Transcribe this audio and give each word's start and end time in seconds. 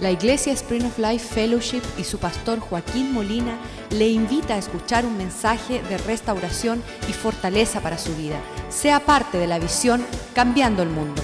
La 0.00 0.10
Iglesia 0.10 0.54
Spring 0.54 0.86
of 0.86 0.98
Life 0.98 1.28
Fellowship 1.34 1.82
y 1.98 2.04
su 2.04 2.18
pastor 2.18 2.58
Joaquín 2.58 3.12
Molina 3.12 3.58
le 3.90 4.08
invita 4.08 4.54
a 4.54 4.56
escuchar 4.56 5.04
un 5.04 5.18
mensaje 5.18 5.82
de 5.82 5.98
restauración 5.98 6.82
y 7.06 7.12
fortaleza 7.12 7.82
para 7.82 7.98
su 7.98 8.16
vida. 8.16 8.40
Sea 8.70 9.00
parte 9.00 9.36
de 9.36 9.46
la 9.46 9.58
visión 9.58 10.02
Cambiando 10.34 10.82
el 10.82 10.88
Mundo. 10.88 11.20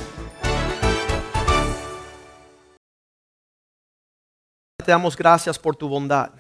Te 4.77 4.93
damos 4.93 5.17
gracias 5.17 5.59
por 5.59 5.75
tu 5.75 5.89
bondad. 5.89 6.33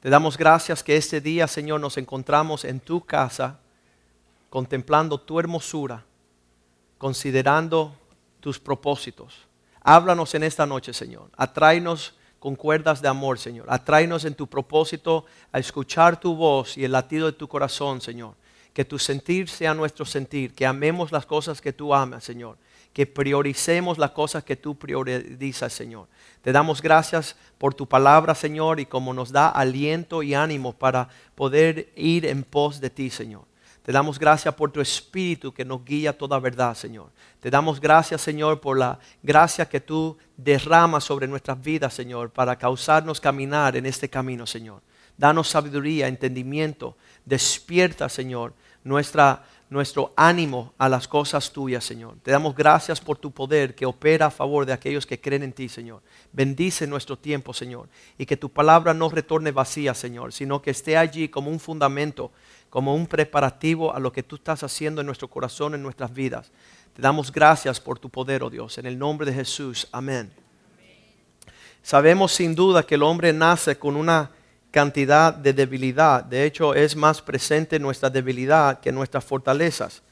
Te 0.00 0.08
damos 0.08 0.38
gracias 0.38 0.82
que 0.82 0.96
este 0.96 1.20
día, 1.20 1.46
Señor, 1.46 1.82
nos 1.82 1.98
encontramos 1.98 2.64
en 2.64 2.80
tu 2.80 3.04
casa, 3.04 3.60
contemplando 4.48 5.20
tu 5.20 5.38
hermosura, 5.38 6.06
considerando 6.96 7.94
tus 8.40 8.58
propósitos. 8.58 9.47
Háblanos 9.82 10.34
en 10.34 10.42
esta 10.42 10.66
noche, 10.66 10.92
Señor. 10.92 11.30
Atráenos 11.36 12.14
con 12.38 12.54
cuerdas 12.54 13.02
de 13.02 13.08
amor, 13.08 13.38
Señor. 13.38 13.66
Atráenos 13.68 14.24
en 14.24 14.34
tu 14.34 14.46
propósito 14.46 15.24
a 15.52 15.58
escuchar 15.58 16.20
tu 16.20 16.34
voz 16.34 16.76
y 16.76 16.84
el 16.84 16.92
latido 16.92 17.26
de 17.26 17.32
tu 17.32 17.48
corazón, 17.48 18.00
Señor. 18.00 18.34
Que 18.72 18.84
tu 18.84 18.98
sentir 18.98 19.48
sea 19.48 19.74
nuestro 19.74 20.04
sentir, 20.04 20.54
que 20.54 20.66
amemos 20.66 21.10
las 21.10 21.26
cosas 21.26 21.60
que 21.60 21.72
tú 21.72 21.94
amas, 21.94 22.22
Señor. 22.22 22.56
Que 22.92 23.06
prioricemos 23.06 23.98
las 23.98 24.12
cosas 24.12 24.44
que 24.44 24.56
tú 24.56 24.76
priorizas, 24.76 25.72
Señor. 25.72 26.06
Te 26.42 26.52
damos 26.52 26.80
gracias 26.80 27.36
por 27.58 27.74
tu 27.74 27.86
palabra, 27.86 28.34
Señor, 28.34 28.78
y 28.78 28.86
como 28.86 29.12
nos 29.12 29.32
da 29.32 29.48
aliento 29.48 30.22
y 30.22 30.34
ánimo 30.34 30.72
para 30.72 31.08
poder 31.34 31.92
ir 31.96 32.24
en 32.24 32.44
pos 32.44 32.80
de 32.80 32.90
ti, 32.90 33.10
Señor. 33.10 33.47
Te 33.88 33.92
damos 33.92 34.18
gracias 34.18 34.54
por 34.54 34.70
tu 34.70 34.82
Espíritu 34.82 35.50
que 35.50 35.64
nos 35.64 35.82
guía 35.82 36.12
toda 36.12 36.38
verdad, 36.38 36.74
Señor. 36.74 37.10
Te 37.40 37.48
damos 37.48 37.80
gracias, 37.80 38.20
Señor, 38.20 38.60
por 38.60 38.78
la 38.78 38.98
gracia 39.22 39.66
que 39.66 39.80
tú 39.80 40.18
derramas 40.36 41.04
sobre 41.04 41.26
nuestras 41.26 41.58
vidas, 41.58 41.94
Señor, 41.94 42.30
para 42.30 42.56
causarnos 42.56 43.18
caminar 43.18 43.76
en 43.76 43.86
este 43.86 44.10
camino, 44.10 44.46
Señor. 44.46 44.82
Danos 45.16 45.48
sabiduría, 45.48 46.06
entendimiento. 46.06 46.98
Despierta, 47.24 48.10
Señor, 48.10 48.52
nuestra, 48.84 49.46
nuestro 49.70 50.12
ánimo 50.16 50.74
a 50.76 50.90
las 50.90 51.08
cosas 51.08 51.50
tuyas, 51.50 51.82
Señor. 51.82 52.16
Te 52.22 52.30
damos 52.30 52.54
gracias 52.54 53.00
por 53.00 53.16
tu 53.16 53.30
poder 53.30 53.74
que 53.74 53.86
opera 53.86 54.26
a 54.26 54.30
favor 54.30 54.66
de 54.66 54.74
aquellos 54.74 55.06
que 55.06 55.18
creen 55.18 55.44
en 55.44 55.54
ti, 55.54 55.66
Señor. 55.70 56.02
Bendice 56.30 56.86
nuestro 56.86 57.16
tiempo, 57.16 57.54
Señor. 57.54 57.88
Y 58.18 58.26
que 58.26 58.36
tu 58.36 58.50
palabra 58.50 58.92
no 58.92 59.08
retorne 59.08 59.50
vacía, 59.50 59.94
Señor, 59.94 60.34
sino 60.34 60.60
que 60.60 60.72
esté 60.72 60.98
allí 60.98 61.30
como 61.30 61.50
un 61.50 61.58
fundamento 61.58 62.32
como 62.70 62.94
un 62.94 63.06
preparativo 63.06 63.94
a 63.94 63.98
lo 63.98 64.12
que 64.12 64.22
tú 64.22 64.36
estás 64.36 64.62
haciendo 64.62 65.00
en 65.00 65.06
nuestro 65.06 65.28
corazón, 65.28 65.74
en 65.74 65.82
nuestras 65.82 66.12
vidas. 66.12 66.50
Te 66.94 67.02
damos 67.02 67.32
gracias 67.32 67.80
por 67.80 67.98
tu 67.98 68.10
poder, 68.10 68.42
oh 68.42 68.50
Dios, 68.50 68.78
en 68.78 68.86
el 68.86 68.98
nombre 68.98 69.26
de 69.26 69.34
Jesús. 69.34 69.88
Amén. 69.92 70.30
Sabemos 71.82 72.32
sin 72.32 72.54
duda 72.54 72.82
que 72.82 72.96
el 72.96 73.02
hombre 73.02 73.32
nace 73.32 73.78
con 73.78 73.96
una 73.96 74.30
cantidad 74.70 75.32
de 75.32 75.52
debilidad. 75.52 76.22
De 76.24 76.44
hecho, 76.44 76.74
es 76.74 76.94
más 76.94 77.22
presente 77.22 77.78
nuestra 77.78 78.10
debilidad 78.10 78.80
que 78.80 78.92
nuestras 78.92 79.24
fortalezas. 79.24 80.02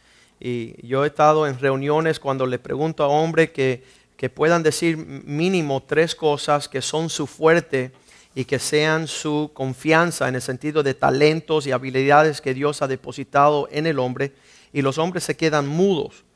Y 0.41 0.87
yo 0.87 1.05
he 1.05 1.09
estado 1.09 1.47
en 1.47 1.59
reuniones 1.59 2.21
cuando 2.21 2.47
le 2.47 2.59
pregunto 2.59 3.03
a 3.03 3.09
hombres 3.09 3.51
que, 3.51 3.85
que 4.17 4.31
puedan 4.31 4.63
decir 4.63 4.97
mínimo 4.97 5.83
tres 5.83 6.15
cosas 6.15 6.69
que 6.69 6.83
son 6.83 7.11
su 7.11 7.27
fuerte 7.27 7.93
y 8.37 8.45
que 8.45 8.61
sean 8.61 9.09
su 9.09 9.51
confianza 9.53 10.29
en 10.29 10.37
el 10.37 10.43
sentido 10.43 10.85
de 10.85 10.95
talentos 10.95 11.67
y 11.67 11.73
habilidades 11.73 12.41
que 12.41 12.55
Dios 12.55 12.83
ha 12.83 12.87
depositado 12.87 13.69
en 13.73 13.87
el 13.87 13.99
hombre 13.99 14.35
y 14.73 14.83
los 14.83 14.99
hombres 14.99 15.25
se 15.25 15.37
quedan 15.37 15.67
mudos 15.67 16.27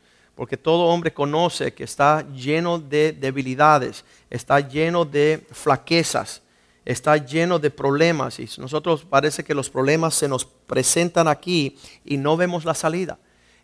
porque 0.41 0.57
todo 0.57 0.87
hombre 0.87 1.13
conoce 1.13 1.75
que 1.75 1.85
está 1.85 2.27
lleno 2.33 2.79
de 2.79 3.13
debilidades, 3.13 4.07
está 4.31 4.59
lleno 4.61 5.05
de 5.05 5.47
flaquezas, 5.53 6.41
está 6.83 7.19
lleno 7.19 7.59
de 7.59 7.71
problemas 7.71 8.41
y 8.41 8.49
nosotros 8.57 9.05
parece 9.05 9.45
que 9.45 9.55
los 9.55 9.69
problemas 9.69 10.15
se 10.15 10.29
nos 10.29 10.47
presentan 10.47 11.29
aquí 11.29 11.77
y 12.07 12.17
no 12.17 12.39
vemos 12.39 12.65
la 12.65 12.73
salida. 12.73 13.19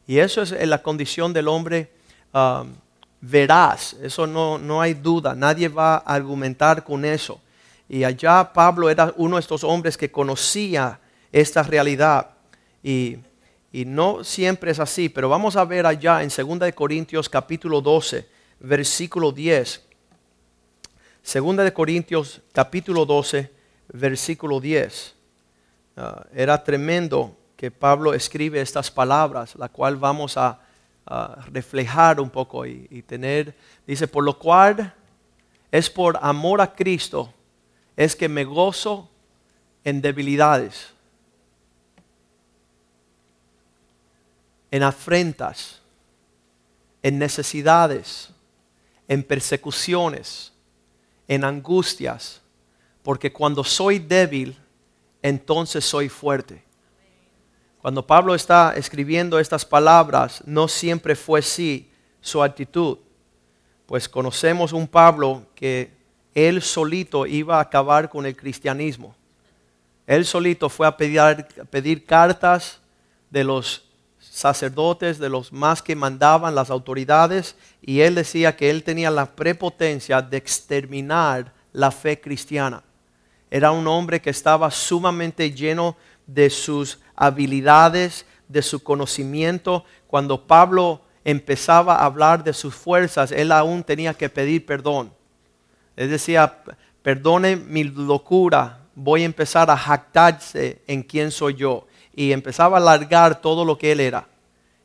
Y 0.06 0.18
eso 0.18 0.42
es 0.42 0.52
la 0.68 0.82
condición 0.82 1.32
del 1.32 1.48
hombre 1.48 1.92
um, 2.34 2.74
veraz, 3.22 3.94
eso 4.02 4.26
no, 4.26 4.58
no 4.58 4.82
hay 4.82 4.92
duda, 4.92 5.34
nadie 5.34 5.68
va 5.68 5.94
a 5.94 6.14
argumentar 6.14 6.84
con 6.84 7.06
eso. 7.06 7.40
Y 7.88 8.04
allá 8.04 8.52
Pablo 8.52 8.90
era 8.90 9.12
uno 9.16 9.36
de 9.36 9.40
estos 9.40 9.62
hombres 9.62 9.96
que 9.96 10.10
conocía 10.10 10.98
esta 11.30 11.62
realidad. 11.62 12.30
Y, 12.82 13.18
no 13.72 14.24
siempre 14.24 14.70
es 14.70 14.80
así, 14.80 15.10
pero 15.10 15.28
vamos 15.28 15.54
a 15.54 15.64
ver 15.66 15.84
allá 15.84 16.22
en 16.22 16.30
2 16.30 16.72
Corintios 16.72 17.28
capítulo 17.28 17.82
12, 17.82 18.26
versículo 18.60 19.32
10. 19.32 19.82
2 21.34 21.70
Corintios 21.72 22.40
capítulo 22.52 23.04
12, 23.04 23.52
versículo 23.92 24.60
10. 24.60 25.14
Ah, 25.98 26.24
era 26.32 26.64
tremendo 26.64 27.36
que 27.54 27.70
Pablo 27.70 28.14
escribe 28.14 28.62
estas 28.62 28.90
palabras, 28.90 29.54
la 29.56 29.68
cual 29.68 29.96
vamos 29.96 30.36
a, 30.36 30.60
reflejar 31.52 32.18
un 32.18 32.30
poco 32.30 32.66
y, 32.66 32.88
y 32.90 33.02
tener. 33.02 33.54
Dice, 33.86 34.08
por 34.08 34.24
lo 34.24 34.36
cual 34.36 34.92
es 35.70 35.88
por 35.88 36.18
amor 36.20 36.60
a 36.60 36.74
Cristo 36.74 37.32
es 37.96 38.14
que 38.14 38.28
me 38.28 38.44
gozo 38.44 39.08
en 39.84 40.02
debilidades, 40.02 40.88
en 44.70 44.82
afrentas, 44.82 45.80
en 47.02 47.18
necesidades, 47.18 48.30
en 49.08 49.22
persecuciones, 49.22 50.52
en 51.28 51.44
angustias, 51.44 52.42
porque 53.02 53.32
cuando 53.32 53.64
soy 53.64 53.98
débil, 53.98 54.58
entonces 55.22 55.84
soy 55.84 56.08
fuerte. 56.08 56.62
Cuando 57.80 58.04
Pablo 58.04 58.34
está 58.34 58.74
escribiendo 58.76 59.38
estas 59.38 59.64
palabras, 59.64 60.42
no 60.44 60.66
siempre 60.66 61.14
fue 61.14 61.38
así 61.38 61.90
su 62.20 62.42
actitud, 62.42 62.98
pues 63.86 64.08
conocemos 64.08 64.72
un 64.72 64.88
Pablo 64.88 65.46
que 65.54 65.95
él 66.36 66.60
solito 66.60 67.26
iba 67.26 67.56
a 67.56 67.62
acabar 67.62 68.10
con 68.10 68.26
el 68.26 68.36
cristianismo. 68.36 69.14
Él 70.06 70.26
solito 70.26 70.68
fue 70.68 70.86
a 70.86 70.94
pedir, 70.94 72.04
cartas 72.04 72.78
de 73.30 73.42
los 73.42 73.86
sacerdotes, 74.20 75.18
de 75.18 75.30
los 75.30 75.50
más 75.50 75.80
que 75.80 75.96
mandaban 75.96 76.54
las 76.54 76.68
autoridades, 76.68 77.56
y 77.80 78.00
él 78.00 78.14
decía 78.14 78.54
que 78.54 78.68
él 78.68 78.82
tenía 78.82 79.10
la 79.10 79.34
prepotencia 79.34 80.20
de 80.20 80.36
exterminar 80.36 81.54
la 81.72 81.90
fe 81.90 82.20
cristiana. 82.20 82.82
Era 83.50 83.70
un 83.70 83.86
hombre 83.86 84.20
que 84.20 84.28
estaba 84.28 84.70
sumamente 84.70 85.50
lleno 85.52 85.96
de 86.26 86.50
sus 86.50 86.98
habilidades, 87.14 88.26
de 88.46 88.60
su 88.60 88.82
conocimiento. 88.82 89.86
Cuando 90.06 90.46
Pablo 90.46 91.00
empezaba 91.24 91.96
a 91.96 92.04
hablar 92.04 92.44
de 92.44 92.52
sus 92.52 92.74
fuerzas, 92.74 93.32
él 93.32 93.52
aún 93.52 93.82
tenía 93.82 94.12
que 94.12 94.28
pedir 94.28 94.66
perdón. 94.66 95.16
Él 95.96 96.10
decía, 96.10 96.62
perdone 97.02 97.56
mi 97.56 97.84
locura, 97.84 98.80
voy 98.94 99.22
a 99.22 99.26
empezar 99.26 99.70
a 99.70 99.76
jactarse 99.76 100.82
en 100.86 101.02
quién 101.02 101.30
soy 101.30 101.54
yo. 101.54 101.86
Y 102.14 102.32
empezaba 102.32 102.76
a 102.76 102.80
alargar 102.80 103.40
todo 103.40 103.64
lo 103.64 103.76
que 103.76 103.92
él 103.92 104.00
era. 104.00 104.28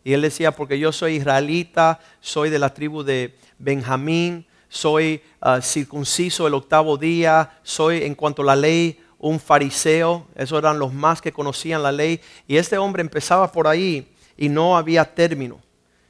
Y 0.03 0.13
él 0.13 0.21
decía, 0.21 0.51
porque 0.51 0.79
yo 0.79 0.91
soy 0.91 1.16
israelita, 1.16 2.00
soy 2.19 2.50
de 2.50 2.59
la 2.59 2.73
tribu 2.73 3.03
de 3.03 3.35
Benjamín, 3.59 4.45
soy 4.67 5.21
ah, 5.41 5.61
circunciso 5.61 6.47
el 6.47 6.53
octavo 6.53 6.97
día, 6.97 7.59
soy 7.61 8.03
en 8.03 8.16
cuanto 8.16 8.41
a 8.41 8.45
la 8.45 8.55
ley 8.55 9.00
un 9.19 9.39
fariseo, 9.39 10.25
esos 10.35 10.57
eran 10.57 10.79
los 10.79 10.94
más 10.94 11.21
que 11.21 11.31
conocían 11.31 11.83
la 11.83 11.91
ley. 11.91 12.19
Y 12.47 12.57
este 12.57 12.77
hombre 12.77 13.01
empezaba 13.01 13.51
por 13.51 13.67
ahí 13.67 14.11
y 14.35 14.50
no 14.50 14.75
había 14.75 15.05
término. 15.05 15.59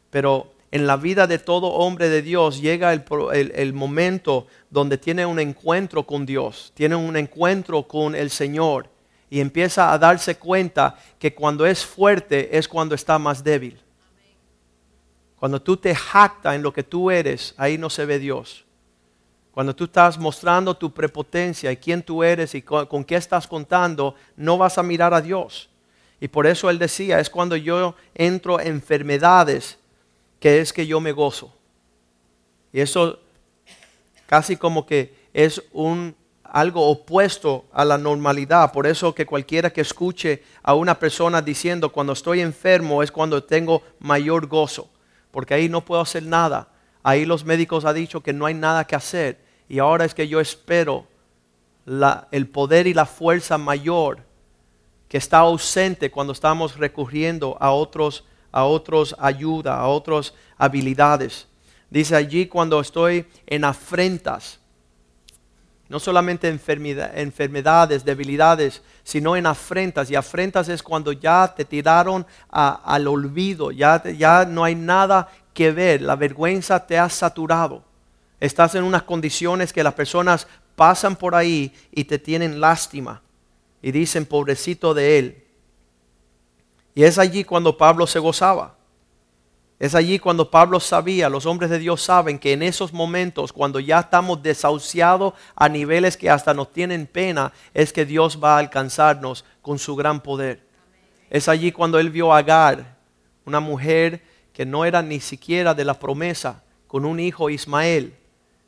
Pero 0.10 0.51
en 0.72 0.88
la 0.88 0.96
vida 0.96 1.28
de 1.28 1.38
todo 1.38 1.68
hombre 1.68 2.08
de 2.08 2.22
Dios 2.22 2.62
llega 2.62 2.94
el, 2.94 3.74
momento 3.74 4.48
donde 4.70 4.98
tiene 4.98 5.26
un 5.26 5.38
encuentro 5.40 6.08
con 6.08 6.26
Dios, 6.26 6.72
tiene 6.74 6.96
un 6.96 7.18
encuentro 7.18 7.84
con 7.84 8.16
el 8.16 8.30
Señor 8.30 8.90
y 9.30 9.42
empieza 9.42 9.92
a 9.92 9.98
darse 9.98 10.38
cuenta 10.38 10.96
que 11.20 11.36
cuando 11.36 11.66
es 11.66 11.86
fuerte 11.86 12.58
es 12.58 12.70
cuando 12.70 12.96
está 12.96 13.20
más 13.20 13.44
débil. 13.44 13.82
Cuando 15.36 15.62
tú 15.62 15.76
te 15.76 15.94
jactas 15.94 16.56
en 16.56 16.64
lo 16.64 16.72
que 16.72 16.84
tú 16.84 17.12
eres, 17.12 17.54
ahí 17.58 17.78
no 17.78 17.90
se 17.90 18.06
ve 18.06 18.18
Dios. 18.18 18.64
Cuando 19.52 19.76
tú 19.76 19.86
estás 19.86 20.18
mostrando 20.18 20.78
tu 20.78 20.94
prepotencia 20.94 21.70
y 21.72 21.78
quién 21.78 22.02
tú 22.02 22.24
eres 22.24 22.56
y 22.56 22.62
con, 22.62 22.86
con, 22.86 23.04
qué 23.04 23.16
estás 23.16 23.46
contando, 23.46 24.16
no 24.38 24.58
vas 24.58 24.78
a 24.78 24.84
mirar 24.84 25.14
a 25.14 25.20
Dios. 25.20 25.70
Y 26.22 26.30
por 26.30 26.48
eso 26.48 26.70
él 26.70 26.80
decía, 26.80 27.20
es 27.20 27.30
cuando 27.30 27.58
yo 27.58 27.96
entro 28.14 28.62
en 28.62 28.68
enfermedades 28.68 29.80
que 30.42 30.60
es 30.60 30.74
que 30.74 30.86
yo 30.86 31.00
me 31.00 31.14
gozo. 31.14 31.54
Y 32.74 32.82
eso 32.82 33.20
casi 34.26 34.58
como 34.58 34.86
que 34.86 35.14
es 35.34 35.64
un 35.72 36.16
algo 36.44 36.90
opuesto 36.90 37.66
a 37.72 37.86
la 37.86 37.98
normalidad. 37.98 38.74
Por 38.74 38.86
eso 38.88 39.16
que 39.16 39.26
cualquiera 39.26 39.72
que 39.72 39.80
escuche 39.82 40.44
a 40.64 40.74
una 40.74 41.00
persona 41.00 41.42
diciendo 41.42 41.92
cuando 41.94 42.12
estoy 42.12 42.42
enfermo 42.42 43.02
es 43.04 43.12
cuando 43.12 43.42
tengo 43.44 43.82
mayor 44.00 44.48
gozo, 44.48 44.90
porque 45.32 45.54
ahí 45.54 45.70
no 45.70 45.86
puedo 45.86 46.02
hacer 46.02 46.24
nada. 46.24 46.68
Ahí 47.04 47.24
los 47.26 47.46
médicos 47.46 47.86
han 47.86 47.96
dicho 47.96 48.22
que 48.22 48.34
no 48.34 48.46
hay 48.46 48.54
nada 48.54 48.84
que 48.86 48.96
hacer. 48.98 49.50
y 49.70 49.80
ahora 49.80 50.04
es 50.04 50.14
que 50.14 50.28
yo 50.28 50.42
espero 50.42 51.06
la- 51.86 52.28
el 52.32 52.50
poder 52.50 52.88
y 52.88 52.94
la 52.94 53.06
fuerza 53.06 53.58
mayor 53.58 54.20
que 55.08 55.18
está 55.18 55.38
ausente 55.38 56.12
cuando 56.12 56.34
estamos 56.34 56.76
recurriendo 56.76 57.56
a 57.58 57.72
otros, 57.72 58.26
a 58.52 58.66
otros 58.66 59.16
ayuda, 59.20 59.78
a 59.78 59.88
otras 59.88 60.34
habilidades. 60.58 61.48
Dice 61.90 62.16
allí 62.16 62.48
cuando 62.48 62.80
estoy 62.80 63.26
en 63.48 63.66
afrentas, 63.66 64.60
no 65.90 66.00
solamente 66.00 66.48
enfermedad- 66.48 67.12
enfermedades, 67.18 68.06
debilidades, 68.06 68.82
sino 69.04 69.36
en 69.36 69.46
afrentas. 69.46 70.10
Y 70.10 70.16
afrentas 70.16 70.70
es 70.70 70.82
cuando 70.82 71.12
ya 71.12 71.54
te 71.54 71.66
tiraron 71.66 72.26
al 72.50 73.08
olvido, 73.08 73.72
ya, 73.72 74.02
ya 74.04 74.46
no 74.46 74.64
hay 74.64 74.76
nada 74.76 75.28
que 75.54 75.72
ver, 75.72 76.02
la 76.02 76.16
vergüenza 76.16 76.88
te 76.88 76.98
ha 76.98 77.10
saturado. 77.10 77.84
Estás 78.40 78.74
en 78.76 78.86
unas 78.86 79.04
condiciones 79.04 79.74
que 79.74 79.84
las 79.84 79.94
personas 79.94 80.48
pasan 80.78 81.18
por 81.18 81.36
ahí 81.36 81.74
y 81.92 82.06
te 82.06 82.18
tienen 82.18 82.62
lástima 82.62 83.22
y 83.82 83.92
dicen, 83.92 84.26
pobrecito 84.26 84.94
de 84.94 85.20
él. 85.20 85.41
Y 86.94 87.04
es 87.04 87.18
allí 87.18 87.44
cuando 87.44 87.78
Pablo 87.78 88.06
se 88.08 88.20
gozaba. 88.20 88.76
Es 89.80 89.96
allí 89.96 90.20
cuando 90.20 90.52
Pablo 90.52 90.80
sabía, 90.80 91.28
los 91.28 91.48
hombres 91.48 91.72
de 91.72 91.80
Dios 91.80 92.04
saben 92.04 92.38
que 92.38 92.54
en 92.54 92.62
esos 92.62 92.94
momentos, 92.94 93.52
cuando 93.52 93.80
ya 93.80 94.02
estamos 94.02 94.44
desahuciados 94.44 95.34
a 95.56 95.70
niveles 95.70 96.18
que 96.18 96.30
hasta 96.30 96.54
nos 96.54 96.72
tienen 96.72 97.08
pena, 97.08 97.52
es 97.74 97.92
que 97.92 98.06
Dios 98.06 98.40
va 98.44 98.56
a 98.56 98.60
alcanzarnos 98.60 99.44
con 99.64 99.80
su 99.80 99.96
gran 99.96 100.22
poder. 100.22 100.64
Es 101.32 101.48
allí 101.48 101.72
cuando 101.72 101.98
él 101.98 102.12
vio 102.12 102.32
a 102.32 102.38
Agar, 102.38 102.98
una 103.44 103.60
mujer 103.60 104.22
que 104.54 104.68
no 104.68 104.86
era 104.86 105.02
ni 105.02 105.20
siquiera 105.20 105.74
de 105.74 105.86
la 105.86 105.98
promesa, 105.98 106.64
con 106.86 107.04
un 107.04 107.20
hijo 107.20 107.50
Ismael, 107.50 108.16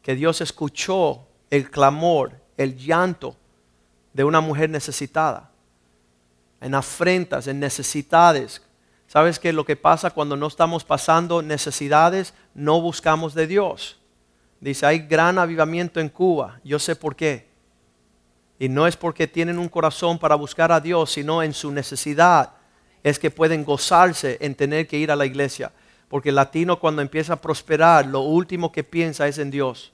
que 0.01 0.15
Dios 0.15 0.41
escuchó 0.41 1.27
el 1.51 1.69
clamor, 1.69 2.41
el 2.57 2.75
llanto 2.75 3.35
de 4.13 4.23
una 4.23 4.41
mujer 4.41 4.71
necesitada, 4.71 5.51
en 6.63 6.73
afrentas, 6.73 7.47
en 7.47 7.59
necesidades. 7.59 8.61
¿Sabes 9.07 9.37
que 9.37 9.53
lo 9.53 9.65
que 9.65 9.75
pasa 9.75 10.11
cuando 10.11 10.35
no 10.35 10.47
estamos 10.47 10.83
pasando 10.83 11.41
necesidades? 11.41 12.33
No 12.55 12.81
buscamos 12.81 13.35
de 13.35 13.45
Dios. 13.45 13.99
Dice, 14.59 14.85
hay 14.85 14.99
gran 14.99 15.37
avivamiento 15.37 15.99
en 15.99 16.09
Cuba. 16.09 16.59
Yo 16.63 16.79
sé 16.79 16.95
por 16.95 17.15
qué. 17.15 17.47
Y 18.57 18.69
no 18.69 18.87
es 18.87 18.95
porque 18.95 19.27
tienen 19.27 19.59
un 19.59 19.67
corazón 19.67 20.17
para 20.17 20.35
buscar 20.35 20.71
a 20.71 20.79
Dios, 20.79 21.11
sino 21.11 21.43
en 21.43 21.53
su 21.53 21.69
necesidad 21.71 22.53
es 23.03 23.19
que 23.19 23.29
pueden 23.29 23.65
gozarse 23.65 24.37
en 24.39 24.55
tener 24.55 24.87
que 24.87 24.97
ir 24.97 25.11
a 25.11 25.15
la 25.15 25.25
iglesia. 25.25 25.73
Porque 26.07 26.29
el 26.29 26.35
latino 26.35 26.79
cuando 26.79 27.01
empieza 27.01 27.33
a 27.33 27.41
prosperar, 27.41 28.05
lo 28.05 28.21
último 28.21 28.71
que 28.71 28.83
piensa 28.83 29.27
es 29.27 29.37
en 29.37 29.51
Dios. 29.51 29.91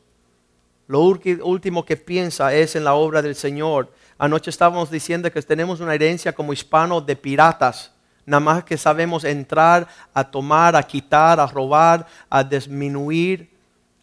Lo 0.88 1.02
último 1.02 1.86
que 1.86 1.98
piensa 1.98 2.54
es 2.54 2.76
en 2.76 2.84
la 2.84 2.94
obra 2.94 3.22
del 3.22 3.36
Señor. 3.36 3.92
Anoche 4.22 4.50
estábamos 4.50 4.92
diciendo 4.92 5.32
que 5.32 5.42
tenemos 5.42 5.80
una 5.80 5.96
herencia 5.96 6.34
como 6.34 6.52
hispanos 6.52 7.06
de 7.06 7.16
piratas. 7.16 7.94
Nada 8.26 8.42
más 8.42 8.64
que 8.66 8.78
sabemos 8.78 9.24
entrar 9.24 9.88
a 10.14 10.30
tomar, 10.30 10.76
a 10.76 10.84
quitar, 10.84 11.40
a 11.40 11.48
robar, 11.48 12.06
a 12.30 12.44
disminuir, 12.44 13.50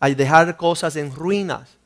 a 0.01 0.09
dejar 0.09 0.57
cosas 0.57 0.97
en 0.97 1.15
ruinas. 1.15 1.77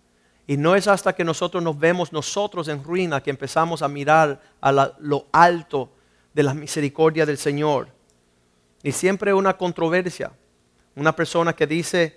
Y 0.46 0.56
no 0.56 0.76
es 0.76 0.86
hasta 0.86 1.12
que 1.12 1.24
nosotros 1.24 1.60
nos 1.60 1.76
vemos 1.76 2.12
nosotros 2.12 2.68
en 2.68 2.84
ruina 2.84 3.20
que 3.20 3.30
empezamos 3.30 3.82
a 3.82 3.88
mirar 3.88 4.40
a 4.60 4.92
lo 5.00 5.26
alto 5.32 5.90
de 6.32 6.44
la 6.44 6.54
misericordia 6.54 7.26
del 7.26 7.36
Señor. 7.36 7.88
Y 8.84 8.92
siempre 8.92 9.34
una 9.34 9.56
controversia. 9.56 10.30
Una 10.94 11.16
persona 11.16 11.52
que 11.52 11.66
dice, 11.66 12.16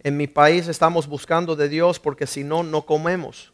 en 0.00 0.16
mi 0.16 0.26
país 0.26 0.66
estamos 0.66 1.06
buscando 1.06 1.54
de 1.54 1.68
Dios 1.68 2.00
porque 2.00 2.26
si 2.26 2.42
no, 2.42 2.64
no 2.64 2.82
comemos. 2.82 3.52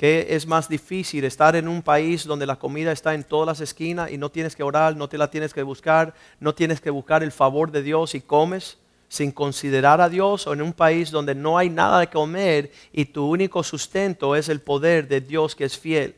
¿Qué 0.00 0.28
es 0.30 0.46
más 0.46 0.66
difícil? 0.66 1.24
Estar 1.24 1.54
en 1.56 1.68
un 1.68 1.82
país 1.82 2.24
donde 2.24 2.46
la 2.46 2.56
comida 2.56 2.90
está 2.90 3.12
en 3.12 3.22
todas 3.22 3.46
las 3.46 3.60
esquinas 3.60 4.10
y 4.10 4.16
no 4.16 4.30
tienes 4.30 4.56
que 4.56 4.62
orar, 4.62 4.96
no 4.96 5.10
te 5.10 5.18
la 5.18 5.30
tienes 5.30 5.52
que 5.52 5.62
buscar, 5.62 6.14
no 6.38 6.54
tienes 6.54 6.80
que 6.80 6.88
buscar 6.88 7.22
el 7.22 7.32
favor 7.32 7.70
de 7.70 7.82
Dios 7.82 8.14
y 8.14 8.22
comes 8.22 8.78
sin 9.08 9.30
considerar 9.30 10.00
a 10.00 10.08
Dios 10.08 10.46
o 10.46 10.54
en 10.54 10.62
un 10.62 10.72
país 10.72 11.10
donde 11.10 11.34
no 11.34 11.58
hay 11.58 11.68
nada 11.68 12.00
de 12.00 12.06
comer 12.06 12.72
y 12.94 13.04
tu 13.04 13.26
único 13.26 13.62
sustento 13.62 14.34
es 14.36 14.48
el 14.48 14.62
poder 14.62 15.06
de 15.06 15.20
Dios 15.20 15.54
que 15.54 15.64
es 15.64 15.78
fiel. 15.78 16.14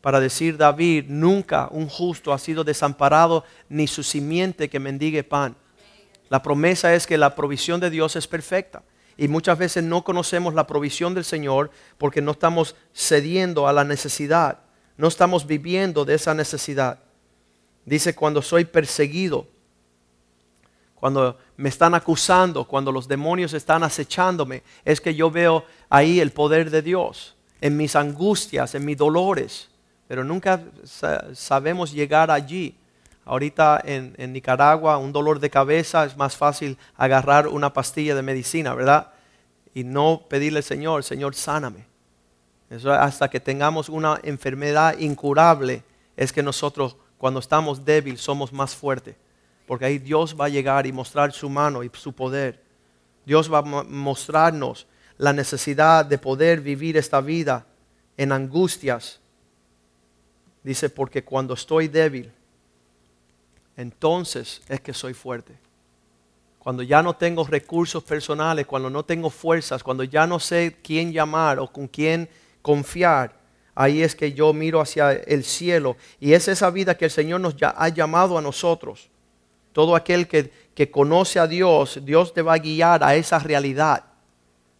Para 0.00 0.18
decir 0.18 0.56
David, 0.56 1.04
nunca 1.08 1.68
un 1.70 1.90
justo 1.90 2.32
ha 2.32 2.38
sido 2.38 2.64
desamparado 2.64 3.44
ni 3.68 3.88
su 3.88 4.02
simiente 4.02 4.70
que 4.70 4.80
mendigue 4.80 5.22
pan. 5.22 5.54
La 6.30 6.42
promesa 6.42 6.94
es 6.94 7.06
que 7.06 7.18
la 7.18 7.34
provisión 7.34 7.78
de 7.78 7.90
Dios 7.90 8.16
es 8.16 8.26
perfecta. 8.26 8.82
Y 9.16 9.28
muchas 9.28 9.58
veces 9.58 9.84
no 9.84 10.02
conocemos 10.04 10.54
la 10.54 10.66
provisión 10.66 11.14
del 11.14 11.24
Señor 11.24 11.70
porque 11.98 12.22
no 12.22 12.32
estamos 12.32 12.74
cediendo 12.94 13.68
a 13.68 13.72
la 13.72 13.84
necesidad. 13.84 14.60
No 14.96 15.08
estamos 15.08 15.46
viviendo 15.46 16.04
de 16.04 16.14
esa 16.14 16.34
necesidad. 16.34 16.98
Dice, 17.84 18.14
cuando 18.14 18.42
soy 18.42 18.64
perseguido, 18.64 19.46
cuando 20.94 21.36
me 21.56 21.68
están 21.68 21.94
acusando, 21.94 22.64
cuando 22.64 22.92
los 22.92 23.08
demonios 23.08 23.52
están 23.54 23.82
acechándome, 23.82 24.62
es 24.84 25.00
que 25.00 25.14
yo 25.14 25.30
veo 25.30 25.64
ahí 25.88 26.20
el 26.20 26.30
poder 26.30 26.70
de 26.70 26.80
Dios 26.82 27.34
en 27.60 27.76
mis 27.76 27.96
angustias, 27.96 28.74
en 28.74 28.84
mis 28.84 28.96
dolores. 28.96 29.68
Pero 30.06 30.22
nunca 30.24 30.62
sa- 30.84 31.34
sabemos 31.34 31.92
llegar 31.92 32.30
allí. 32.30 32.76
Ahorita 33.24 33.80
en, 33.84 34.14
Nicaragua 34.32 34.98
un 34.98 35.12
dolor 35.12 35.38
de 35.38 35.50
cabeza 35.50 36.04
es 36.04 36.16
más 36.16 36.36
fácil 36.36 36.76
agarrar 36.96 37.46
una 37.46 37.72
pastilla 37.72 38.14
de 38.14 38.22
medicina, 38.22 38.74
¿verdad? 38.74 39.12
Y 39.74 39.84
no 39.84 40.22
pedirle 40.28 40.58
al 40.58 40.64
Señor, 40.64 41.04
Señor, 41.04 41.34
sáname. 41.34 41.86
Hasta 42.86 43.28
que 43.30 43.38
tengamos 43.38 43.88
una 43.88 44.18
enfermedad 44.22 44.98
incurable 44.98 45.84
es 46.16 46.32
que 46.32 46.42
nosotros 46.42 46.96
cuando 47.18 47.38
estamos 47.40 47.84
débiles 47.84 48.20
somos 48.20 48.52
más 48.52 48.74
fuertes. 48.74 49.14
Porque 49.66 49.84
ahí 49.84 49.98
Dios 49.98 50.36
va 50.38 50.46
a 50.46 50.48
llegar 50.48 50.86
y 50.86 50.92
mostrar 50.92 51.32
su 51.32 51.48
mano 51.48 51.84
y 51.84 51.90
su 51.94 52.12
poder. 52.12 52.60
Dios 53.24 53.52
va 53.52 53.58
a 53.58 53.62
mo- 53.62 53.84
mostrarnos 53.84 54.86
la 55.16 55.32
necesidad 55.32 56.04
de 56.04 56.18
poder 56.18 56.60
vivir 56.60 56.96
esta 56.96 57.20
vida 57.20 57.64
en 58.16 58.32
angustias. 58.32 59.20
Dice, 60.64 60.90
porque 60.90 61.22
cuando 61.22 61.54
estoy 61.54 61.88
débil, 61.88 62.32
entonces 63.76 64.62
es 64.68 64.80
que 64.80 64.92
soy 64.92 65.14
fuerte. 65.14 65.54
Cuando 66.58 66.82
ya 66.82 67.02
no 67.02 67.16
tengo 67.16 67.44
recursos 67.44 68.04
personales, 68.04 68.66
cuando 68.66 68.88
no 68.88 69.04
tengo 69.04 69.30
fuerzas, 69.30 69.82
cuando 69.82 70.04
ya 70.04 70.26
no 70.26 70.38
sé 70.38 70.76
quién 70.82 71.12
llamar 71.12 71.58
o 71.58 71.66
con 71.72 71.88
quién 71.88 72.28
confiar, 72.60 73.34
ahí 73.74 74.02
es 74.02 74.14
que 74.14 74.32
yo 74.32 74.52
miro 74.52 74.80
hacia 74.80 75.12
el 75.12 75.42
cielo. 75.42 75.96
Y 76.20 76.34
es 76.34 76.46
esa 76.46 76.70
vida 76.70 76.96
que 76.96 77.06
el 77.06 77.10
Señor 77.10 77.40
nos 77.40 77.56
ha 77.60 77.88
llamado 77.88 78.38
a 78.38 78.42
nosotros. 78.42 79.08
Todo 79.72 79.96
aquel 79.96 80.28
que, 80.28 80.52
que 80.74 80.90
conoce 80.90 81.40
a 81.40 81.48
Dios, 81.48 81.98
Dios 82.04 82.32
te 82.32 82.42
va 82.42 82.54
a 82.54 82.58
guiar 82.58 83.02
a 83.02 83.16
esa 83.16 83.40
realidad 83.40 84.04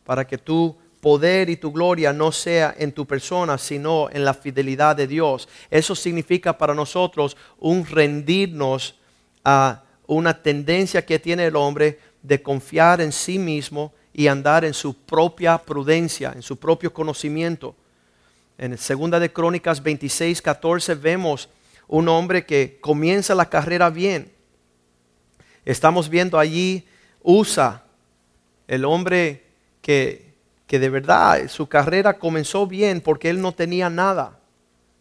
para 0.05 0.27
que 0.27 0.39
tu 0.39 0.77
poder 1.03 1.51
y 1.51 1.57
tu 1.57 1.73
gloria 1.73 2.13
no 2.13 2.31
sea 2.31 2.77
en 2.79 2.93
tu 2.93 3.05
persona, 3.05 3.59
sino 3.59 4.09
en 4.13 4.25
la 4.25 4.35
fidelidad 4.35 4.95
de 4.95 5.09
Dios. 5.09 5.49
Eso 5.69 5.97
significa 5.97 6.57
para 6.57 6.75
nosotros 6.75 7.37
un 7.59 7.85
rendirnos 7.85 8.95
a 9.45 9.83
una 10.07 10.41
tendencia 10.41 11.05
que 11.05 11.19
tiene 11.19 11.47
el 11.47 11.57
hombre 11.57 11.99
de 12.23 12.41
confiar 12.41 13.01
en 13.01 13.11
sí 13.11 13.37
mismo 13.37 13.93
y 14.13 14.29
andar 14.29 14.65
en 14.65 14.75
su 14.75 14.95
propia 14.95 15.59
prudencia, 15.59 16.35
en 16.37 16.43
su 16.43 16.57
propio 16.57 16.93
conocimiento. 16.93 17.75
En 18.57 18.79
segunda 18.79 19.19
de 19.19 19.33
Crónicas 19.33 19.83
26, 19.83 20.41
14 20.41 20.95
vemos 20.95 21.49
un 21.89 22.09
hombre 22.09 22.47
que 22.47 22.79
comienza 22.81 23.35
la 23.35 23.51
carrera 23.51 23.91
bien. 23.91 24.31
Estamos 25.65 26.09
viendo 26.09 26.39
allí 26.39 26.87
Usa, 27.25 27.83
el 28.69 28.85
hombre 28.85 29.47
que, 29.81 30.32
que 30.73 30.79
de 30.79 30.89
verdad 30.89 31.49
su 31.49 31.67
carrera 31.67 32.15
comenzó 32.15 32.67
bien 32.67 33.03
porque 33.03 33.29
él 33.29 33.43
no 33.43 33.53
tenía 33.53 33.91
nada. 33.91 34.39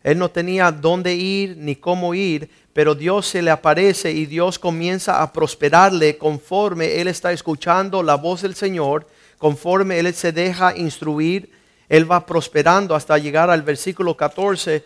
Él 0.04 0.18
no 0.18 0.30
tenía 0.30 0.70
dónde 0.70 1.16
ir 1.16 1.56
ni 1.56 1.78
cómo 1.78 2.14
ir, 2.14 2.50
pero 2.74 2.94
Dios 2.94 3.26
se 3.28 3.42
le 3.42 3.52
aparece 3.52 4.12
y 4.12 4.26
Dios 4.26 4.60
comienza 4.60 5.22
a 5.22 5.32
prosperarle 5.32 6.18
conforme 6.18 7.00
él 7.00 7.08
está 7.08 7.32
escuchando 7.32 8.04
la 8.04 8.16
voz 8.16 8.42
del 8.42 8.54
Señor, 8.54 9.08
conforme 9.38 9.98
él 9.98 10.14
se 10.14 10.34
deja 10.34 10.76
instruir, 10.76 11.50
él 11.88 12.12
va 12.12 12.26
prosperando 12.26 12.94
hasta 12.94 13.18
llegar 13.18 13.50
al 13.50 13.62
versículo 13.62 14.18
14, 14.18 14.84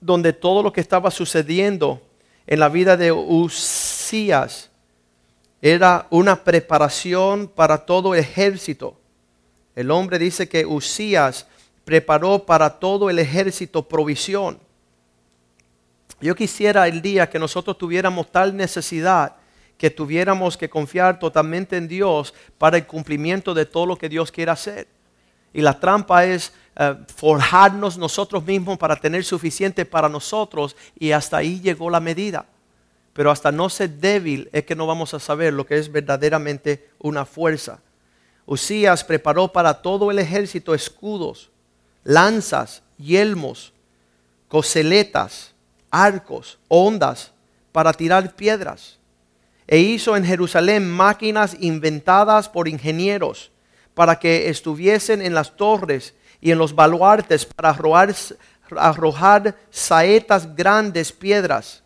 donde 0.00 0.32
todo 0.32 0.62
lo 0.62 0.72
que 0.72 0.80
estaba 0.80 1.10
sucediendo 1.10 2.00
en 2.46 2.58
la 2.58 2.70
vida 2.70 2.96
de 2.96 3.12
Usías 3.12 4.70
era 5.60 6.06
una 6.08 6.42
preparación 6.42 7.48
para 7.48 7.84
todo 7.84 8.14
el 8.14 8.20
ejército. 8.20 9.03
El 9.74 9.90
hombre 9.90 10.18
dice 10.18 10.48
que 10.48 10.66
Usías 10.66 11.46
preparó 11.84 12.46
para 12.46 12.78
todo 12.78 13.10
el 13.10 13.18
ejército 13.18 13.86
provisión. 13.88 14.58
Yo 16.20 16.34
quisiera 16.34 16.86
el 16.88 17.02
día 17.02 17.28
que 17.28 17.38
nosotros 17.38 17.76
tuviéramos 17.76 18.30
tal 18.30 18.56
necesidad 18.56 19.36
que 19.76 19.90
tuviéramos 19.90 20.56
que 20.56 20.70
confiar 20.70 21.18
totalmente 21.18 21.76
en 21.76 21.88
Dios 21.88 22.32
para 22.58 22.76
el 22.76 22.86
cumplimiento 22.86 23.54
de 23.54 23.66
todo 23.66 23.86
lo 23.86 23.96
que 23.96 24.08
Dios 24.08 24.30
quiere 24.30 24.50
hacer. 24.50 24.86
y 25.52 25.60
la 25.60 25.78
trampa 25.78 26.24
es 26.24 26.52
eh, 26.76 26.96
forjarnos 27.14 27.96
nosotros 27.96 28.44
mismos 28.44 28.76
para 28.76 28.96
tener 28.96 29.24
suficiente 29.24 29.84
para 29.84 30.08
nosotros 30.08 30.74
y 30.98 31.12
hasta 31.12 31.36
ahí 31.36 31.60
llegó 31.60 31.90
la 31.90 32.00
medida. 32.00 32.46
Pero 33.12 33.30
hasta 33.30 33.52
no 33.52 33.68
ser 33.68 33.90
débil 33.90 34.48
es 34.52 34.64
que 34.64 34.74
no 34.74 34.84
vamos 34.86 35.14
a 35.14 35.20
saber 35.20 35.52
lo 35.52 35.64
que 35.64 35.78
es 35.78 35.92
verdaderamente 35.92 36.88
una 36.98 37.24
fuerza. 37.24 37.78
Usías 38.46 39.04
preparó 39.04 39.48
para 39.48 39.74
todo 39.82 40.10
el 40.10 40.18
ejército 40.18 40.74
escudos, 40.74 41.50
lanzas, 42.02 42.82
yelmos, 42.98 43.72
coseletas, 44.48 45.54
arcos, 45.90 46.58
ondas 46.68 47.32
para 47.72 47.92
tirar 47.92 48.34
piedras. 48.34 48.98
E 49.66 49.78
hizo 49.78 50.16
en 50.16 50.24
Jerusalén 50.24 50.90
máquinas 50.90 51.56
inventadas 51.58 52.48
por 52.48 52.68
ingenieros 52.68 53.50
para 53.94 54.18
que 54.18 54.48
estuviesen 54.48 55.22
en 55.22 55.34
las 55.34 55.56
torres 55.56 56.14
y 56.40 56.50
en 56.50 56.58
los 56.58 56.74
baluartes 56.74 57.46
para 57.46 57.70
arrojar, 57.70 58.14
arrojar 58.76 59.56
saetas 59.70 60.54
grandes 60.54 61.12
piedras. 61.12 61.82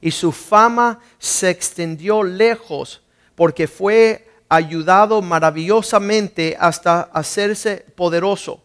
Y 0.00 0.10
su 0.10 0.32
fama 0.32 0.98
se 1.18 1.50
extendió 1.50 2.22
lejos 2.24 3.02
porque 3.36 3.68
fue 3.68 4.29
ayudado 4.50 5.22
maravillosamente 5.22 6.56
hasta 6.58 7.02
hacerse 7.12 7.86
poderoso. 7.94 8.60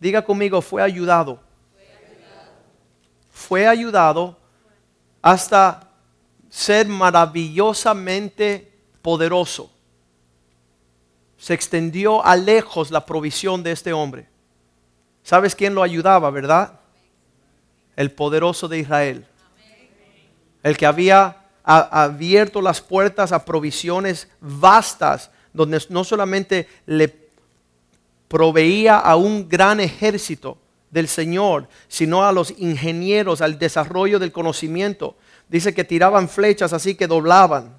Diga 0.00 0.22
conmigo, 0.22 0.60
fue 0.60 0.82
ayudado. 0.82 1.40
Fue 3.30 3.66
ayudado, 3.68 4.36
hasta 5.22 5.88
ser 6.50 6.88
maravillosamente 6.88 8.72
poderoso. 9.00 9.70
Se 11.38 11.54
extendió 11.54 12.24
a 12.26 12.34
lejos 12.34 12.90
la 12.90 13.06
provisión 13.06 13.62
de 13.62 13.70
este 13.70 13.92
hombre. 13.92 14.28
¿Sabes 15.22 15.54
quién 15.54 15.72
lo 15.72 15.84
ayudaba, 15.84 16.30
verdad? 16.30 16.80
El 17.94 18.10
poderoso 18.10 18.66
de 18.66 18.80
Israel. 18.80 19.24
El 20.64 20.76
que 20.76 20.86
había 20.86 21.47
abierto 21.68 22.62
las 22.62 22.80
puertas 22.80 23.30
a 23.30 23.44
provisiones 23.44 24.28
vastas, 24.40 25.30
donde 25.52 25.82
no 25.90 26.02
solamente 26.02 26.66
le 26.86 27.14
proveía 28.26 28.98
a 28.98 29.16
un 29.16 29.48
gran 29.48 29.80
ejército 29.80 30.56
del 30.90 31.08
Señor, 31.08 31.68
sino 31.86 32.24
a 32.24 32.32
los 32.32 32.54
ingenieros, 32.56 33.42
al 33.42 33.58
desarrollo 33.58 34.18
del 34.18 34.32
conocimiento. 34.32 35.16
Dice 35.48 35.74
que 35.74 35.84
tiraban 35.84 36.28
flechas 36.28 36.72
así 36.72 36.94
que 36.94 37.06
doblaban 37.06 37.76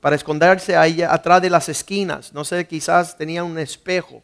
para 0.00 0.16
esconderse 0.16 0.76
ahí 0.76 1.02
atrás 1.02 1.42
de 1.42 1.50
las 1.50 1.68
esquinas. 1.68 2.32
No 2.32 2.44
sé, 2.44 2.66
quizás 2.66 3.16
tenían 3.18 3.44
un 3.44 3.58
espejo. 3.58 4.22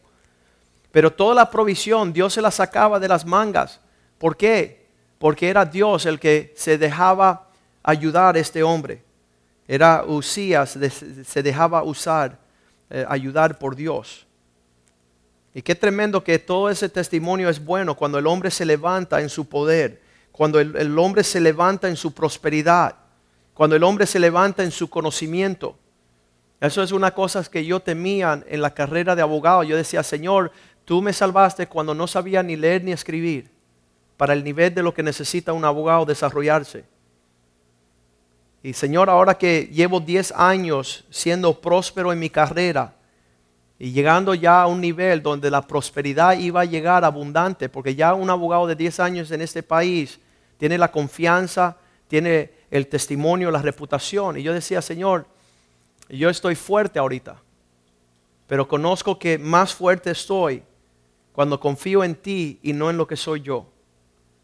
Pero 0.91 1.13
toda 1.13 1.35
la 1.35 1.51
provisión 1.51 2.11
Dios 2.11 2.33
se 2.33 2.41
la 2.41 2.49
sacaba 2.51 2.99
de 2.99 3.07
las 3.07 3.25
mangas. 3.25 3.79
¿Por 4.17 4.35
qué? 4.35 4.87
Porque 5.19 5.49
era 5.49 5.65
Dios 5.65 6.07
el 6.07 6.19
que 6.19 6.53
se 6.57 6.79
dejaba 6.79 7.44
ayudar 7.85 8.35
a 8.35 8.39
este 8.39 8.63
hombre. 8.63 9.03
Era 9.67 10.03
Usías, 10.05 10.77
se 11.23 11.43
dejaba 11.43 11.83
usar, 11.83 12.37
eh, 12.89 13.05
ayudar 13.07 13.57
por 13.57 13.75
Dios. 13.75 14.25
Y 15.53 15.61
qué 15.61 15.75
tremendo 15.75 16.23
que 16.23 16.37
todo 16.39 16.69
ese 16.69 16.89
testimonio 16.89 17.47
es 17.47 17.63
bueno 17.63 17.95
cuando 17.95 18.17
el 18.17 18.27
hombre 18.27 18.51
se 18.51 18.65
levanta 18.65 19.21
en 19.21 19.29
su 19.29 19.47
poder, 19.47 20.01
cuando 20.31 20.59
el, 20.59 20.75
el 20.75 20.97
hombre 20.99 21.23
se 21.23 21.39
levanta 21.39 21.87
en 21.87 21.95
su 21.95 22.13
prosperidad, 22.13 22.95
cuando 23.53 23.75
el 23.75 23.83
hombre 23.83 24.05
se 24.05 24.19
levanta 24.19 24.63
en 24.63 24.71
su 24.71 24.89
conocimiento. 24.89 25.77
Eso 26.59 26.81
es 26.81 26.91
una 26.91 27.11
cosa 27.11 27.43
que 27.43 27.65
yo 27.65 27.79
temía 27.79 28.43
en 28.47 28.61
la 28.61 28.73
carrera 28.73 29.15
de 29.15 29.21
abogado. 29.21 29.63
Yo 29.63 29.77
decía, 29.77 30.03
Señor, 30.03 30.51
tú 30.83 31.01
me 31.01 31.13
salvaste 31.13 31.67
cuando 31.67 31.93
no 31.93 32.07
sabía 32.07 32.43
ni 32.43 32.55
leer 32.55 32.83
ni 32.83 32.91
escribir 32.91 33.51
para 34.17 34.33
el 34.33 34.43
nivel 34.43 34.73
de 34.73 34.83
lo 34.83 34.93
que 34.93 35.03
necesita 35.03 35.53
un 35.53 35.65
abogado 35.65 36.05
desarrollarse. 36.05 36.94
Y 38.65 38.73
Señor, 38.73 39.11
ahora 39.11 39.37
que 39.37 39.69
llevo 39.71 39.99
10 39.99 40.31
años 40.31 41.05
siendo 41.11 41.61
próspero 41.61 42.11
en 42.11 42.17
mi 42.17 42.31
carrera 42.31 42.95
y 43.77 43.91
llegando 43.91 44.33
ya 44.33 44.63
a 44.63 44.65
un 44.65 44.81
nivel 44.81 45.21
donde 45.21 45.51
la 45.51 45.61
prosperidad 45.61 46.35
iba 46.39 46.61
a 46.61 46.65
llegar 46.65 47.05
abundante, 47.05 47.69
porque 47.69 47.93
ya 47.93 48.15
un 48.15 48.27
abogado 48.27 48.65
de 48.65 48.75
10 48.75 48.99
años 49.01 49.29
en 49.29 49.41
este 49.41 49.61
país 49.61 50.19
tiene 50.57 50.79
la 50.79 50.91
confianza, 50.91 51.77
tiene 52.07 52.53
el 52.71 52.87
testimonio, 52.87 53.51
la 53.51 53.61
reputación. 53.61 54.39
Y 54.39 54.41
yo 54.41 54.51
decía, 54.51 54.81
Señor, 54.81 55.27
yo 56.09 56.31
estoy 56.31 56.55
fuerte 56.55 56.97
ahorita, 56.97 57.39
pero 58.47 58.67
conozco 58.67 59.19
que 59.19 59.37
más 59.37 59.75
fuerte 59.75 60.09
estoy 60.09 60.63
cuando 61.33 61.59
confío 61.59 62.03
en 62.03 62.15
ti 62.15 62.57
y 62.63 62.73
no 62.73 62.89
en 62.89 62.97
lo 62.97 63.05
que 63.05 63.15
soy 63.15 63.41
yo. 63.41 63.67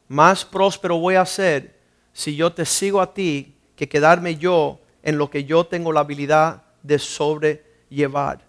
Más 0.09 0.45
próspero 0.45 0.99
voy 0.99 1.15
a 1.15 1.25
ser 1.25 1.75
si 2.13 2.35
yo 2.35 2.53
te 2.53 2.65
sigo 2.65 3.01
a 3.01 3.15
ti 3.15 3.55
que 3.81 3.89
quedarme 3.89 4.35
yo 4.35 4.79
en 5.01 5.17
lo 5.17 5.31
que 5.31 5.45
yo 5.45 5.65
tengo 5.65 5.91
la 5.91 6.01
habilidad 6.01 6.61
de 6.83 6.99
sobrellevar. 6.99 8.45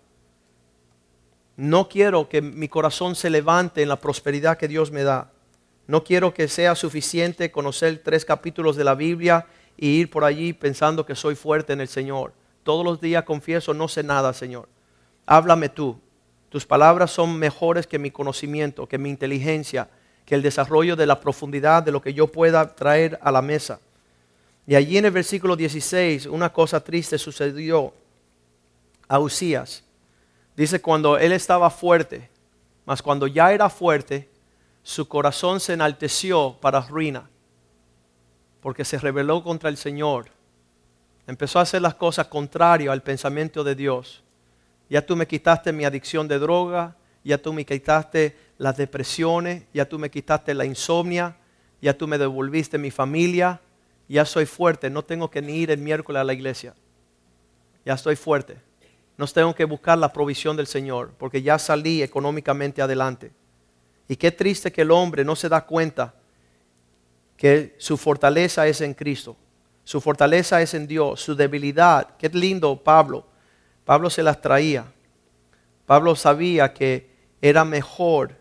No 1.57 1.89
quiero 1.89 2.29
que 2.29 2.43
mi 2.43 2.69
corazón 2.69 3.15
se 3.15 3.31
levante 3.31 3.81
en 3.81 3.89
la 3.89 3.99
prosperidad 3.99 4.59
que 4.59 4.69
Dios 4.69 4.91
me 4.91 5.05
da. 5.05 5.33
No 5.87 6.05
quiero 6.05 6.35
que 6.35 6.49
sea 6.49 6.75
suficiente 6.75 7.51
conocer 7.51 8.03
tres 8.05 8.27
capítulos 8.27 8.77
de 8.77 8.85
la 8.85 8.95
Biblia 8.95 9.47
y 9.79 10.01
ir 10.01 10.11
por 10.11 10.25
allí 10.25 10.53
pensando 10.53 11.07
que 11.07 11.15
soy 11.15 11.35
fuerte 11.35 11.73
en 11.73 11.81
el 11.81 11.89
Señor. 11.89 12.35
Todos 12.63 12.85
los 12.85 13.01
días 13.01 13.25
confieso, 13.25 13.73
no 13.73 13.89
sé 13.89 14.03
nada, 14.03 14.35
Señor. 14.35 14.69
Háblame 15.25 15.71
tú. 15.71 15.99
Tus 16.51 16.67
palabras 16.67 17.11
son 17.11 17.39
mejores 17.39 17.87
que 17.87 17.99
mi 17.99 18.11
conocimiento, 18.11 18.87
que 18.87 18.99
mi 18.99 19.09
inteligencia, 19.09 19.89
que 20.27 20.35
el 20.35 20.43
desarrollo 20.43 20.95
de 20.95 21.07
la 21.07 21.21
profundidad 21.21 21.83
de 21.83 21.93
lo 21.93 22.03
que 22.03 22.13
yo 22.13 22.27
pueda 22.27 22.75
traer 22.75 23.19
a 23.23 23.33
la 23.33 23.41
mesa. 23.41 23.81
Y 24.67 24.75
allí 24.75 24.97
en 24.99 25.07
el 25.07 25.11
versículo 25.11 25.57
16 25.57 26.27
una 26.27 26.53
cosa 26.53 26.83
triste 26.83 27.19
sucedió 27.19 27.93
a 29.09 29.19
Usías. 29.19 29.85
Dice 30.57 30.81
cuando 30.81 31.19
él 31.19 31.33
estaba 31.33 31.71
fuerte, 31.71 32.31
mas 32.85 33.03
cuando 33.03 33.27
ya 33.27 33.53
era 33.53 33.69
fuerte, 33.69 34.29
su 34.83 35.07
corazón 35.09 35.61
se 35.61 35.75
enalteció 35.75 36.57
para 36.61 36.81
ruina, 36.81 37.29
porque 38.61 38.85
se 38.85 38.99
rebeló 38.99 39.43
contra 39.43 39.69
el 39.69 39.77
Señor. 39.77 40.31
Empezó 41.27 41.59
a 41.59 41.63
hacer 41.63 41.83
las 41.83 41.95
cosas 41.95 42.27
contrarias 42.27 42.93
al 42.93 43.03
pensamiento 43.03 43.63
de 43.65 43.75
Dios. 43.75 44.23
Ya 44.91 45.05
tú 45.05 45.17
me 45.17 45.27
quitaste 45.27 45.73
mi 45.73 45.85
adicción 45.85 46.27
de 46.29 46.39
droga, 46.39 46.97
ya 47.25 47.39
tú 47.39 47.53
me 47.53 47.65
quitaste 47.65 48.37
las 48.59 48.77
depresiones, 48.77 49.65
ya 49.73 49.89
tú 49.89 49.99
me 49.99 50.11
quitaste 50.11 50.55
la 50.55 50.65
insomnia, 50.65 51.37
ya 51.81 51.97
tú 51.97 52.09
me 52.09 52.19
devolviste 52.19 52.77
mi 52.79 52.91
familia, 52.91 53.61
ya 54.13 54.27
soy 54.27 54.45
fuerte, 54.45 54.91
no 54.91 55.03
tengo 55.03 55.31
que 55.31 55.41
ni 55.41 55.55
ir 55.55 55.71
el 55.71 55.79
miércoles 55.79 56.21
a 56.21 56.25
la 56.25 56.35
iglesia. 56.35 56.75
Ya 57.85 57.95
estoy 57.95 58.15
fuerte. 58.15 58.59
No 59.17 59.27
tengo 59.27 59.55
que 59.55 59.65
buscar 59.65 59.97
la 59.97 60.13
provisión 60.13 60.55
del 60.55 60.67
Señor, 60.67 61.15
porque 61.19 61.41
ya 61.41 61.59
salí 61.59 62.03
económicamente 62.03 62.83
adelante. 62.83 63.33
Y 64.09 64.17
qué 64.17 64.31
triste 64.31 64.71
que 64.71 64.83
el 64.83 64.91
hombre 64.91 65.25
no 65.25 65.35
se 65.35 65.49
da 65.49 65.65
cuenta 65.65 66.15
que 67.39 67.75
su 67.79 67.97
fortaleza 67.97 68.67
es 68.67 68.83
en 68.83 68.93
Cristo. 68.93 69.35
Su 69.83 70.01
fortaleza 70.01 70.61
es 70.61 70.75
en 70.75 70.87
Dios, 70.87 71.23
su 71.23 71.35
debilidad. 71.35 72.17
Qué 72.19 72.29
lindo 72.29 72.77
Pablo. 72.77 73.27
Pablo 73.85 74.11
se 74.11 74.23
las 74.23 74.41
traía. 74.41 74.93
Pablo 75.87 76.15
sabía 76.17 76.75
que 76.75 77.11
era 77.41 77.65
mejor 77.65 78.37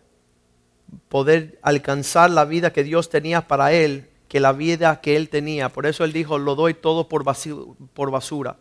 poder 1.08 1.58
alcanzar 1.62 2.30
la 2.30 2.44
vida 2.44 2.72
que 2.72 2.84
Dios 2.84 3.08
tenía 3.08 3.48
para 3.48 3.72
él 3.72 4.11
que 4.32 4.40
la 4.40 4.52
vida 4.52 4.98
que 5.02 5.14
él 5.14 5.28
tenía. 5.28 5.68
Por 5.68 5.84
eso 5.84 6.04
él 6.04 6.12
dijo, 6.14 6.38
lo 6.38 6.54
doy 6.54 6.72
todo 6.72 7.06
por 7.06 7.22
basura. 7.22 8.56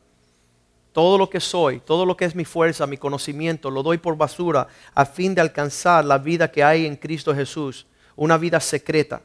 Todo 0.91 1.17
lo 1.17 1.29
que 1.29 1.39
soy, 1.39 1.79
todo 1.79 2.05
lo 2.05 2.17
que 2.17 2.25
es 2.25 2.35
mi 2.35 2.43
fuerza, 2.43 2.85
mi 2.87 2.97
conocimiento, 2.97 3.71
lo 3.71 3.81
doy 3.81 3.97
por 3.97 4.17
basura 4.17 4.67
a 4.93 5.05
fin 5.05 5.33
de 5.33 5.39
alcanzar 5.39 6.03
la 6.03 6.17
vida 6.17 6.51
que 6.51 6.61
hay 6.61 6.85
en 6.85 6.97
Cristo 6.97 7.33
Jesús, 7.33 7.87
una 8.17 8.37
vida 8.37 8.59
secreta. 8.59 9.21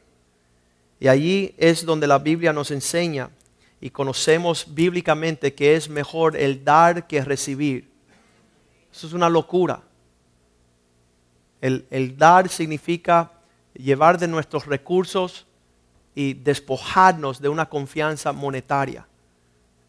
Y 1.01 1.09
allí 1.09 1.53
es 1.57 1.85
donde 1.85 2.07
la 2.07 2.17
Biblia 2.17 2.53
nos 2.53 2.71
enseña 2.71 3.29
y 3.81 3.89
conocemos 3.89 4.73
bíblicamente 4.73 5.53
que 5.53 5.75
es 5.75 5.89
mejor 5.89 6.37
el 6.37 6.63
dar 6.63 7.07
que 7.07 7.21
recibir. 7.25 7.89
Eso 8.89 9.05
es 9.05 9.11
una 9.11 9.27
locura. 9.27 9.81
El, 11.59 11.85
el 11.89 12.15
dar 12.15 12.47
significa 12.47 13.33
llevar 13.73 14.17
de 14.17 14.29
nuestros 14.29 14.65
recursos 14.65 15.43
y 16.17 16.33
despojarnos 16.33 17.39
de 17.39 17.47
una 17.47 17.69
confianza 17.69 18.33
monetaria, 18.33 19.05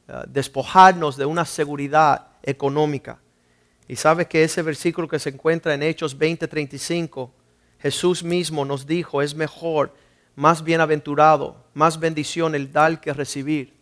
eh, 0.07 0.13
despojarnos 0.29 1.17
de 1.17 1.25
una 1.25 1.47
seguridad 1.47 2.27
económica. 2.43 3.19
Y 3.89 3.97
sabe 3.97 4.27
que 4.27 4.45
ese 4.45 4.61
versículo 4.61 5.09
que 5.09 5.19
se 5.19 5.31
encuentra 5.31 5.73
en 5.73 5.83
Hechos 5.83 6.19
20:35, 6.19 7.31
Jesús 7.79 8.23
mismo 8.23 8.67
nos 8.67 8.87
dijo, 8.87 9.23
es 9.23 9.35
mejor, 9.35 9.95
más 10.37 10.63
bienaventurado, 10.63 11.65
más 11.73 11.99
bendición 11.99 12.55
el 12.55 12.71
dar 12.71 13.01
que 13.01 13.15
recibir. 13.15 13.73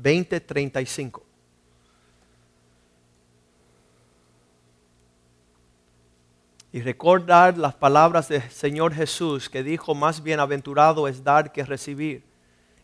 20:35. 0.00 1.25
Y 6.72 6.80
recordar 6.80 7.56
las 7.56 7.74
palabras 7.74 8.28
del 8.28 8.42
Señor 8.50 8.92
Jesús 8.92 9.48
que 9.48 9.62
dijo, 9.62 9.94
más 9.94 10.22
bienaventurado 10.22 11.08
es 11.08 11.22
dar 11.24 11.52
que 11.52 11.64
recibir. 11.64 12.24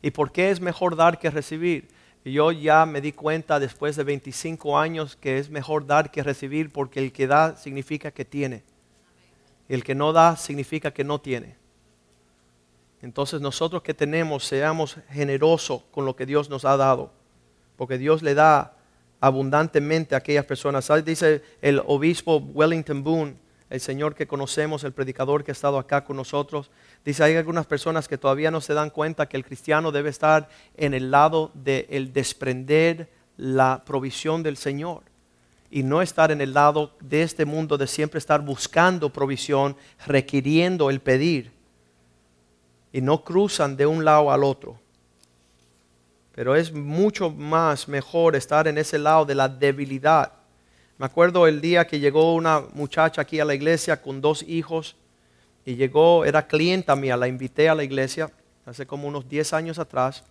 ¿Y 0.01 0.11
por 0.11 0.33
qué 0.33 0.51
es 0.51 0.61
mejor 0.61 0.97
dar 0.97 1.19
que 1.19 1.31
recibir? 1.31 1.89
yo 2.25 2.53
ya 2.53 2.87
me 2.87 3.01
di 3.01 3.12
cuenta 3.12 3.59
después 3.59 3.97
de 3.97 4.05
25 4.05 4.79
años 4.79 5.17
que 5.17 5.39
es 5.39 5.51
mejor 5.51 5.87
dar 5.87 6.11
que 6.11 6.23
recibir 6.23 6.71
porque 6.71 7.01
el 7.01 7.12
que 7.12 7.27
da 7.27 7.57
significa 7.57 8.12
que 8.12 8.25
tiene. 8.25 8.62
El 9.69 9.83
que 9.83 9.95
no 9.95 10.12
da 10.12 10.37
significa 10.37 10.93
que 10.93 11.03
no 11.03 11.21
tiene. 11.21 11.57
Entonces 13.01 13.41
nosotros 13.41 13.83
que 13.83 13.95
tenemos, 13.95 14.45
seamos 14.45 14.97
generosos 15.11 15.83
con 15.91 16.05
lo 16.05 16.15
que 16.15 16.25
Dios 16.25 16.49
nos 16.49 16.65
ha 16.65 16.77
dado. 16.77 17.12
Porque 17.77 17.99
Dios 17.99 18.23
le 18.23 18.35
da 18.35 18.77
abundantemente 19.21 20.15
a 20.15 20.19
aquellas 20.19 20.45
personas. 20.45 20.89
Dice 21.05 21.43
el 21.61 21.83
obispo 21.87 22.37
Wellington 22.37 23.03
Boone, 23.03 23.37
el 23.73 23.81
Señor 23.81 24.14
que 24.14 24.26
conocemos, 24.26 24.85
el 24.85 24.93
predicador 24.93 25.43
que 25.43 25.50
ha 25.50 25.52
estado 25.52 25.79
acá 25.79 26.05
con 26.05 26.19
nosotros. 26.19 26.71
Dice, 27.07 27.25
hay 27.25 27.37
algunas 27.37 27.64
personas 27.64 28.07
que 28.07 28.19
todavía 28.19 28.50
no 28.50 28.61
se 28.61 28.75
dan 28.75 28.91
cuenta 28.91 29.31
que 29.31 29.38
el 29.38 29.47
cristiano 29.47 29.91
debe 29.91 30.11
estar 30.11 30.50
en 30.76 30.93
el 30.93 31.11
lado 31.11 31.50
del 31.55 32.12
desprender 32.12 33.09
la 33.38 33.83
provisión 33.87 34.43
del 34.43 34.59
Señor 34.59 35.05
y 35.71 35.85
no 35.85 36.02
estar 36.02 36.31
en 36.31 36.43
el 36.43 36.52
lado 36.52 36.95
de 37.00 37.23
este 37.23 37.47
mundo 37.47 37.79
de 37.79 37.87
siempre 37.87 38.19
estar 38.19 38.43
buscando 38.43 39.11
provisión, 39.11 39.75
requiriendo 40.07 40.91
el 40.91 41.00
pedir. 41.00 41.50
Y 42.93 43.00
no 43.00 43.25
cruzan 43.25 43.75
de 43.79 43.87
un 43.87 44.05
lado 44.05 44.31
al 44.31 44.45
otro. 44.45 44.79
Pero 46.35 46.57
es 46.57 46.75
mucho 46.75 47.31
más 47.31 47.88
mejor 47.88 48.37
estar 48.37 48.69
en 48.69 48.76
ese 48.76 48.99
lado 48.99 49.25
de 49.25 49.35
la 49.35 49.49
debilidad 49.49 50.41
me 51.02 51.06
acuerdo 51.06 51.49
el 51.49 51.61
día 51.61 51.85
que 51.85 51.99
llegó 51.99 52.32
una 52.32 52.62
muchacha 52.75 53.23
aquí 53.23 53.40
a 53.40 53.44
la 53.44 53.56
iglesia 53.56 54.00
con 54.00 54.21
dos 54.21 54.44
hijos 54.44 54.94
y 55.64 55.75
llegó, 55.75 56.25
era 56.25 56.47
clienta 56.47 56.94
mía, 56.94 57.16
la 57.16 57.26
invité 57.26 57.68
a 57.68 57.75
la 57.75 57.82
iglesia 57.82 58.30
hace 58.64 58.87
como 58.87 59.09
unos 59.09 59.28
10 59.28 59.52
años 59.52 59.80
atrás. 59.80 60.23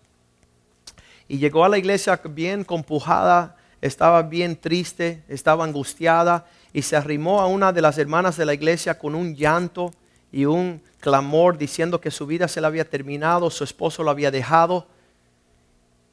Y 1.27 1.39
llegó 1.39 1.65
a 1.65 1.67
la 1.67 1.77
iglesia 1.77 2.21
bien 2.23 2.63
compujada, 2.63 3.57
estaba 3.81 4.21
bien 4.21 4.55
triste, 4.55 5.21
estaba 5.27 5.65
angustiada 5.65 6.45
y 6.71 6.83
se 6.83 6.95
arrimó 6.95 7.41
a 7.41 7.47
una 7.47 7.73
de 7.73 7.81
las 7.81 7.97
hermanas 7.97 8.37
de 8.37 8.45
la 8.45 8.53
iglesia 8.53 8.97
con 8.97 9.13
un 9.13 9.35
llanto 9.35 9.91
y 10.31 10.45
un 10.45 10.81
clamor 11.01 11.57
diciendo 11.57 11.99
que 11.99 12.11
su 12.11 12.25
vida 12.25 12.47
se 12.47 12.61
la 12.61 12.69
había 12.69 12.89
terminado, 12.89 13.49
su 13.49 13.65
esposo 13.65 14.03
lo 14.03 14.11
había 14.11 14.31
dejado. 14.31 14.87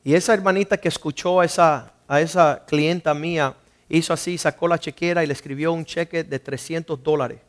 Y 0.02 0.14
esa 0.14 0.34
hermanita 0.34 0.78
que 0.78 0.88
escuchó 0.88 1.38
a 1.38 1.44
esa, 1.44 1.92
a 2.08 2.20
esa 2.20 2.64
clienta 2.66 3.14
mía, 3.14 3.54
hizo 3.88 4.12
así, 4.12 4.38
sacó 4.38 4.68
la 4.68 4.78
chequera 4.78 5.24
y 5.24 5.26
le 5.26 5.32
escribió 5.32 5.72
un 5.72 5.84
cheque 5.84 6.24
de 6.24 6.38
300 6.38 7.02
dólares. 7.02 7.40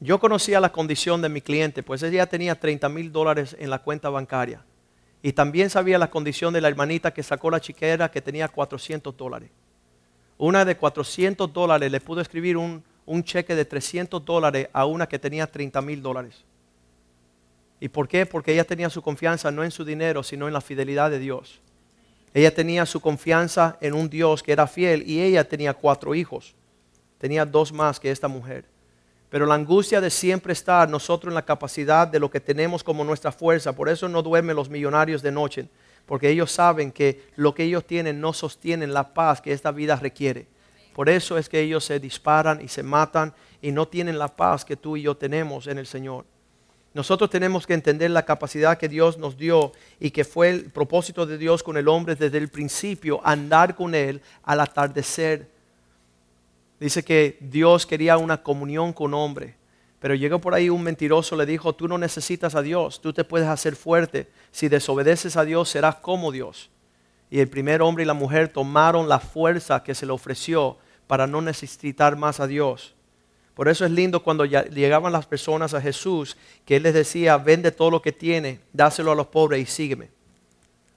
Yo 0.00 0.18
conocía 0.18 0.60
la 0.60 0.72
condición 0.72 1.20
de 1.20 1.28
mi 1.28 1.42
cliente, 1.42 1.82
pues 1.82 2.02
ella 2.02 2.26
tenía 2.26 2.58
30 2.58 2.88
mil 2.88 3.12
dólares 3.12 3.54
en 3.58 3.68
la 3.68 3.80
cuenta 3.80 4.08
bancaria. 4.08 4.64
Y 5.22 5.32
también 5.32 5.68
sabía 5.68 5.98
la 5.98 6.10
condición 6.10 6.54
de 6.54 6.62
la 6.62 6.68
hermanita 6.68 7.12
que 7.12 7.22
sacó 7.22 7.50
la 7.50 7.60
chequera 7.60 8.10
que 8.10 8.22
tenía 8.22 8.48
400 8.48 9.14
dólares. 9.14 9.50
Una 10.38 10.64
de 10.64 10.74
400 10.74 11.52
dólares 11.52 11.92
le 11.92 12.00
pudo 12.00 12.22
escribir 12.22 12.56
un, 12.56 12.82
un 13.04 13.22
cheque 13.22 13.54
de 13.54 13.66
300 13.66 14.24
dólares 14.24 14.68
a 14.72 14.86
una 14.86 15.06
que 15.06 15.18
tenía 15.18 15.46
30 15.46 15.82
mil 15.82 16.00
dólares. 16.00 16.44
¿Y 17.78 17.88
por 17.88 18.08
qué? 18.08 18.24
Porque 18.24 18.52
ella 18.52 18.64
tenía 18.64 18.88
su 18.88 19.02
confianza 19.02 19.50
no 19.50 19.64
en 19.64 19.70
su 19.70 19.84
dinero, 19.84 20.22
sino 20.22 20.46
en 20.46 20.54
la 20.54 20.62
fidelidad 20.62 21.10
de 21.10 21.18
Dios. 21.18 21.60
Ella 22.32 22.54
tenía 22.54 22.86
su 22.86 23.00
confianza 23.00 23.76
en 23.80 23.94
un 23.94 24.08
Dios 24.08 24.42
que 24.42 24.52
era 24.52 24.66
fiel 24.66 25.02
y 25.08 25.20
ella 25.20 25.48
tenía 25.48 25.74
cuatro 25.74 26.14
hijos. 26.14 26.54
Tenía 27.18 27.44
dos 27.44 27.72
más 27.72 27.98
que 27.98 28.10
esta 28.10 28.28
mujer. 28.28 28.64
Pero 29.30 29.46
la 29.46 29.54
angustia 29.54 30.00
de 30.00 30.10
siempre 30.10 30.52
estar 30.52 30.88
nosotros 30.88 31.30
en 31.30 31.36
la 31.36 31.44
capacidad 31.44 32.06
de 32.06 32.18
lo 32.18 32.30
que 32.30 32.40
tenemos 32.40 32.82
como 32.82 33.04
nuestra 33.04 33.30
fuerza, 33.30 33.74
por 33.74 33.88
eso 33.88 34.08
no 34.08 34.22
duermen 34.22 34.56
los 34.56 34.68
millonarios 34.68 35.22
de 35.22 35.30
noche, 35.30 35.68
porque 36.06 36.28
ellos 36.28 36.50
saben 36.50 36.90
que 36.90 37.22
lo 37.36 37.54
que 37.54 37.64
ellos 37.64 37.84
tienen 37.84 38.20
no 38.20 38.32
sostienen 38.32 38.92
la 38.92 39.14
paz 39.14 39.40
que 39.40 39.52
esta 39.52 39.70
vida 39.70 39.96
requiere. 39.96 40.48
Por 40.94 41.08
eso 41.08 41.38
es 41.38 41.48
que 41.48 41.60
ellos 41.60 41.84
se 41.84 42.00
disparan 42.00 42.60
y 42.60 42.68
se 42.68 42.82
matan 42.82 43.32
y 43.62 43.70
no 43.70 43.86
tienen 43.86 44.18
la 44.18 44.28
paz 44.28 44.64
que 44.64 44.76
tú 44.76 44.96
y 44.96 45.02
yo 45.02 45.16
tenemos 45.16 45.66
en 45.68 45.78
el 45.78 45.86
Señor. 45.86 46.24
Nosotros 46.92 47.30
tenemos 47.30 47.66
que 47.66 47.74
entender 47.74 48.10
la 48.10 48.24
capacidad 48.24 48.76
que 48.76 48.88
Dios 48.88 49.16
nos 49.16 49.36
dio 49.36 49.72
y 50.00 50.10
que 50.10 50.24
fue 50.24 50.50
el 50.50 50.64
propósito 50.64 51.24
de 51.24 51.38
Dios 51.38 51.62
con 51.62 51.76
el 51.76 51.86
hombre 51.86 52.16
desde 52.16 52.38
el 52.38 52.48
principio, 52.48 53.20
andar 53.24 53.76
con 53.76 53.94
él 53.94 54.20
al 54.42 54.60
atardecer. 54.60 55.48
Dice 56.80 57.04
que 57.04 57.38
Dios 57.40 57.86
quería 57.86 58.16
una 58.16 58.42
comunión 58.42 58.92
con 58.92 59.14
hombre, 59.14 59.54
pero 60.00 60.14
llegó 60.14 60.40
por 60.40 60.54
ahí 60.54 60.68
un 60.68 60.82
mentiroso, 60.82 61.36
le 61.36 61.46
dijo, 61.46 61.74
tú 61.74 61.86
no 61.86 61.96
necesitas 61.96 62.56
a 62.56 62.62
Dios, 62.62 63.00
tú 63.00 63.12
te 63.12 63.22
puedes 63.22 63.46
hacer 63.46 63.76
fuerte, 63.76 64.28
si 64.50 64.68
desobedeces 64.68 65.36
a 65.36 65.44
Dios 65.44 65.68
serás 65.68 65.96
como 65.96 66.32
Dios. 66.32 66.70
Y 67.30 67.38
el 67.38 67.48
primer 67.48 67.82
hombre 67.82 68.02
y 68.02 68.06
la 68.06 68.14
mujer 68.14 68.48
tomaron 68.48 69.08
la 69.08 69.20
fuerza 69.20 69.84
que 69.84 69.94
se 69.94 70.06
le 70.06 70.12
ofreció 70.12 70.78
para 71.06 71.28
no 71.28 71.40
necesitar 71.40 72.16
más 72.16 72.40
a 72.40 72.48
Dios. 72.48 72.94
Por 73.54 73.68
eso 73.68 73.84
es 73.84 73.90
lindo 73.90 74.22
cuando 74.22 74.44
llegaban 74.44 75.12
las 75.12 75.26
personas 75.26 75.74
a 75.74 75.80
Jesús, 75.80 76.36
que 76.64 76.76
Él 76.76 76.82
les 76.84 76.94
decía, 76.94 77.36
vende 77.36 77.72
todo 77.72 77.90
lo 77.90 78.02
que 78.02 78.12
tiene, 78.12 78.60
dáselo 78.72 79.12
a 79.12 79.14
los 79.14 79.26
pobres 79.26 79.60
y 79.60 79.66
sígueme. 79.66 80.08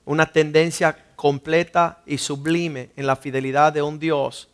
Una 0.06 0.32
tendencia 0.32 0.98
completa 1.16 2.02
y 2.06 2.18
sublime 2.18 2.92
en 2.96 3.08
la 3.08 3.16
fidelidad 3.16 3.74
de 3.74 3.82
un 3.82 4.00
Dios 4.00 4.50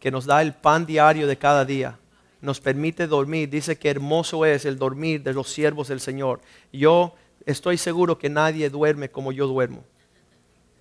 que 0.00 0.10
nos 0.10 0.26
da 0.26 0.42
el 0.42 0.54
pan 0.54 0.86
diario 0.86 1.26
de 1.26 1.36
cada 1.36 1.64
día. 1.64 1.98
Nos 2.40 2.60
permite 2.60 3.06
dormir. 3.06 3.50
Dice 3.50 3.78
que 3.78 3.90
hermoso 3.90 4.44
es 4.44 4.64
el 4.64 4.78
dormir 4.78 5.22
de 5.22 5.34
los 5.34 5.50
siervos 5.50 5.88
del 5.88 6.00
Señor. 6.00 6.40
Yo 6.72 7.14
estoy 7.44 7.76
seguro 7.76 8.18
que 8.18 8.30
nadie 8.30 8.70
duerme 8.70 9.10
como 9.10 9.32
yo 9.32 9.46
duermo. 9.46 9.84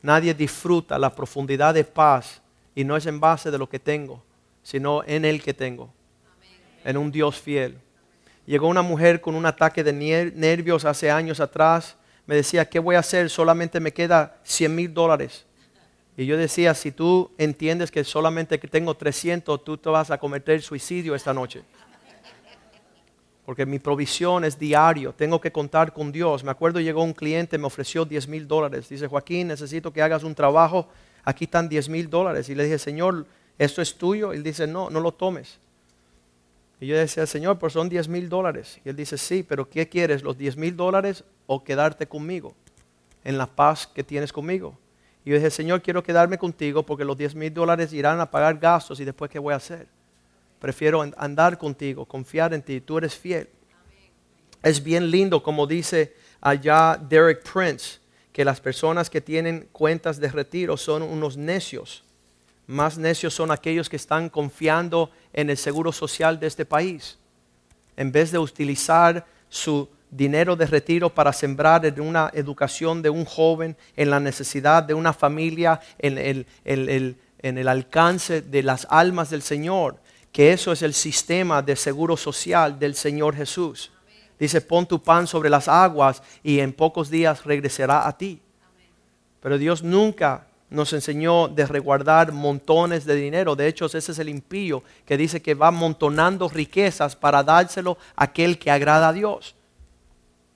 Nadie 0.02 0.34
disfruta 0.34 0.98
la 1.00 1.14
profundidad 1.14 1.74
de 1.74 1.84
paz 1.84 2.42
y 2.76 2.84
no 2.84 2.96
es 2.96 3.06
en 3.08 3.20
base 3.20 3.52
de 3.52 3.58
lo 3.58 3.68
que 3.68 3.80
tengo, 3.80 4.24
sino 4.64 5.04
en 5.04 5.26
el 5.26 5.42
que 5.42 5.54
tengo 5.54 5.92
en 6.88 6.96
un 6.96 7.12
Dios 7.12 7.38
fiel. 7.38 7.78
Llegó 8.46 8.70
una 8.70 8.82
mujer 8.82 9.20
con 9.20 9.36
un 9.36 9.46
ataque 9.46 9.84
de 9.84 9.92
nervios 9.92 10.86
hace 10.86 11.12
años 11.12 11.42
atrás. 11.42 11.98
Me 12.26 12.34
decía, 12.34 12.64
¿qué 12.64 12.80
voy 12.80 12.96
a 12.96 13.00
hacer? 13.00 13.30
Solamente 13.30 13.82
me 13.82 13.92
queda 13.92 14.38
100 14.44 14.74
mil 14.74 14.94
dólares. 14.94 15.46
Y 16.16 16.26
yo 16.26 16.38
decía, 16.38 16.74
si 16.74 16.94
tú 16.94 17.30
entiendes 17.38 17.92
que 17.92 18.06
solamente 18.06 18.58
que 18.58 18.70
tengo 18.70 18.96
300, 18.96 19.66
tú 19.66 19.78
te 19.78 19.90
vas 19.90 20.12
a 20.12 20.18
cometer 20.18 20.62
suicidio 20.62 21.14
esta 21.14 21.34
noche. 21.34 21.62
Porque 23.46 23.66
mi 23.66 23.80
provisión 23.80 24.46
es 24.46 24.58
diario, 24.58 25.12
tengo 25.12 25.42
que 25.42 25.52
contar 25.52 25.92
con 25.92 26.14
Dios. 26.14 26.42
Me 26.42 26.52
acuerdo 26.52 26.80
llegó 26.80 27.04
un 27.04 27.14
cliente, 27.14 27.58
me 27.58 27.68
ofreció 27.68 28.06
10 28.06 28.30
mil 28.30 28.48
dólares. 28.48 28.88
Dice, 28.88 29.08
Joaquín, 29.08 29.50
necesito 29.50 29.92
que 29.92 30.02
hagas 30.02 30.24
un 30.24 30.34
trabajo. 30.34 30.88
Aquí 31.26 31.44
están 31.44 31.68
10 31.68 31.90
mil 31.90 32.10
dólares. 32.10 32.48
Y 32.48 32.56
le 32.56 32.64
dije, 32.64 32.80
Señor, 32.80 33.26
¿esto 33.58 33.82
es 33.82 33.98
tuyo? 33.98 34.34
Y 34.34 34.38
él 34.38 34.44
dice, 34.44 34.68
no, 34.68 34.90
no 34.90 35.02
lo 35.02 35.12
tomes. 35.12 35.60
Y 36.80 36.88
yo 36.88 36.98
decía, 36.98 37.26
Señor, 37.26 37.58
pues 37.58 37.74
son 37.74 37.90
10 37.90 38.08
mil 38.08 38.30
dólares. 38.30 38.80
Y 38.86 38.90
él 38.90 38.96
dice, 38.96 39.18
sí, 39.18 39.44
pero 39.44 39.68
¿qué 39.70 39.90
quieres? 39.90 40.22
¿Los 40.22 40.38
10 40.38 40.58
mil 40.58 40.76
dólares 40.76 41.24
o 41.48 41.64
quedarte 41.64 42.08
conmigo? 42.08 42.54
En 43.24 43.38
la 43.38 43.48
paz 43.48 43.88
que 43.88 44.04
tienes 44.04 44.32
conmigo. 44.32 44.78
Y 45.26 45.32
yo 45.32 45.36
dije, 45.36 45.50
Señor, 45.50 45.82
quiero 45.82 46.04
quedarme 46.04 46.38
contigo 46.38 46.84
porque 46.84 47.04
los 47.04 47.18
10 47.18 47.36
mil 47.36 47.54
dólares 47.54 47.94
irán 47.94 48.20
a 48.20 48.30
pagar 48.30 48.60
gastos 48.60 49.00
y 49.00 49.06
después 49.06 49.30
¿qué 49.30 49.40
voy 49.40 49.54
a 49.54 49.58
hacer? 49.58 49.88
Prefiero 50.60 51.02
andar 51.18 51.58
contigo, 51.58 52.06
confiar 52.06 52.54
en 52.54 52.62
ti, 52.62 52.80
tú 52.80 52.98
eres 52.98 53.16
fiel. 53.16 53.50
Es 54.64 54.84
bien 54.84 55.12
lindo 55.12 55.44
como 55.44 55.68
dice 55.68 56.16
allá 56.40 57.00
Derek 57.10 57.44
Prince, 57.44 58.00
que 58.32 58.46
las 58.46 58.62
personas 58.62 59.10
que 59.10 59.20
tienen 59.20 59.68
cuentas 59.72 60.20
de 60.20 60.30
retiro 60.30 60.78
son 60.78 61.02
unos 61.02 61.36
necios 61.38 62.04
más 62.68 62.98
necios 62.98 63.34
son 63.34 63.50
aquellos 63.50 63.90
que 63.90 63.96
están 63.96 64.30
confiando 64.30 65.10
en 65.27 65.27
el 65.38 65.58
seguro 65.58 65.92
social 65.92 66.40
de 66.40 66.48
este 66.48 66.66
país. 66.66 67.18
En 67.96 68.12
vez 68.12 68.32
de 68.32 68.40
utilizar 68.40 69.26
su 69.50 69.88
dinero 70.10 70.56
de 70.56 70.66
retiro 70.66 71.14
para 71.14 71.34
sembrar 71.34 71.86
en 71.86 72.02
una 72.02 72.32
educación 72.34 73.02
de 73.02 73.10
un 73.10 73.26
joven, 73.26 73.78
en 73.96 74.10
la 74.10 74.20
necesidad 74.20 74.84
de 74.84 74.94
una 74.94 75.14
familia, 75.14 75.80
en 76.00 76.18
el, 76.18 76.48
en 76.66 77.58
el 77.58 77.68
alcance 77.68 78.42
de 78.42 78.64
las 78.64 78.88
almas 78.90 79.30
del 79.30 79.42
Señor, 79.42 80.00
que 80.32 80.54
eso 80.54 80.72
es 80.72 80.82
el 80.82 80.94
sistema 80.94 81.62
de 81.62 81.76
seguro 81.76 82.18
social 82.18 82.80
del 82.80 82.96
Señor 82.96 83.36
Jesús. 83.36 83.92
Dice, 84.40 84.62
pon 84.62 84.86
tu 84.86 85.02
pan 85.02 85.26
sobre 85.26 85.50
las 85.50 85.68
aguas 85.68 86.22
y 86.44 86.60
en 86.60 86.74
pocos 86.74 87.10
días 87.10 87.44
regresará 87.44 88.08
a 88.08 88.18
ti. 88.18 88.40
Pero 89.42 89.58
Dios 89.58 89.84
nunca 89.84 90.47
nos 90.70 90.92
enseñó 90.94 91.48
de 91.48 91.66
resguardar 91.66 92.32
montones 92.32 93.06
de 93.06 93.16
dinero. 93.16 93.56
De 93.56 93.68
hecho, 93.68 93.86
ese 93.86 93.98
es 93.98 94.20
el 94.20 94.30
impío 94.30 94.84
que 95.06 95.18
dice 95.18 95.42
que 95.42 95.54
va 95.54 95.68
amontonando 95.68 96.50
riquezas 96.50 97.16
para 97.16 97.44
dárselo 97.44 97.98
a 98.16 98.26
aquel 98.26 98.60
que 98.60 98.70
agrada 98.70 99.10
a 99.10 99.14
Dios. 99.14 99.56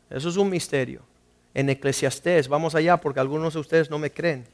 Eso 0.09 0.29
es 0.29 0.37
un 0.37 0.49
misterio. 0.49 1.01
En 1.53 1.69
Eclesiastés, 1.69 2.47
vamos 2.47 2.75
allá 2.75 2.97
porque 2.97 3.19
algunos 3.19 3.53
de 3.53 3.59
ustedes 3.59 3.89
no 3.89 3.99
me 3.99 4.11
creen. 4.11 4.45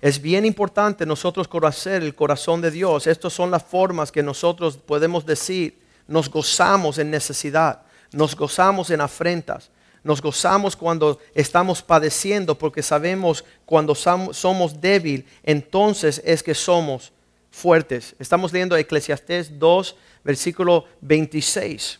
Es 0.00 0.20
bien 0.20 0.44
importante 0.44 1.06
nosotros 1.06 1.48
conocer 1.48 2.02
el 2.02 2.14
corazón 2.14 2.60
de 2.60 2.70
Dios. 2.70 3.06
Estas 3.06 3.32
son 3.32 3.50
las 3.50 3.62
formas 3.62 4.12
que 4.12 4.22
nosotros 4.22 4.76
podemos 4.76 5.24
decir, 5.24 5.80
nos 6.06 6.30
gozamos 6.30 6.98
en 6.98 7.10
necesidad, 7.10 7.82
nos 8.12 8.36
gozamos 8.36 8.90
en 8.90 9.00
afrentas, 9.00 9.70
nos 10.06 10.22
gozamos 10.22 10.76
cuando 10.76 11.18
estamos 11.34 11.82
padeciendo 11.82 12.56
porque 12.56 12.80
sabemos 12.80 13.44
cuando 13.64 13.92
somos 13.94 14.80
débiles, 14.80 15.26
entonces 15.42 16.22
es 16.24 16.44
que 16.44 16.54
somos 16.54 17.12
fuertes. 17.50 18.14
Estamos 18.20 18.52
leyendo 18.52 18.76
Eclesiastés 18.76 19.58
2, 19.58 19.96
versículo 20.22 20.84
26. 21.00 21.98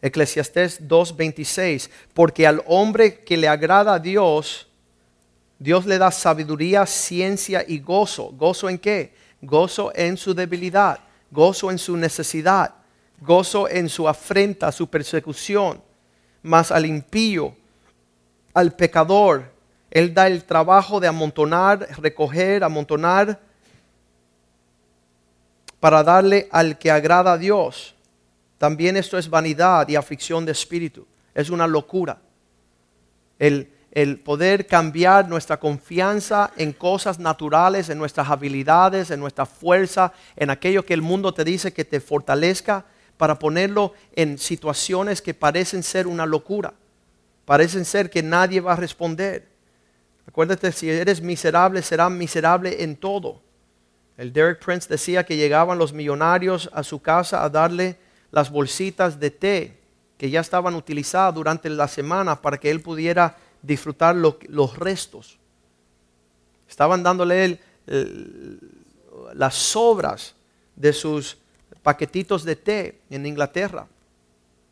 Eclesiastés 0.00 0.86
2:26, 0.86 1.90
porque 2.14 2.46
al 2.46 2.62
hombre 2.66 3.24
que 3.24 3.36
le 3.36 3.48
agrada 3.48 3.94
a 3.94 3.98
Dios, 3.98 4.68
Dios 5.58 5.84
le 5.84 5.98
da 5.98 6.12
sabiduría, 6.12 6.86
ciencia 6.86 7.64
y 7.66 7.80
gozo. 7.80 8.30
¿Gozo 8.30 8.68
en 8.68 8.78
qué? 8.78 9.14
Gozo 9.40 9.90
en 9.96 10.16
su 10.16 10.32
debilidad, 10.32 11.00
gozo 11.32 11.72
en 11.72 11.78
su 11.78 11.96
necesidad, 11.96 12.72
gozo 13.20 13.68
en 13.68 13.88
su 13.88 14.08
afrenta, 14.08 14.72
su 14.72 14.88
persecución. 14.88 15.82
Mas 16.42 16.70
al 16.70 16.86
impío, 16.86 17.54
al 18.54 18.72
pecador, 18.74 19.52
Él 19.90 20.14
da 20.14 20.26
el 20.26 20.44
trabajo 20.44 21.00
de 21.00 21.08
amontonar, 21.08 21.88
recoger, 21.98 22.62
amontonar, 22.64 23.40
para 25.80 26.02
darle 26.02 26.48
al 26.50 26.78
que 26.78 26.90
agrada 26.90 27.32
a 27.32 27.38
Dios. 27.38 27.94
También 28.58 28.96
esto 28.96 29.18
es 29.18 29.28
vanidad 29.28 29.88
y 29.88 29.96
aflicción 29.96 30.44
de 30.44 30.52
espíritu. 30.52 31.06
Es 31.34 31.50
una 31.50 31.66
locura. 31.66 32.18
El, 33.38 33.70
el 33.92 34.18
poder 34.18 34.66
cambiar 34.66 35.28
nuestra 35.28 35.58
confianza 35.58 36.50
en 36.56 36.72
cosas 36.72 37.18
naturales, 37.18 37.88
en 37.88 37.98
nuestras 37.98 38.28
habilidades, 38.28 39.10
en 39.10 39.20
nuestra 39.20 39.46
fuerza, 39.46 40.12
en 40.36 40.50
aquello 40.50 40.84
que 40.84 40.94
el 40.94 41.02
mundo 41.02 41.32
te 41.34 41.44
dice 41.44 41.72
que 41.72 41.84
te 41.84 42.00
fortalezca, 42.00 42.84
para 43.16 43.38
ponerlo 43.38 43.94
en 44.14 44.38
situaciones 44.38 45.22
que 45.22 45.34
parecen 45.34 45.82
ser 45.82 46.06
una 46.06 46.26
locura, 46.26 46.74
parecen 47.44 47.84
ser 47.84 48.10
que 48.10 48.22
nadie 48.22 48.60
va 48.60 48.74
a 48.74 48.76
responder. 48.76 49.46
Acuérdate, 50.26 50.72
si 50.72 50.90
eres 50.90 51.20
miserable, 51.20 51.82
serás 51.82 52.10
miserable 52.10 52.82
en 52.82 52.96
todo. 52.96 53.40
El 54.16 54.32
Derek 54.32 54.64
Prince 54.64 54.88
decía 54.88 55.24
que 55.24 55.36
llegaban 55.36 55.78
los 55.78 55.92
millonarios 55.92 56.70
a 56.72 56.82
su 56.82 57.00
casa 57.00 57.44
a 57.44 57.50
darle 57.50 57.96
las 58.30 58.50
bolsitas 58.50 59.20
de 59.20 59.30
té 59.30 59.78
que 60.18 60.30
ya 60.30 60.40
estaban 60.40 60.74
utilizadas 60.74 61.34
durante 61.34 61.68
la 61.68 61.88
semana 61.88 62.40
para 62.40 62.58
que 62.58 62.70
él 62.70 62.80
pudiera 62.80 63.36
disfrutar 63.62 64.16
los 64.16 64.78
restos. 64.78 65.38
Estaban 66.68 67.02
dándole 67.02 67.60
las 69.34 69.54
sobras 69.54 70.34
de 70.74 70.92
sus 70.92 71.38
paquetitos 71.86 72.42
de 72.42 72.56
té 72.56 72.98
en 73.10 73.26
Inglaterra. 73.26 73.86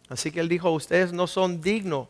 Así 0.09 0.33
que 0.33 0.41
él 0.41 0.49
dijo, 0.49 0.73
ustedes 0.73 1.13
no 1.13 1.29
son 1.29 1.61
dignos 1.61 2.09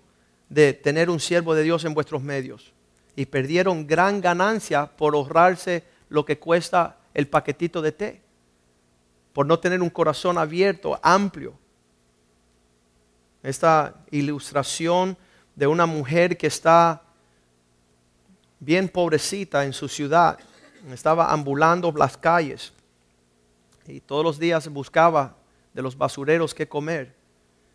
de 0.48 0.72
tener 0.72 1.10
un 1.10 1.20
siervo 1.20 1.54
de 1.54 1.62
Dios 1.62 1.84
en 1.84 1.92
vuestros 1.92 2.22
medios. 2.22 2.72
Y 3.14 3.26
perdieron 3.26 3.86
gran 3.86 4.22
ganancia 4.22 4.86
por 4.86 5.14
ahorrarse 5.14 5.84
lo 6.08 6.24
que 6.24 6.38
cuesta 6.38 6.96
el 7.12 7.28
paquetito 7.28 7.82
de 7.82 7.92
té. 7.92 8.22
Por 9.34 9.44
no 9.44 9.58
tener 9.58 9.82
un 9.82 9.90
corazón 9.90 10.38
abierto, 10.38 10.98
amplio. 11.02 11.52
Esta 13.42 13.94
ilustración 14.10 15.18
de 15.54 15.66
una 15.66 15.84
mujer 15.84 16.38
que 16.38 16.46
está 16.46 17.02
bien 18.58 18.88
pobrecita 18.88 19.66
en 19.66 19.74
su 19.74 19.86
ciudad. 19.86 20.38
Estaba 20.90 21.30
ambulando 21.30 21.92
las 21.92 22.16
calles 22.16 22.72
y 23.86 24.00
todos 24.00 24.24
los 24.24 24.38
días 24.38 24.68
buscaba 24.68 25.36
de 25.72 25.82
los 25.82 25.96
basureros 25.96 26.54
qué 26.54 26.68
comer. 26.68 27.14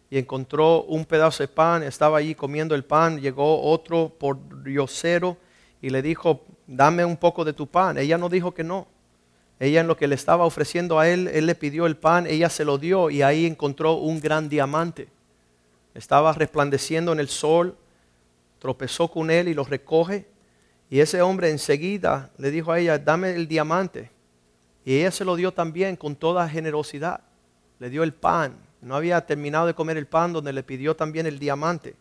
Y 0.10 0.18
encontró 0.18 0.84
un 0.84 1.06
pedazo 1.06 1.44
de 1.44 1.48
pan, 1.48 1.84
estaba 1.84 2.18
allí 2.18 2.34
comiendo 2.34 2.74
el 2.74 2.84
pan, 2.84 3.20
llegó 3.20 3.62
otro 3.62 4.10
por 4.10 4.64
diosero 4.64 5.38
y 5.82 5.90
le 5.90 6.02
dijo, 6.02 6.44
dame 6.66 7.06
un 7.06 7.18
poco 7.18 7.46
de 7.46 7.54
tu 7.54 7.68
pan. 7.68 7.98
Ella 7.98 8.18
no 8.18 8.30
dijo 8.30 8.54
que 8.54 8.64
no. 8.64 8.88
Ella 9.60 9.82
en 9.82 9.88
lo 9.88 9.98
que 9.98 10.08
le 10.08 10.16
estaba 10.16 10.46
ofreciendo 10.46 11.00
a 11.00 11.08
él, 11.08 11.28
él 11.28 11.46
le 11.46 11.54
pidió 11.54 11.86
el 11.86 11.98
pan, 11.98 12.26
ella 12.26 12.50
se 12.50 12.66
lo 12.66 12.78
dio 12.78 13.10
y 13.10 13.22
ahí 13.22 13.46
encontró 13.46 13.94
un 13.94 14.20
gran 14.20 14.50
diamante 14.50 15.10
estaba 15.94 16.32
resplandeciendo 16.34 17.12
en 17.12 17.20
el 17.20 17.28
sol, 17.28 17.76
tropezó 18.60 19.10
con 19.10 19.30
él 19.30 19.48
y 19.48 19.54
lo 19.54 19.64
recoge. 19.64 20.28
Y 20.90 21.02
ese 21.02 21.22
hombre 21.22 21.52
enseguida 21.52 22.32
le 22.38 22.52
dijo 22.52 22.72
a 22.72 22.80
ella, 22.80 22.98
dame 22.98 23.36
el 23.36 23.48
diamante. 23.48 24.10
Y 24.90 25.02
ella 25.02 25.12
se 25.12 25.24
lo 25.24 25.36
dio 25.36 25.52
también 25.52 25.96
con 25.96 26.16
toda 26.16 26.50
generosidad. 26.50 27.22
Le 27.78 27.92
dio 27.92 28.02
el 28.02 28.12
pan. 28.12 28.58
No 28.82 28.96
había 28.96 29.24
terminado 29.24 29.68
de 29.68 29.76
comer 29.76 29.98
el 29.98 30.08
pan 30.08 30.34
donde 30.34 30.52
le 30.52 30.64
pidió 30.64 30.96
también 30.96 31.28
el 31.28 31.38
diamante. 31.38 31.96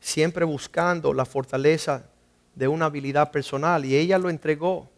Siempre 0.00 0.46
buscando 0.46 1.12
la 1.12 1.26
fortaleza 1.26 2.06
de 2.54 2.66
una 2.66 2.86
habilidad 2.86 3.30
personal. 3.30 3.84
Y 3.84 3.94
ella 3.94 4.16
lo 4.16 4.30
entregó. 4.30 4.88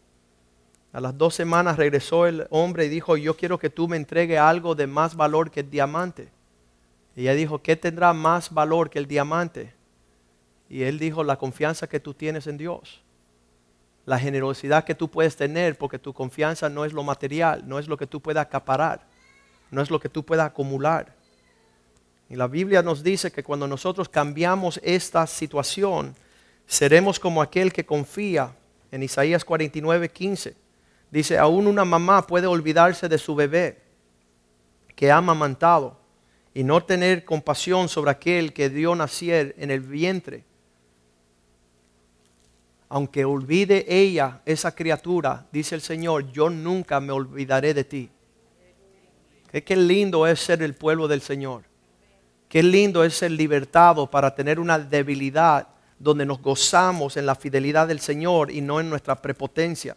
A 0.92 1.00
las 1.00 1.18
dos 1.18 1.34
semanas 1.34 1.78
regresó 1.78 2.28
el 2.28 2.46
hombre 2.48 2.84
y 2.84 2.88
dijo, 2.88 3.16
yo 3.16 3.36
quiero 3.36 3.58
que 3.58 3.70
tú 3.70 3.88
me 3.88 3.96
entregues 3.96 4.38
algo 4.38 4.76
de 4.76 4.86
más 4.86 5.16
valor 5.16 5.50
que 5.50 5.60
el 5.60 5.70
diamante. 5.70 6.28
Y 7.16 7.22
ella 7.22 7.34
dijo, 7.34 7.60
¿qué 7.60 7.74
tendrá 7.74 8.12
más 8.12 8.54
valor 8.54 8.88
que 8.88 9.00
el 9.00 9.08
diamante? 9.08 9.74
Y 10.68 10.84
él 10.84 11.00
dijo, 11.00 11.24
la 11.24 11.36
confianza 11.36 11.88
que 11.88 11.98
tú 11.98 12.14
tienes 12.14 12.46
en 12.46 12.56
Dios. 12.56 13.02
La 14.06 14.18
generosidad 14.18 14.84
que 14.84 14.94
tú 14.94 15.08
puedes 15.08 15.36
tener, 15.36 15.76
porque 15.76 15.98
tu 15.98 16.12
confianza 16.12 16.68
no 16.68 16.84
es 16.84 16.92
lo 16.92 17.02
material, 17.02 17.62
no 17.66 17.78
es 17.78 17.86
lo 17.86 17.96
que 17.96 18.06
tú 18.06 18.20
puedas 18.20 18.46
acaparar, 18.46 19.06
no 19.70 19.82
es 19.82 19.90
lo 19.90 20.00
que 20.00 20.08
tú 20.08 20.24
puedas 20.24 20.46
acumular. 20.46 21.14
Y 22.28 22.36
la 22.36 22.46
Biblia 22.46 22.82
nos 22.82 23.02
dice 23.02 23.30
que 23.32 23.42
cuando 23.42 23.66
nosotros 23.66 24.08
cambiamos 24.08 24.80
esta 24.82 25.26
situación, 25.26 26.14
seremos 26.66 27.18
como 27.18 27.42
aquel 27.42 27.72
que 27.72 27.84
confía 27.84 28.54
en 28.92 29.02
Isaías 29.02 29.44
49, 29.44 30.08
15. 30.08 30.54
Dice, 31.10 31.38
aún 31.38 31.66
una 31.66 31.84
mamá 31.84 32.26
puede 32.26 32.46
olvidarse 32.46 33.08
de 33.08 33.18
su 33.18 33.34
bebé 33.34 33.82
que 34.94 35.10
ha 35.10 35.16
amamantado 35.16 35.98
y 36.54 36.62
no 36.62 36.84
tener 36.84 37.24
compasión 37.24 37.88
sobre 37.88 38.12
aquel 38.12 38.52
que 38.52 38.70
dio 38.70 38.94
nacer 38.94 39.54
en 39.58 39.70
el 39.70 39.80
vientre. 39.80 40.44
Aunque 42.92 43.24
olvide 43.24 43.86
ella, 43.88 44.42
esa 44.44 44.74
criatura, 44.74 45.46
dice 45.52 45.76
el 45.76 45.80
Señor, 45.80 46.32
yo 46.32 46.50
nunca 46.50 46.98
me 46.98 47.12
olvidaré 47.12 47.72
de 47.72 47.84
ti. 47.84 48.10
Qué, 49.64 49.76
lindo 49.76 50.26
es 50.26 50.40
ser 50.40 50.60
el 50.60 50.74
pueblo 50.74 51.06
del 51.06 51.20
Señor. 51.20 51.62
Qué 52.48 52.64
lindo 52.64 53.04
es 53.04 53.14
ser 53.14 53.30
libertado 53.30 54.10
para 54.10 54.34
tener 54.34 54.58
una 54.58 54.76
debilidad 54.76 55.68
donde 56.00 56.26
nos 56.26 56.42
gozamos 56.42 57.16
en 57.16 57.26
la 57.26 57.36
fidelidad 57.36 57.86
del 57.86 58.00
Señor 58.00 58.50
y 58.50 58.60
no 58.60 58.80
en 58.80 58.90
nuestra 58.90 59.22
prepotencia. 59.22 59.96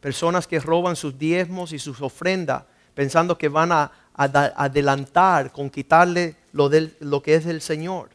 Personas 0.00 0.48
que 0.48 0.58
roban 0.58 0.96
sus 0.96 1.16
diezmos 1.16 1.72
y 1.72 1.78
sus 1.78 2.02
ofrendas 2.02 2.64
pensando 2.94 3.38
que 3.38 3.48
van 3.48 3.70
a 3.70 3.92
adelantar 4.12 5.52
con 5.52 5.70
quitarle 5.70 6.34
lo, 6.52 6.68
lo 6.98 7.22
que 7.22 7.36
es 7.36 7.44
del 7.44 7.60
Señor, 7.60 8.10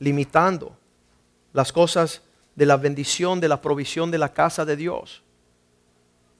limitando 0.00 0.76
las 1.52 1.72
cosas 1.72 2.22
de 2.60 2.66
la 2.66 2.76
bendición, 2.76 3.40
de 3.40 3.48
la 3.48 3.58
provisión 3.58 4.10
de 4.10 4.18
la 4.18 4.34
casa 4.34 4.66
de 4.66 4.76
Dios. 4.76 5.22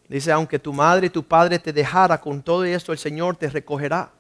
Dice, 0.06 0.30
aunque 0.30 0.59
tu 0.59 0.70
madre 0.70 1.06
y 1.06 1.09
tu 1.09 1.22
padre 1.22 1.59
te 1.59 1.72
dejara, 1.72 2.20
con 2.20 2.42
todo 2.42 2.62
esto 2.62 2.92
el 2.92 2.98
Señor 2.98 3.37
te 3.37 3.48
recogerá. 3.48 4.11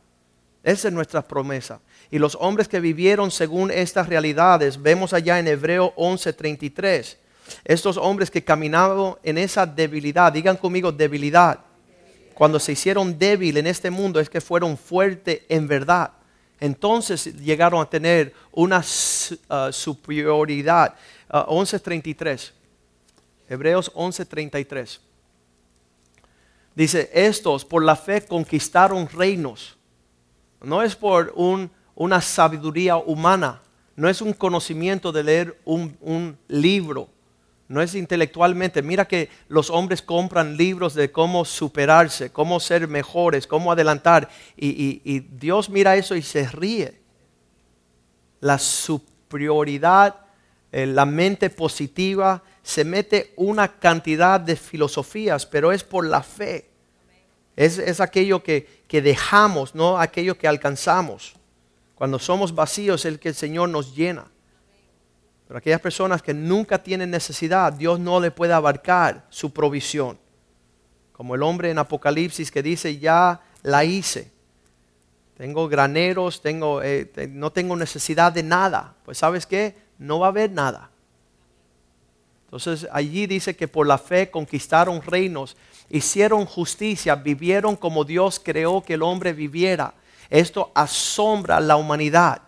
Esa 0.62 0.88
es 0.88 0.94
nuestra 0.94 1.20
promesa. 1.20 1.78
Y 2.10 2.18
los 2.18 2.38
hombres 2.40 2.68
que 2.68 2.80
vivieron 2.80 3.30
según 3.30 3.70
estas 3.70 4.08
realidades, 4.08 4.80
vemos 4.80 5.12
allá 5.12 5.38
en 5.38 5.48
Hebreo 5.48 5.92
11:33, 5.94 7.18
estos 7.66 7.98
hombres 7.98 8.30
que 8.30 8.42
caminaban 8.42 9.16
en 9.22 9.36
esa 9.36 9.66
debilidad, 9.66 10.32
digan 10.32 10.56
conmigo 10.56 10.90
debilidad, 10.90 11.58
cuando 12.32 12.58
se 12.58 12.72
hicieron 12.72 13.18
débil 13.18 13.58
en 13.58 13.66
este 13.66 13.90
mundo 13.90 14.20
es 14.20 14.30
que 14.30 14.40
fueron 14.40 14.78
fuertes 14.78 15.42
en 15.50 15.68
verdad. 15.68 16.12
Entonces 16.60 17.34
llegaron 17.36 17.80
a 17.80 17.88
tener 17.88 18.34
una 18.52 18.78
uh, 18.80 19.72
superioridad. 19.72 20.94
11.33. 21.30 22.50
Uh, 22.50 23.52
Hebreos 23.52 23.92
11.33. 23.94 24.98
Dice, 26.74 27.10
estos 27.12 27.64
por 27.64 27.84
la 27.84 27.96
fe 27.96 28.24
conquistaron 28.24 29.08
reinos. 29.08 29.76
No 30.62 30.82
es 30.82 30.94
por 30.94 31.34
una 31.94 32.20
sabiduría 32.20 32.96
humana, 32.96 33.62
no 33.96 34.08
es 34.08 34.20
un 34.20 34.32
conocimiento 34.32 35.10
de 35.10 35.22
leer 35.24 35.60
un 35.64 36.38
libro 36.48 37.08
no 37.70 37.80
es 37.80 37.94
intelectualmente. 37.94 38.82
Mira 38.82 39.06
que 39.06 39.30
los 39.46 39.70
hombres 39.70 40.02
compran 40.02 40.56
libros 40.56 40.92
de 40.92 41.12
cómo 41.12 41.44
superarse, 41.44 42.32
cómo 42.32 42.58
ser 42.58 42.88
mejores, 42.88 43.46
cómo 43.46 43.70
adelantar. 43.70 44.28
Y, 44.56 45.20
Dios 45.20 45.70
mira 45.70 45.94
eso 45.94 46.16
y 46.16 46.22
se 46.22 46.48
ríe. 46.48 47.00
La 48.40 48.58
superioridad, 48.58 50.16
la 50.72 51.04
mente 51.04 51.50
positiva 51.50 52.42
se 52.62 52.84
mete 52.84 53.32
una 53.36 53.78
cantidad 53.78 54.38
de 54.38 54.56
filosofías, 54.56 55.46
pero 55.46 55.72
es 55.72 55.82
por 55.82 56.06
la 56.06 56.22
fe. 56.22 56.70
Es, 57.56 57.78
es 57.78 58.00
aquello 58.00 58.42
que, 58.42 58.84
que 58.86 59.02
dejamos, 59.02 59.74
no 59.74 59.98
aquello 59.98 60.38
que 60.38 60.46
alcanzamos. 60.46 61.34
Cuando 61.94 62.18
somos 62.18 62.54
vacíos 62.54 63.02
es 63.02 63.06
el 63.06 63.18
que 63.18 63.30
el 63.30 63.34
Señor 63.34 63.68
nos 63.68 63.94
llena. 63.94 64.30
Pero 65.46 65.58
aquellas 65.58 65.80
personas 65.80 66.22
que 66.22 66.32
nunca 66.32 66.80
tienen 66.80 67.10
necesidad, 67.10 67.72
Dios 67.72 67.98
no 67.98 68.20
le 68.20 68.30
puede 68.30 68.52
abarcar 68.52 69.26
su 69.30 69.52
provisión. 69.52 70.16
Como 71.10 71.34
el 71.34 71.42
hombre 71.42 71.70
en 71.70 71.78
Apocalipsis 71.78 72.52
que 72.52 72.62
dice, 72.62 72.98
ya 72.98 73.40
la 73.62 73.84
hice. 73.84 74.30
Tengo 75.36 75.68
graneros, 75.68 76.40
tengo, 76.40 76.82
eh, 76.82 77.10
no 77.30 77.50
tengo 77.50 77.74
necesidad 77.74 78.30
de 78.30 78.44
nada. 78.44 78.94
Pues 79.04 79.18
sabes 79.18 79.44
qué, 79.44 79.74
no 80.00 80.18
va 80.18 80.26
a 80.26 80.30
haber 80.30 80.50
nada. 80.50 80.90
Entonces 82.46 82.88
allí 82.90 83.26
dice 83.26 83.54
que 83.54 83.68
por 83.68 83.86
la 83.86 83.98
fe 83.98 84.30
conquistaron 84.30 85.02
reinos, 85.02 85.56
hicieron 85.88 86.46
justicia, 86.46 87.14
vivieron 87.14 87.76
como 87.76 88.04
Dios 88.04 88.40
creó 88.42 88.82
que 88.82 88.94
el 88.94 89.02
hombre 89.02 89.32
viviera. 89.32 89.94
Esto 90.28 90.72
asombra 90.74 91.58
a 91.58 91.60
la 91.60 91.76
humanidad. 91.76 92.42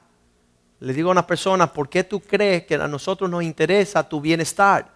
Le 0.81 0.93
digo 0.93 1.11
a 1.11 1.13
una 1.13 1.27
persona, 1.27 1.73
¿por 1.73 1.89
qué 1.89 2.03
tú 2.03 2.21
crees 2.21 2.65
que 2.65 2.75
a 2.75 2.89
nosotros 2.89 3.31
nos 3.31 3.45
interesa 3.45 4.09
tu 4.09 4.21
bienestar? 4.21 4.91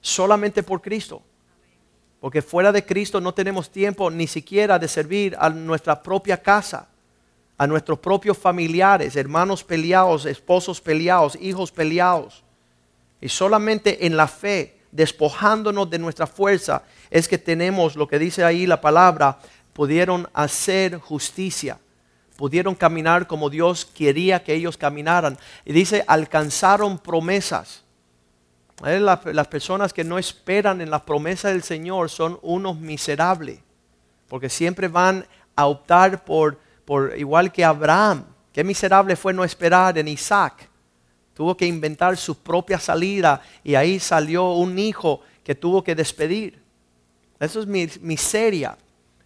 Solamente 0.00 0.62
por 0.62 0.80
Cristo. 0.80 1.22
Porque 2.20 2.42
fuera 2.42 2.70
de 2.72 2.84
Cristo 2.84 3.20
no 3.20 3.32
tenemos 3.34 3.70
tiempo 3.70 4.10
ni 4.10 4.26
siquiera 4.26 4.78
de 4.78 4.86
servir 4.86 5.34
a 5.38 5.48
nuestra 5.48 6.00
propia 6.02 6.40
casa, 6.40 6.88
a 7.58 7.66
nuestros 7.66 7.98
propios 7.98 8.36
familiares, 8.36 9.16
hermanos 9.16 9.64
peleados, 9.64 10.26
esposos 10.26 10.80
peleados, 10.80 11.36
hijos 11.40 11.72
peleados. 11.72 12.44
Y 13.20 13.28
solamente 13.28 14.06
en 14.06 14.16
la 14.16 14.28
fe, 14.28 14.80
despojándonos 14.92 15.88
de 15.88 15.98
nuestra 15.98 16.26
fuerza, 16.26 16.82
es 17.10 17.28
que 17.28 17.38
tenemos 17.38 17.96
lo 17.96 18.06
que 18.06 18.18
dice 18.18 18.44
ahí 18.44 18.66
la 18.66 18.80
palabra, 18.80 19.38
pudieron 19.72 20.28
hacer 20.34 20.98
justicia 20.98 21.78
pudieron 22.36 22.74
caminar 22.74 23.26
como 23.26 23.50
Dios 23.50 23.84
quería 23.84 24.44
que 24.44 24.54
ellos 24.54 24.76
caminaran. 24.76 25.38
Y 25.64 25.72
dice, 25.72 26.04
alcanzaron 26.06 26.98
promesas. 26.98 27.82
Las, 28.82 29.48
personas 29.48 29.94
que 29.94 30.04
no 30.04 30.18
esperan 30.18 30.82
en 30.82 30.90
la 30.90 31.04
promesa 31.04 31.48
del 31.48 31.62
Señor 31.62 32.10
son 32.10 32.38
unos 32.42 32.78
miserables, 32.78 33.60
porque 34.28 34.50
siempre 34.50 34.88
van 34.88 35.26
a 35.56 35.66
optar 35.66 36.26
por, 36.26 36.58
por 36.86 37.12
igual 37.18 37.52
que 37.52 37.62
Abraham. 37.62 38.24
Qué 38.50 38.64
miserable 38.64 39.14
fue 39.14 39.34
no 39.34 39.44
esperar 39.44 39.98
en 39.98 40.08
Isaac. 40.08 40.70
Tuvo 41.34 41.54
que 41.54 41.66
inventar 41.66 42.16
su 42.16 42.38
propia 42.38 42.78
salida 42.78 43.42
y 43.62 43.74
ahí 43.74 44.00
salió 44.00 44.52
un 44.52 44.78
hijo 44.78 45.20
que 45.44 45.54
tuvo 45.54 45.84
que 45.84 45.94
despedir. 45.94 46.58
Eso 47.38 47.60
es 47.60 47.66
miseria, 48.00 48.78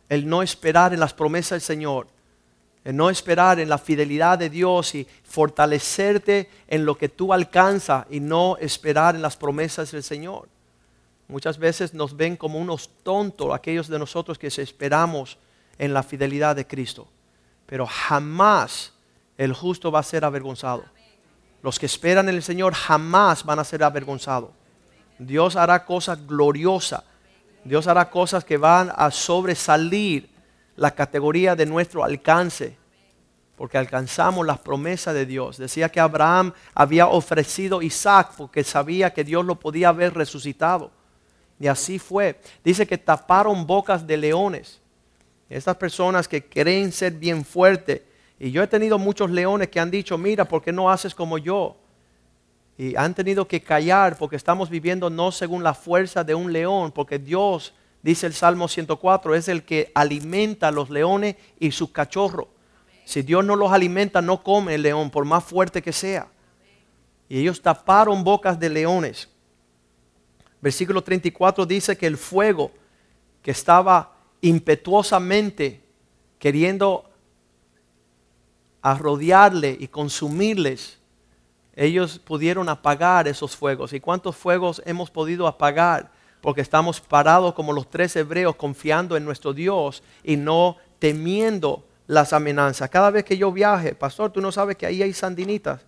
el 0.08 0.28
no 0.28 0.42
esperar 0.42 0.92
en 0.92 0.98
las 0.98 1.14
promesas 1.14 1.50
del 1.50 1.60
Señor 1.60 2.08
en 2.84 2.96
no 2.96 3.10
esperar 3.10 3.60
en 3.60 3.68
la 3.68 3.78
fidelidad 3.78 4.38
de 4.38 4.48
Dios 4.48 4.94
y 4.94 5.06
fortalecerte 5.24 6.48
en 6.66 6.84
lo 6.84 6.96
que 6.96 7.08
tú 7.08 7.32
alcanzas 7.32 8.06
y 8.10 8.20
no 8.20 8.56
esperar 8.58 9.14
en 9.14 9.22
las 9.22 9.36
promesas 9.36 9.90
del 9.92 10.02
Señor. 10.02 10.48
Muchas 11.28 11.58
veces 11.58 11.94
nos 11.94 12.16
ven 12.16 12.36
como 12.36 12.58
unos 12.58 12.90
tontos 13.02 13.54
aquellos 13.54 13.88
de 13.88 13.98
nosotros 13.98 14.38
que 14.38 14.48
esperamos 14.48 15.38
en 15.78 15.92
la 15.92 16.02
fidelidad 16.02 16.56
de 16.56 16.66
Cristo. 16.66 17.06
Pero 17.70 17.87
jamás 17.87 18.92
el 19.38 19.54
justo 19.54 19.92
va 19.92 20.00
a 20.00 20.02
ser 20.02 20.24
avergonzado. 20.24 20.85
Los 21.62 21.78
que 21.78 21.87
esperan 21.87 22.28
en 22.28 22.35
el 22.35 22.42
Señor 22.42 22.74
jamás 22.74 23.44
van 23.44 23.61
a 23.61 23.64
ser 23.64 23.85
avergonzados. 23.85 24.50
Dios 25.20 25.54
hará 25.54 25.85
cosas 25.85 26.26
gloriosas. 26.26 27.04
Dios 27.62 27.87
hará 27.87 28.11
cosas 28.11 28.44
que 28.44 28.56
van 28.56 28.90
a 28.96 29.12
sobresalir 29.12 30.28
la 30.74 30.90
categoría 30.90 31.54
de 31.54 31.64
nuestro 31.64 32.02
alcance, 32.02 32.76
porque 33.54 33.78
alcanzamos 33.78 34.44
las 34.44 34.59
promesas 34.59 35.14
de 35.14 35.24
Dios. 35.24 35.56
Decía 35.56 35.90
que 35.90 36.00
Abraham 36.00 36.52
había 36.74 37.06
ofrecido 37.06 37.83
Isaac 37.83 38.33
porque 38.37 38.64
sabía 38.64 39.14
que 39.14 39.22
Dios 39.22 39.44
lo 39.44 39.61
podía 39.61 39.90
haber 39.90 40.12
resucitado. 40.14 40.90
Y 41.61 41.68
así 41.68 42.00
fue. 42.00 42.40
Dice 42.64 42.85
que 42.85 42.98
taparon 42.98 43.64
bocas 43.64 44.04
de 44.04 44.16
leones. 44.16 44.79
Estas 45.50 45.76
personas 45.76 46.28
que 46.28 46.44
creen 46.44 46.92
ser 46.92 47.12
bien 47.12 47.44
fuertes. 47.44 48.02
Y 48.38 48.52
yo 48.52 48.62
he 48.62 48.68
tenido 48.68 48.98
muchos 48.98 49.30
leones 49.30 49.68
que 49.68 49.80
han 49.80 49.90
dicho, 49.90 50.16
mira, 50.16 50.46
¿por 50.46 50.62
qué 50.62 50.72
no 50.72 50.90
haces 50.90 51.14
como 51.14 51.36
yo? 51.36 51.76
Y 52.78 52.96
han 52.96 53.14
tenido 53.14 53.46
que 53.46 53.60
callar 53.60 54.16
porque 54.16 54.36
estamos 54.36 54.70
viviendo 54.70 55.10
no 55.10 55.32
según 55.32 55.62
la 55.64 55.74
fuerza 55.74 56.24
de 56.24 56.34
un 56.34 56.52
león, 56.52 56.92
porque 56.92 57.18
Dios 57.18 57.74
dice 58.00 58.26
el 58.26 58.32
Salmo 58.32 58.68
104, 58.68 59.34
es 59.34 59.48
el 59.48 59.64
que 59.64 59.90
alimenta 59.94 60.68
a 60.68 60.72
los 60.72 60.88
leones 60.88 61.36
y 61.58 61.72
sus 61.72 61.90
cachorros. 61.90 62.46
Si 63.04 63.22
Dios 63.22 63.44
no 63.44 63.56
los 63.56 63.72
alimenta, 63.72 64.22
no 64.22 64.42
come 64.42 64.76
el 64.76 64.82
león, 64.82 65.10
por 65.10 65.24
más 65.24 65.42
fuerte 65.42 65.82
que 65.82 65.92
sea. 65.92 66.28
Y 67.28 67.40
ellos 67.40 67.60
taparon 67.60 68.22
bocas 68.22 68.58
de 68.58 68.70
leones. 68.70 69.28
Versículo 70.60 71.02
34 71.02 71.66
dice 71.66 71.98
que 71.98 72.06
el 72.06 72.16
fuego 72.16 72.70
que 73.42 73.50
estaba 73.50 74.19
impetuosamente 74.40 75.83
queriendo 76.38 77.05
arrodearle 78.83 79.76
y 79.79 79.88
consumirles, 79.88 80.98
ellos 81.76 82.18
pudieron 82.18 82.68
apagar 82.68 83.29
esos 83.29 83.55
fuegos. 83.57 83.92
¿Y 83.92 84.00
cuántos 84.00 84.37
fuegos 84.37 84.83
hemos 84.85 85.11
podido 85.11 85.46
apagar? 85.46 86.11
porque 86.40 86.61
estamos 86.61 87.00
parados 87.00 87.55
como 87.55 87.72
los 87.72 87.88
tres 87.90 88.16
hebreos 88.16 88.57
confiando 88.57 89.16
en 89.16 89.24
nuestro 89.24 89.53
Dios 89.53 90.03
y 90.24 90.37
no 90.37 90.76
temiendo 90.98 91.87
las 92.07 92.33
amenazas. 92.33 92.88
Cada 92.90 93.11
vez 93.11 93.24
que 93.24 93.37
yo 93.37 93.53
viaje, 93.53 93.94
pastor, 93.94 94.33
tú 94.33 94.40
no 94.40 94.50
sabes 94.50 94.76
que 94.76 94.87
ahí 94.87 95.03
hay 95.03 95.12
sandinitas 95.12 95.81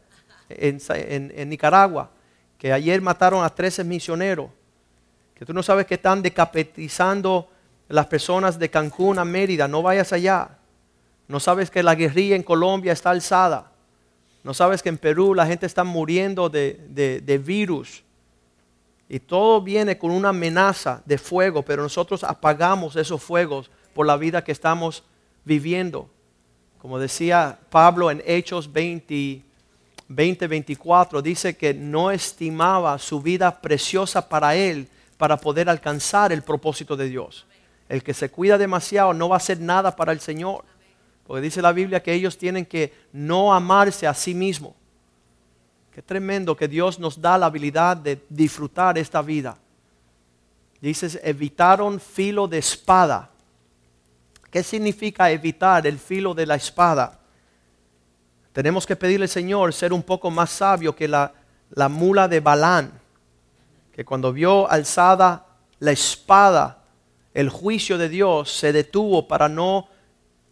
en, 0.48 1.48
Nicaragua, 1.48 2.10
que 2.58 2.72
ayer 2.72 3.00
mataron 3.00 3.44
a 3.44 3.50
13 3.50 3.84
misioneros, 3.84 4.50
que 5.34 5.44
tú 5.44 5.52
no 5.52 5.62
sabes 5.62 5.86
que 5.86 5.94
están 5.94 6.22
decapitizando 6.22 7.48
las 7.92 8.06
personas 8.06 8.58
de 8.58 8.70
Cancún 8.70 9.18
a 9.18 9.24
Mérida, 9.24 9.68
no 9.68 9.82
vayas 9.82 10.14
allá. 10.14 10.56
No 11.28 11.38
sabes 11.38 11.70
que 11.70 11.82
la 11.82 11.94
guerrilla 11.94 12.34
en 12.34 12.42
Colombia 12.42 12.94
está 12.94 13.10
alzada. 13.10 13.70
No 14.42 14.54
sabes 14.54 14.82
que 14.82 14.88
en 14.88 14.96
Perú 14.96 15.34
la 15.34 15.46
gente 15.46 15.66
está 15.66 15.84
muriendo 15.84 16.48
de, 16.48 17.20
de 17.22 17.38
virus. 17.38 18.02
Y 19.10 19.20
todo 19.20 19.60
viene 19.60 19.98
con 19.98 20.10
una 20.10 20.30
amenaza 20.30 21.02
de 21.04 21.18
fuego, 21.18 21.62
pero 21.62 21.82
nosotros 21.82 22.24
apagamos 22.24 22.96
esos 22.96 23.22
fuegos 23.22 23.70
por 23.92 24.06
la 24.06 24.16
vida 24.16 24.42
que 24.42 24.52
estamos 24.52 25.04
viviendo. 25.44 26.08
Como 26.78 26.98
decía 26.98 27.58
Pablo 27.68 28.10
en 28.10 28.22
Hechos 28.24 28.72
20, 28.72 29.42
20, 30.08 30.46
24, 30.46 31.20
dice 31.20 31.58
que 31.58 31.74
no 31.74 32.10
estimaba 32.10 32.98
su 32.98 33.20
vida 33.20 33.60
preciosa 33.60 34.26
para 34.26 34.56
él 34.56 34.88
para 35.18 35.36
poder 35.36 35.68
alcanzar 35.68 36.32
el 36.32 36.40
propósito 36.40 36.96
de 36.96 37.10
Dios. 37.10 37.46
El 37.92 38.02
que 38.02 38.14
se 38.14 38.30
cuida 38.30 38.56
demasiado 38.56 39.12
no 39.12 39.28
va 39.28 39.36
a 39.36 39.44
hacer 39.44 39.60
nada 39.60 39.94
para 39.94 40.12
el 40.12 40.20
Señor. 40.20 40.64
Porque 41.24 41.42
dice 41.42 41.60
la 41.60 41.72
Biblia 41.72 42.02
que 42.02 42.14
ellos 42.14 42.38
tienen 42.38 42.64
que 42.64 42.92
no 43.12 43.52
amarse 43.52 44.06
a 44.06 44.14
sí 44.14 44.34
mismos 44.34 44.74
Qué 45.92 46.00
tremendo 46.00 46.56
que 46.56 46.68
Dios 46.68 46.98
nos 46.98 47.20
da 47.20 47.36
la 47.36 47.46
habilidad 47.46 47.98
de 47.98 48.24
disfrutar 48.30 48.96
esta 48.96 49.20
vida. 49.20 49.58
Dices, 50.80 51.20
evitaron 51.22 52.00
filo 52.00 52.48
de 52.48 52.58
espada. 52.58 53.28
¿Qué 54.50 54.62
significa 54.62 55.30
evitar 55.30 55.86
el 55.86 55.98
filo 55.98 56.32
de 56.32 56.46
la 56.46 56.54
espada? 56.54 57.20
Tenemos 58.54 58.86
que 58.86 58.96
pedirle 58.96 59.24
al 59.24 59.28
Señor 59.28 59.74
ser 59.74 59.92
un 59.92 60.02
poco 60.02 60.30
más 60.30 60.48
sabio 60.48 60.96
que 60.96 61.08
la, 61.08 61.34
la 61.70 61.90
mula 61.90 62.26
de 62.26 62.40
Balán, 62.40 62.98
que 63.92 64.02
cuando 64.02 64.32
vio 64.32 64.70
alzada 64.70 65.46
la 65.78 65.92
espada, 65.92 66.81
el 67.34 67.48
juicio 67.48 67.98
de 67.98 68.08
Dios 68.08 68.52
se 68.52 68.72
detuvo 68.72 69.26
para 69.26 69.48
no 69.48 69.88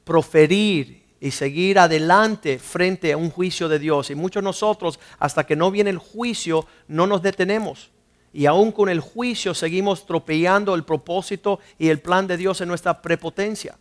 proferir 0.04 1.00
y 1.20 1.30
seguir 1.30 1.78
adelante 1.78 2.58
frente 2.58 3.12
a 3.12 3.16
un 3.16 3.30
juicio 3.30 3.68
de 3.68 3.78
Dios. 3.78 4.10
Y 4.10 4.14
muchos 4.14 4.42
de 4.42 4.46
nosotros, 4.46 4.98
hasta 5.18 5.44
que 5.44 5.56
no 5.56 5.70
viene 5.70 5.90
el 5.90 5.98
juicio, 5.98 6.66
no 6.88 7.06
nos 7.06 7.20
detenemos. 7.20 7.90
Y 8.32 8.46
aún 8.46 8.72
con 8.72 8.88
el 8.88 9.00
juicio 9.00 9.52
seguimos 9.54 10.06
tropeando 10.06 10.74
el 10.74 10.84
propósito 10.84 11.60
y 11.78 11.88
el 11.88 12.00
plan 12.00 12.26
de 12.26 12.36
Dios 12.36 12.60
en 12.60 12.68
nuestra 12.68 13.02
prepotencia. 13.02 13.76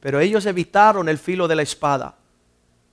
Pero 0.00 0.20
ellos 0.20 0.46
evitaron 0.46 1.08
el 1.08 1.18
filo 1.18 1.46
de 1.46 1.56
la 1.56 1.62
espada, 1.62 2.16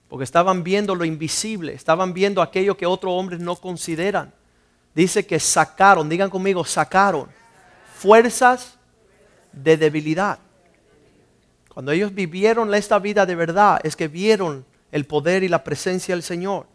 porque 0.07 0.23
estaban 0.23 0.63
viendo 0.63 0.93
lo 0.93 1.05
invisible, 1.05 1.73
estaban 1.73 2.13
viendo 2.13 2.41
aquello 2.41 2.77
que 2.77 2.85
otros 2.85 3.13
hombres 3.13 3.39
no 3.39 3.55
consideran. 3.55 4.33
Dice 4.93 5.25
que 5.25 5.39
sacaron, 5.39 6.09
digan 6.09 6.29
conmigo, 6.29 6.63
sacaron 6.65 7.29
fuerzas 7.95 8.74
de 9.55 9.77
debilidad. 9.77 10.39
Cuando 11.69 11.91
ellos 11.91 12.13
vivieron 12.13 12.73
esta 12.73 12.99
vida 12.99 13.25
de 13.25 13.35
verdad, 13.35 13.79
es 13.83 13.95
que 13.95 14.07
vieron 14.07 14.65
el 14.91 15.05
poder 15.05 15.43
y 15.43 15.49
la 15.49 15.63
presencia 15.63 16.15
del 16.15 16.23
Señor. 16.23 16.67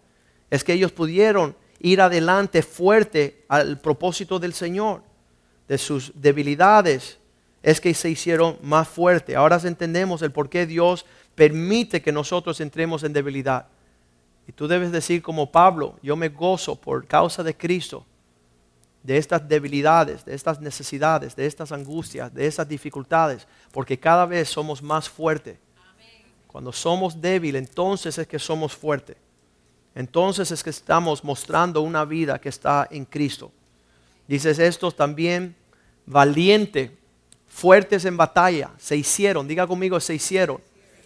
Es 0.50 0.64
que 0.64 0.72
ellos 0.72 0.92
pudieron 0.92 1.56
ir 1.78 2.00
adelante 2.00 2.62
fuerte 2.62 3.44
al 3.48 3.78
propósito 3.80 4.38
del 4.38 4.52
Señor. 4.52 5.02
De 5.68 5.78
sus 5.78 6.12
debilidades 6.14 7.18
es 7.62 7.80
que 7.80 7.94
se 7.94 8.10
hicieron 8.10 8.58
más 8.62 8.88
fuertes. 8.88 9.36
Ahora 9.36 9.58
entendemos 9.62 10.22
el 10.22 10.32
por 10.32 10.48
qué 10.48 10.66
Dios 10.66 11.06
permite 11.34 12.02
que 12.02 12.12
nosotros 12.12 12.60
entremos 12.60 13.02
en 13.02 13.12
debilidad. 13.12 13.66
Y 14.46 14.52
tú 14.52 14.66
debes 14.66 14.92
decir 14.92 15.22
como 15.22 15.50
Pablo, 15.50 15.96
yo 16.02 16.16
me 16.16 16.28
gozo 16.28 16.76
por 16.76 17.06
causa 17.06 17.42
de 17.42 17.56
Cristo, 17.56 18.04
de 19.02 19.16
estas 19.16 19.48
debilidades, 19.48 20.24
de 20.24 20.34
estas 20.34 20.60
necesidades, 20.60 21.34
de 21.34 21.46
estas 21.46 21.72
angustias, 21.72 22.32
de 22.32 22.46
estas 22.46 22.68
dificultades, 22.68 23.46
porque 23.72 23.98
cada 23.98 24.26
vez 24.26 24.48
somos 24.48 24.82
más 24.82 25.08
fuertes. 25.08 25.58
Cuando 26.46 26.72
somos 26.72 27.20
débiles, 27.20 27.62
entonces 27.62 28.18
es 28.18 28.26
que 28.26 28.38
somos 28.38 28.74
fuertes. 28.74 29.16
Entonces 29.94 30.50
es 30.50 30.62
que 30.62 30.70
estamos 30.70 31.24
mostrando 31.24 31.80
una 31.80 32.04
vida 32.04 32.40
que 32.40 32.48
está 32.48 32.88
en 32.90 33.04
Cristo. 33.04 33.52
Dices 34.26 34.58
estos 34.58 34.94
también 34.94 35.56
valientes, 36.06 36.90
fuertes 37.48 38.04
en 38.04 38.16
batalla, 38.16 38.70
se 38.78 38.96
hicieron, 38.96 39.48
diga 39.48 39.66
conmigo, 39.66 39.98
se 40.00 40.14
hicieron. 40.14 40.60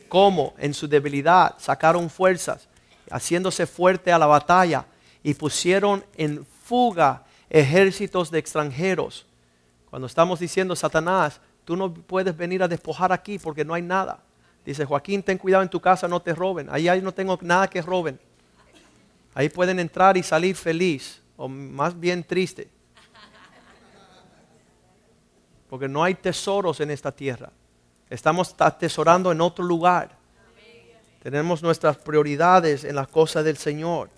¿Cómo? 0.08 0.54
En 0.58 0.74
su 0.74 0.86
debilidad 0.86 1.54
sacaron 1.58 2.10
fuerzas, 2.10 2.68
haciéndose 3.10 3.66
fuerte 3.66 4.12
a 4.12 4.18
la 4.18 4.26
batalla 4.26 4.86
y 5.22 5.34
pusieron 5.34 6.04
en 6.16 6.44
fuga 6.64 7.23
ejércitos 7.54 8.32
de 8.32 8.40
extranjeros. 8.40 9.26
Cuando 9.88 10.06
estamos 10.06 10.40
diciendo, 10.40 10.74
Satanás, 10.74 11.40
tú 11.64 11.76
no 11.76 11.94
puedes 11.94 12.36
venir 12.36 12.60
a 12.64 12.68
despojar 12.68 13.12
aquí 13.12 13.38
porque 13.38 13.64
no 13.64 13.74
hay 13.74 13.82
nada. 13.82 14.18
Dice 14.66 14.84
Joaquín, 14.84 15.22
ten 15.22 15.38
cuidado 15.38 15.62
en 15.62 15.68
tu 15.68 15.80
casa, 15.80 16.08
no 16.08 16.20
te 16.20 16.34
roben. 16.34 16.68
Ahí, 16.68 17.00
no 17.00 17.14
tengo 17.14 17.38
nada 17.42 17.68
que 17.70 17.80
roben. 17.80 18.18
Ahí 19.34 19.48
pueden 19.48 19.78
entrar 19.78 20.16
y 20.16 20.24
salir 20.24 20.56
feliz, 20.56 21.22
o 21.36 21.48
más 21.48 21.98
bien 21.98 22.24
triste. 22.24 22.68
Porque 25.70 25.86
no 25.86 26.02
hay 26.02 26.14
tesoros 26.16 26.80
en 26.80 26.90
esta 26.90 27.12
tierra. 27.12 27.52
Estamos 28.10 28.52
atesorando 28.58 29.30
en 29.30 29.40
otro 29.40 29.64
lugar. 29.64 30.16
Tenemos 31.22 31.62
nuestras 31.62 31.98
prioridades 31.98 32.82
en 32.82 32.96
las 32.96 33.06
cosas 33.06 33.44
del 33.44 33.56
Señor. 33.56 34.10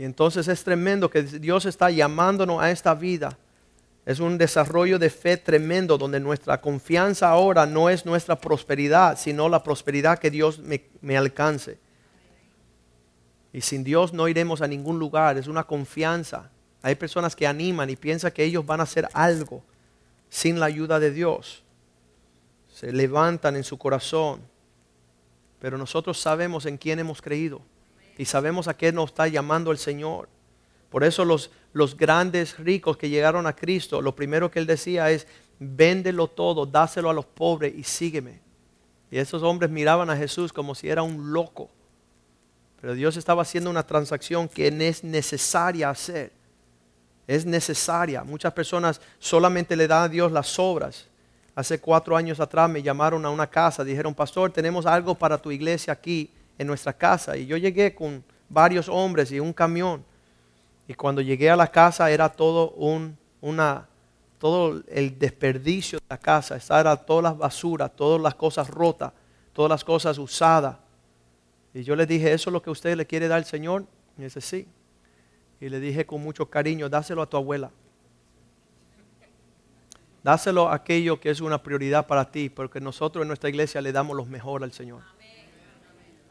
Y 0.00 0.04
entonces 0.04 0.48
es 0.48 0.64
tremendo 0.64 1.10
que 1.10 1.22
Dios 1.22 1.66
está 1.66 1.90
llamándonos 1.90 2.62
a 2.62 2.70
esta 2.70 2.94
vida. 2.94 3.36
Es 4.06 4.18
un 4.18 4.38
desarrollo 4.38 4.98
de 4.98 5.10
fe 5.10 5.36
tremendo 5.36 5.98
donde 5.98 6.18
nuestra 6.18 6.58
confianza 6.58 7.28
ahora 7.28 7.66
no 7.66 7.90
es 7.90 8.06
nuestra 8.06 8.40
prosperidad, 8.40 9.18
sino 9.18 9.46
la 9.50 9.62
prosperidad 9.62 10.18
que 10.18 10.30
Dios 10.30 10.58
me, 10.58 10.86
me 11.02 11.18
alcance. 11.18 11.78
Y 13.52 13.60
sin 13.60 13.84
Dios 13.84 14.14
no 14.14 14.26
iremos 14.26 14.62
a 14.62 14.66
ningún 14.66 14.98
lugar, 14.98 15.36
es 15.36 15.48
una 15.48 15.64
confianza. 15.64 16.50
Hay 16.80 16.94
personas 16.94 17.36
que 17.36 17.46
animan 17.46 17.90
y 17.90 17.96
piensan 17.96 18.32
que 18.32 18.44
ellos 18.44 18.64
van 18.64 18.80
a 18.80 18.84
hacer 18.84 19.06
algo 19.12 19.62
sin 20.30 20.58
la 20.58 20.64
ayuda 20.64 20.98
de 20.98 21.10
Dios. 21.10 21.62
Se 22.72 22.90
levantan 22.90 23.54
en 23.54 23.64
su 23.64 23.76
corazón. 23.76 24.40
Pero 25.58 25.76
nosotros 25.76 26.18
sabemos 26.18 26.64
en 26.64 26.78
quién 26.78 27.00
hemos 27.00 27.20
creído 27.20 27.60
y 28.20 28.26
sabemos 28.26 28.68
a 28.68 28.76
qué 28.76 28.92
nos 28.92 29.12
está 29.12 29.28
llamando 29.28 29.72
el 29.72 29.78
Señor. 29.78 30.28
Por 30.90 31.04
eso 31.04 31.24
los, 31.24 31.50
los 31.72 31.96
grandes 31.96 32.58
ricos 32.58 32.98
que 32.98 33.08
llegaron 33.08 33.46
a 33.46 33.56
Cristo, 33.56 34.02
lo 34.02 34.14
primero 34.14 34.50
que 34.50 34.58
él 34.58 34.66
decía 34.66 35.10
es, 35.10 35.26
véndelo 35.58 36.28
todo, 36.28 36.66
dáselo 36.66 37.08
a 37.08 37.14
los 37.14 37.24
pobres 37.24 37.72
y 37.74 37.82
sígueme. 37.82 38.42
Y 39.10 39.16
esos 39.16 39.42
hombres 39.42 39.70
miraban 39.70 40.10
a 40.10 40.18
Jesús 40.18 40.52
como 40.52 40.74
si 40.74 40.90
era 40.90 41.02
un 41.02 41.32
loco. 41.32 41.70
Pero 42.82 42.92
Dios 42.92 43.16
estaba 43.16 43.40
haciendo 43.40 43.70
una 43.70 43.86
transacción 43.86 44.50
que 44.50 44.68
es 44.68 45.02
necesaria 45.02 45.88
hacer. 45.88 46.30
Es 47.26 47.46
necesaria. 47.46 48.22
Muchas 48.22 48.52
personas 48.52 49.00
solamente 49.18 49.74
le 49.76 49.88
dan 49.88 50.02
a 50.02 50.08
Dios 50.10 50.30
las 50.30 50.58
obras. 50.58 51.06
Hace 51.54 51.80
cuatro 51.80 52.14
años 52.18 52.38
atrás 52.38 52.68
me 52.68 52.82
llamaron 52.82 53.24
a 53.24 53.30
una 53.30 53.48
casa, 53.48 53.82
dijeron, 53.82 54.14
pastor, 54.14 54.52
tenemos 54.52 54.84
algo 54.84 55.14
para 55.14 55.38
tu 55.38 55.50
iglesia 55.50 55.94
aquí 55.94 56.30
en 56.60 56.66
nuestra 56.66 56.92
casa. 56.92 57.38
Y 57.38 57.46
yo 57.46 57.56
llegué 57.56 57.94
con 57.94 58.22
varios 58.50 58.86
hombres 58.90 59.32
y 59.32 59.40
un 59.40 59.54
camión. 59.54 60.04
Y 60.86 60.92
cuando 60.92 61.22
llegué 61.22 61.48
a 61.48 61.56
la 61.56 61.68
casa 61.68 62.10
era 62.10 62.28
todo 62.28 62.72
un, 62.72 63.16
una, 63.40 63.88
todo 64.38 64.82
el 64.88 65.18
desperdicio 65.18 65.98
de 66.00 66.04
la 66.10 66.18
casa. 66.18 66.58
Era 66.78 66.96
todas 66.96 67.22
las 67.22 67.38
basuras, 67.38 67.90
todas 67.96 68.20
las 68.20 68.34
cosas 68.34 68.68
rotas, 68.68 69.10
todas 69.54 69.70
las 69.70 69.82
cosas 69.82 70.18
usadas. 70.18 70.76
Y 71.72 71.82
yo 71.82 71.96
le 71.96 72.04
dije, 72.04 72.30
¿eso 72.30 72.50
es 72.50 72.52
lo 72.52 72.60
que 72.60 72.68
usted 72.68 72.94
le 72.94 73.06
quiere 73.06 73.26
dar 73.26 73.38
al 73.38 73.46
Señor? 73.46 73.86
Y 74.18 74.24
dice, 74.24 74.42
sí. 74.42 74.68
Y 75.62 75.70
le 75.70 75.80
dije 75.80 76.04
con 76.04 76.22
mucho 76.22 76.50
cariño, 76.50 76.90
dáselo 76.90 77.22
a 77.22 77.26
tu 77.26 77.38
abuela. 77.38 77.70
Dáselo 80.22 80.68
a 80.68 80.74
aquello 80.74 81.18
que 81.20 81.30
es 81.30 81.40
una 81.40 81.62
prioridad 81.62 82.06
para 82.06 82.30
ti, 82.30 82.50
porque 82.50 82.82
nosotros 82.82 83.22
en 83.22 83.28
nuestra 83.28 83.48
iglesia 83.48 83.80
le 83.80 83.92
damos 83.92 84.14
lo 84.14 84.26
mejor 84.26 84.62
al 84.62 84.72
Señor. 84.72 85.00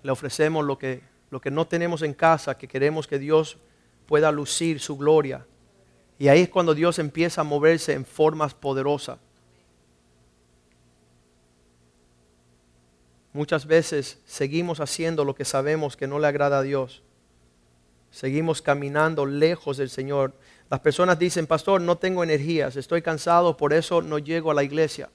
Le 0.03 0.11
ofrecemos 0.11 0.65
lo 0.65 0.77
que, 0.77 1.01
lo 1.29 1.41
que 1.41 1.51
no 1.51 1.67
tenemos 1.67 2.01
en 2.01 2.13
casa, 2.13 2.57
que 2.57 2.67
queremos 2.67 3.07
que 3.07 3.19
Dios 3.19 3.57
pueda 4.05 4.31
lucir 4.31 4.79
su 4.79 4.97
gloria. 4.97 5.45
Y 6.17 6.27
ahí 6.27 6.41
es 6.41 6.49
cuando 6.49 6.73
Dios 6.73 6.99
empieza 6.99 7.41
a 7.41 7.43
moverse 7.45 7.93
en 7.93 8.05
formas 8.05 8.53
poderosas. 8.53 9.19
Muchas 13.31 13.65
veces 13.65 14.19
seguimos 14.25 14.79
haciendo 14.79 15.23
lo 15.23 15.35
que 15.35 15.45
sabemos 15.45 15.95
que 15.95 16.07
no 16.07 16.19
le 16.19 16.27
agrada 16.27 16.59
a 16.59 16.61
Dios. 16.63 17.03
Seguimos 18.11 18.61
caminando 18.61 19.25
lejos 19.25 19.77
del 19.77 19.89
Señor. 19.89 20.33
Las 20.69 20.79
personas 20.79 21.19
dicen, 21.19 21.45
pastor, 21.45 21.79
no 21.79 21.97
tengo 21.97 22.23
energías, 22.23 22.75
estoy 22.75 23.01
cansado, 23.01 23.55
por 23.55 23.71
eso 23.71 24.01
no 24.01 24.17
llego 24.17 24.51
a 24.51 24.55
la 24.55 24.63
iglesia. 24.63 25.09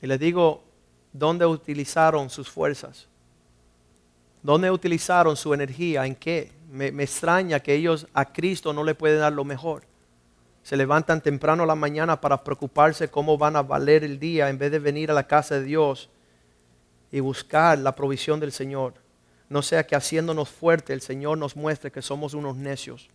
Y 0.00 0.06
les 0.06 0.18
digo, 0.20 0.62
¿dónde 1.12 1.44
utilizaron 1.44 2.30
sus 2.30 2.48
fuerzas? 2.48 3.08
¿Dónde 4.42 4.70
utilizaron 4.70 5.36
su 5.36 5.54
energía? 5.54 6.04
¿En 6.04 6.16
qué? 6.16 6.50
Me, 6.70 6.88
extraña 7.02 7.60
que 7.60 7.74
ellos 7.74 8.06
a 8.12 8.32
Cristo 8.32 8.72
no 8.72 8.82
le 8.82 8.94
pueden 8.94 9.20
dar 9.20 9.32
lo 9.32 9.44
mejor. 9.44 9.84
Se 10.62 10.76
levantan 10.76 11.20
temprano 11.20 11.62
a 11.62 11.66
la 11.66 11.74
mañana 11.74 12.20
para 12.20 12.42
preocuparse 12.42 13.08
cómo 13.08 13.38
van 13.38 13.56
a 13.56 13.62
valer 13.62 14.04
el 14.04 14.18
día 14.18 14.48
en 14.48 14.58
vez 14.58 14.72
de 14.72 14.78
venir 14.78 15.10
a 15.10 15.14
la 15.14 15.26
casa 15.26 15.56
de 15.56 15.64
Dios 15.64 16.08
y 17.10 17.20
buscar 17.20 17.78
la 17.78 17.94
provisión 17.94 18.40
del 18.40 18.52
Señor. 18.52 18.94
No 19.48 19.62
sea 19.62 19.86
que 19.86 19.94
haciéndonos 19.94 20.48
fuerte 20.48 20.92
el 20.92 21.02
Señor 21.02 21.38
nos 21.38 21.56
muestre 21.56 21.92
que 21.92 22.02
somos 22.02 22.32
unos 22.34 22.56
necios 22.56 23.10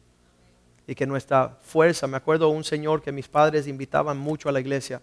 y 0.86 0.96
que 0.96 1.06
nuestra 1.06 1.58
fuerza, 1.62 2.08
me 2.08 2.16
acuerdo 2.16 2.48
un 2.48 2.64
señor 2.64 3.02
que 3.02 3.12
mis 3.12 3.28
padres 3.28 3.68
invitaban 3.68 4.18
mucho 4.18 4.48
a 4.48 4.54
la 4.54 4.62
iglesia, 4.62 5.02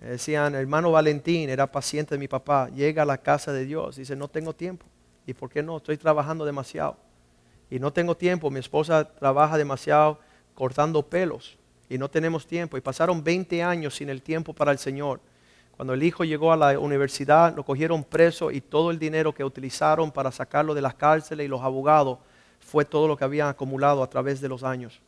decían, 0.00 0.56
hermano 0.56 0.90
Valentín, 0.90 1.48
era 1.48 1.70
paciente 1.70 2.16
de 2.16 2.18
mi 2.18 2.26
papá, 2.26 2.68
llega 2.70 3.04
a 3.04 3.06
la 3.06 3.18
casa 3.18 3.52
de 3.52 3.64
Dios, 3.64 3.96
dice, 3.96 4.16
no 4.16 4.26
tengo 4.28 4.54
tiempo. 4.54 4.86
¿Y 5.26 5.34
por 5.34 5.50
qué 5.50 5.62
no? 5.62 5.78
Estoy 5.78 5.96
trabajando 5.96 6.44
demasiado. 6.44 6.96
Y 7.70 7.78
no 7.78 7.92
tengo 7.92 8.16
tiempo, 8.16 8.50
mi 8.50 8.60
esposa 8.60 9.04
trabaja 9.04 9.56
demasiado 9.56 10.18
cortando 10.54 11.02
pelos 11.02 11.58
y 11.88 11.98
no 11.98 12.08
tenemos 12.08 12.46
tiempo. 12.46 12.76
Y 12.76 12.80
pasaron 12.80 13.24
20 13.24 13.62
años 13.62 13.96
sin 13.96 14.08
el 14.08 14.22
tiempo 14.22 14.52
para 14.52 14.72
el 14.72 14.78
Señor. 14.78 15.20
Cuando 15.76 15.94
el 15.94 16.02
hijo 16.02 16.24
llegó 16.24 16.52
a 16.52 16.56
la 16.56 16.78
universidad, 16.78 17.54
lo 17.56 17.64
cogieron 17.64 18.04
preso 18.04 18.50
y 18.50 18.60
todo 18.60 18.90
el 18.90 18.98
dinero 18.98 19.34
que 19.34 19.42
utilizaron 19.42 20.12
para 20.12 20.30
sacarlo 20.30 20.74
de 20.74 20.82
las 20.82 20.94
cárceles 20.94 21.46
y 21.46 21.48
los 21.48 21.62
abogados 21.62 22.18
fue 22.60 22.84
todo 22.84 23.08
lo 23.08 23.16
que 23.16 23.24
habían 23.24 23.48
acumulado 23.48 24.02
a 24.02 24.08
través 24.08 24.40
de 24.40 24.48
los 24.48 24.62
años. 24.62 25.00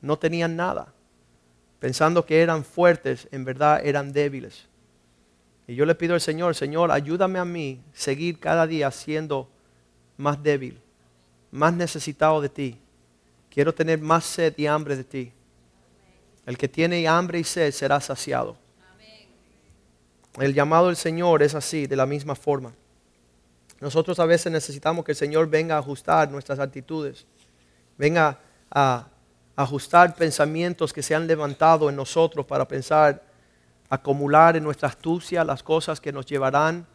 No 0.00 0.18
tenían 0.18 0.54
nada. 0.56 0.92
Pensando 1.78 2.26
que 2.26 2.42
eran 2.42 2.64
fuertes, 2.64 3.26
en 3.32 3.44
verdad 3.44 3.80
eran 3.84 4.12
débiles. 4.12 4.68
Y 5.66 5.74
yo 5.74 5.86
le 5.86 5.94
pido 5.94 6.14
al 6.14 6.20
Señor, 6.20 6.54
Señor, 6.54 6.90
ayúdame 6.90 7.38
a 7.38 7.44
mí 7.44 7.82
seguir 7.92 8.38
cada 8.38 8.66
día 8.66 8.90
siendo 8.90 9.48
más 10.22 10.42
débil, 10.42 10.80
más 11.50 11.74
necesitado 11.74 12.40
de 12.40 12.48
ti. 12.48 12.78
Quiero 13.50 13.74
tener 13.74 14.00
más 14.00 14.24
sed 14.24 14.54
y 14.56 14.66
hambre 14.66 14.96
de 14.96 15.04
ti. 15.04 15.32
El 16.46 16.56
que 16.56 16.68
tiene 16.68 17.06
hambre 17.06 17.40
y 17.40 17.44
sed 17.44 17.72
será 17.72 18.00
saciado. 18.00 18.56
El 20.40 20.54
llamado 20.54 20.86
del 20.86 20.96
Señor 20.96 21.42
es 21.42 21.54
así, 21.54 21.86
de 21.86 21.96
la 21.96 22.06
misma 22.06 22.34
forma. 22.34 22.72
Nosotros 23.80 24.18
a 24.18 24.24
veces 24.24 24.50
necesitamos 24.50 25.04
que 25.04 25.12
el 25.12 25.16
Señor 25.16 25.48
venga 25.48 25.74
a 25.74 25.80
ajustar 25.80 26.30
nuestras 26.30 26.58
actitudes, 26.58 27.26
venga 27.98 28.38
a 28.70 29.08
ajustar 29.56 30.14
pensamientos 30.14 30.92
que 30.92 31.02
se 31.02 31.14
han 31.14 31.26
levantado 31.26 31.90
en 31.90 31.96
nosotros 31.96 32.46
para 32.46 32.66
pensar, 32.66 33.22
acumular 33.90 34.56
en 34.56 34.62
nuestra 34.62 34.88
astucia 34.88 35.44
las 35.44 35.62
cosas 35.62 36.00
que 36.00 36.12
nos 36.12 36.24
llevarán 36.24 36.86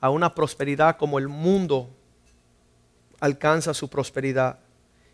a 0.00 0.10
una 0.10 0.34
prosperidad 0.34 0.98
como 0.98 1.18
el 1.18 1.28
mundo 1.28 1.88
alcanza 3.24 3.74
su 3.74 3.88
prosperidad. 3.88 4.58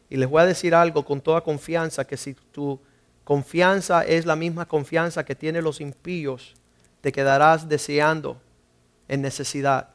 Y 0.09 0.17
les 0.17 0.29
voy 0.29 0.43
a 0.43 0.47
decir 0.47 0.75
algo 0.75 1.05
con 1.05 1.21
toda 1.21 1.43
confianza, 1.43 2.07
que 2.07 2.17
si 2.17 2.35
tu 2.35 2.81
confianza 3.25 4.05
es 4.05 4.27
la 4.27 4.37
misma 4.37 4.67
confianza 4.67 5.25
que 5.25 5.35
tienen 5.35 5.65
los 5.65 5.81
impíos, 5.81 6.55
te 7.01 7.13
quedarás 7.13 7.69
deseando 7.69 8.41
en 9.09 9.23
necesidad. 9.23 9.89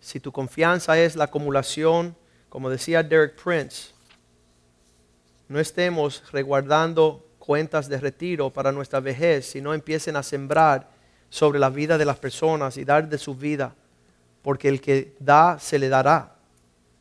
Si 0.00 0.20
tu 0.20 0.32
confianza 0.32 0.98
es 0.98 1.16
la 1.16 1.24
acumulación 1.24 2.16
como 2.52 2.68
decía 2.68 3.02
Derek 3.02 3.42
Prince, 3.42 3.92
no 5.48 5.58
estemos 5.58 6.22
reguardando 6.32 7.26
cuentas 7.38 7.88
de 7.88 7.96
retiro 7.96 8.50
para 8.50 8.70
nuestra 8.70 9.00
vejez, 9.00 9.46
sino 9.46 9.72
empiecen 9.72 10.16
a 10.16 10.22
sembrar 10.22 10.86
sobre 11.30 11.58
la 11.58 11.70
vida 11.70 11.96
de 11.96 12.04
las 12.04 12.18
personas 12.18 12.76
y 12.76 12.84
dar 12.84 13.08
de 13.08 13.16
su 13.16 13.34
vida, 13.34 13.74
porque 14.42 14.68
el 14.68 14.82
que 14.82 15.16
da 15.18 15.58
se 15.58 15.78
le 15.78 15.88
dará 15.88 16.31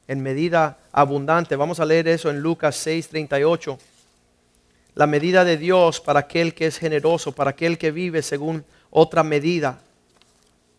en 0.07 0.21
medida 0.21 0.77
abundante. 0.91 1.55
Vamos 1.55 1.79
a 1.79 1.85
leer 1.85 2.07
eso 2.07 2.29
en 2.29 2.41
Lucas 2.41 2.75
6:38. 2.85 3.77
La 4.95 5.07
medida 5.07 5.45
de 5.45 5.57
Dios 5.57 6.01
para 6.01 6.21
aquel 6.21 6.53
que 6.53 6.67
es 6.67 6.77
generoso, 6.77 7.31
para 7.31 7.51
aquel 7.51 7.77
que 7.77 7.91
vive 7.91 8.21
según 8.21 8.65
otra 8.89 9.23
medida. 9.23 9.79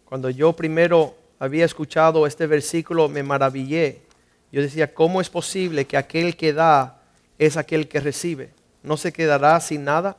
Cuando 0.04 0.28
yo 0.28 0.52
primero 0.52 1.16
había 1.38 1.64
escuchado 1.64 2.26
este 2.26 2.46
versículo 2.46 3.08
me 3.08 3.22
maravillé. 3.22 4.02
Yo 4.52 4.60
decía, 4.60 4.92
¿cómo 4.92 5.20
es 5.20 5.30
posible 5.30 5.86
que 5.86 5.96
aquel 5.96 6.36
que 6.36 6.52
da 6.52 7.00
es 7.38 7.56
aquel 7.56 7.88
que 7.88 8.00
recibe? 8.00 8.50
¿No 8.82 8.96
se 8.96 9.12
quedará 9.12 9.58
sin 9.60 9.84
nada? 9.84 10.16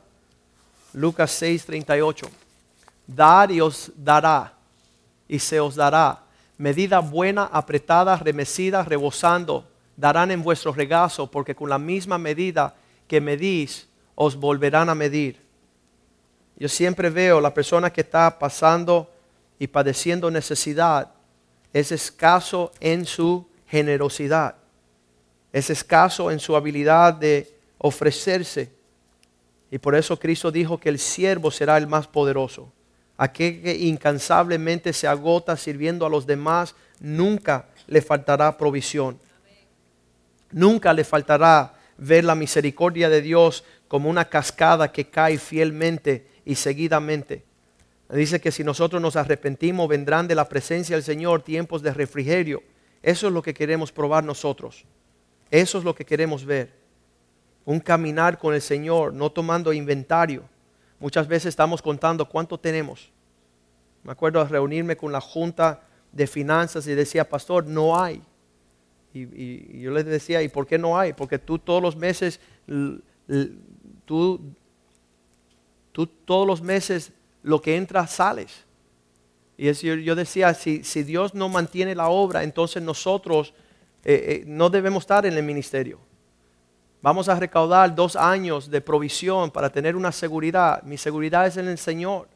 Lucas 0.92 1.30
6:38. 1.40 2.28
Dar 3.06 3.52
y 3.52 3.60
os 3.60 3.92
dará, 3.96 4.54
y 5.28 5.38
se 5.38 5.60
os 5.60 5.76
dará. 5.76 6.23
Medida 6.56 7.00
buena, 7.00 7.44
apretada, 7.44 8.16
remecida, 8.16 8.82
rebosando, 8.84 9.68
darán 9.96 10.30
en 10.30 10.42
vuestro 10.42 10.72
regazo, 10.72 11.30
porque 11.30 11.54
con 11.54 11.68
la 11.68 11.78
misma 11.78 12.18
medida 12.18 12.74
que 13.06 13.20
medís, 13.20 13.88
os 14.14 14.36
volverán 14.36 14.88
a 14.88 14.94
medir. 14.94 15.40
Yo 16.56 16.68
siempre 16.68 17.10
veo 17.10 17.40
la 17.40 17.52
persona 17.52 17.92
que 17.92 18.02
está 18.02 18.38
pasando 18.38 19.10
y 19.58 19.66
padeciendo 19.66 20.30
necesidad, 20.30 21.12
es 21.72 21.90
escaso 21.90 22.72
en 22.78 23.04
su 23.04 23.48
generosidad, 23.66 24.54
es 25.52 25.70
escaso 25.70 26.30
en 26.30 26.38
su 26.38 26.54
habilidad 26.54 27.14
de 27.14 27.52
ofrecerse. 27.78 28.72
Y 29.70 29.78
por 29.78 29.96
eso 29.96 30.18
Cristo 30.18 30.52
dijo 30.52 30.78
que 30.78 30.88
el 30.88 31.00
siervo 31.00 31.50
será 31.50 31.76
el 31.76 31.88
más 31.88 32.06
poderoso. 32.06 32.72
Aquel 33.16 33.62
que 33.62 33.74
incansablemente 33.76 34.92
se 34.92 35.06
agota 35.06 35.56
sirviendo 35.56 36.04
a 36.04 36.10
los 36.10 36.26
demás, 36.26 36.74
nunca 37.00 37.68
le 37.86 38.02
faltará 38.02 38.56
provisión. 38.56 39.18
Nunca 40.50 40.92
le 40.92 41.04
faltará 41.04 41.74
ver 41.96 42.24
la 42.24 42.34
misericordia 42.34 43.08
de 43.08 43.22
Dios 43.22 43.64
como 43.88 44.10
una 44.10 44.24
cascada 44.24 44.90
que 44.90 45.08
cae 45.08 45.38
fielmente 45.38 46.26
y 46.44 46.56
seguidamente. 46.56 47.44
Dice 48.10 48.40
que 48.40 48.52
si 48.52 48.62
nosotros 48.62 49.00
nos 49.00 49.16
arrepentimos, 49.16 49.88
vendrán 49.88 50.28
de 50.28 50.34
la 50.34 50.48
presencia 50.48 50.96
del 50.96 51.04
Señor 51.04 51.42
tiempos 51.42 51.82
de 51.82 51.92
refrigerio. 51.92 52.62
Eso 53.02 53.26
es 53.28 53.32
lo 53.32 53.42
que 53.42 53.54
queremos 53.54 53.92
probar 53.92 54.24
nosotros. 54.24 54.84
Eso 55.50 55.78
es 55.78 55.84
lo 55.84 55.94
que 55.94 56.04
queremos 56.04 56.44
ver. 56.44 56.72
Un 57.64 57.80
caminar 57.80 58.38
con 58.38 58.54
el 58.54 58.60
Señor, 58.60 59.12
no 59.12 59.30
tomando 59.30 59.72
inventario. 59.72 60.44
Muchas 61.04 61.28
veces 61.28 61.50
estamos 61.50 61.82
contando 61.82 62.26
cuánto 62.26 62.58
tenemos. 62.58 63.10
Me 64.04 64.12
acuerdo 64.12 64.42
de 64.42 64.48
reunirme 64.48 64.96
con 64.96 65.12
la 65.12 65.20
junta 65.20 65.82
de 66.10 66.26
finanzas 66.26 66.86
y 66.86 66.94
decía, 66.94 67.28
pastor, 67.28 67.66
no 67.66 68.00
hay. 68.00 68.22
Y, 69.12 69.82
yo 69.82 69.90
les 69.90 70.06
decía, 70.06 70.40
¿y 70.40 70.48
por 70.48 70.66
qué 70.66 70.78
no 70.78 70.98
hay? 70.98 71.12
Porque 71.12 71.38
tú 71.38 71.58
todos 71.58 71.82
los 71.82 71.94
meses, 71.94 72.40
tú, 74.06 74.40
tú 75.92 76.06
todos 76.06 76.46
los 76.46 76.62
meses 76.62 77.12
lo 77.42 77.60
que 77.60 77.76
entra 77.76 78.06
sales. 78.06 78.64
Y 79.58 79.70
yo 79.74 80.14
decía, 80.14 80.54
si, 80.54 80.84
si, 80.84 81.02
Dios 81.02 81.34
no 81.34 81.50
mantiene 81.50 81.94
la 81.94 82.08
obra, 82.08 82.44
entonces 82.44 82.82
nosotros 82.82 83.52
eh, 84.04 84.40
eh, 84.40 84.44
no 84.46 84.70
debemos 84.70 85.02
estar 85.02 85.26
en 85.26 85.34
el 85.34 85.42
ministerio. 85.42 85.98
Vamos 87.04 87.28
a 87.28 87.38
recaudar 87.38 87.94
dos 87.94 88.16
años 88.16 88.70
de 88.70 88.80
provisión 88.80 89.50
para 89.50 89.68
tener 89.68 89.94
una 89.94 90.10
seguridad. 90.10 90.82
Mi 90.84 90.96
seguridad 90.96 91.46
es 91.46 91.58
en 91.58 91.68
el 91.68 91.76
Señor. 91.76 92.28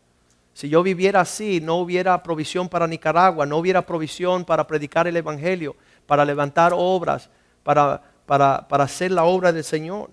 Si 0.53 0.69
yo 0.69 0.83
viviera 0.83 1.23
así, 1.23 1.59
no 1.59 1.77
hubiera 1.77 2.23
provisión 2.23 2.69
para 2.69 2.87
Nicaragua, 2.87 3.47
no 3.47 3.57
hubiera 3.57 3.81
provisión 3.81 4.45
para 4.45 4.67
predicar 4.67 5.09
el 5.09 5.17
Evangelio, 5.17 5.75
para 6.05 6.23
levantar 6.23 6.75
obras, 6.77 7.31
para, 7.63 8.03
para, 8.27 8.69
para 8.69 8.85
hacer 8.85 9.11
la 9.11 9.25
obra 9.25 9.53
del 9.53 9.65
Señor. 9.65 10.11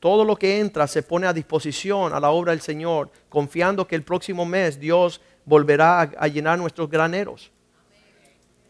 Todo 0.00 0.24
lo 0.24 0.36
que 0.36 0.58
entra 0.58 0.86
se 0.86 1.02
pone 1.02 1.26
a 1.26 1.34
disposición 1.34 2.14
a 2.14 2.20
la 2.20 2.30
obra 2.30 2.52
del 2.52 2.62
Señor, 2.62 3.10
confiando 3.28 3.86
que 3.86 3.94
el 3.94 4.04
próximo 4.04 4.46
mes 4.46 4.80
Dios 4.80 5.20
volverá 5.44 6.00
a, 6.00 6.28
llenar 6.28 6.58
nuestros 6.58 6.88
graneros. 6.88 7.52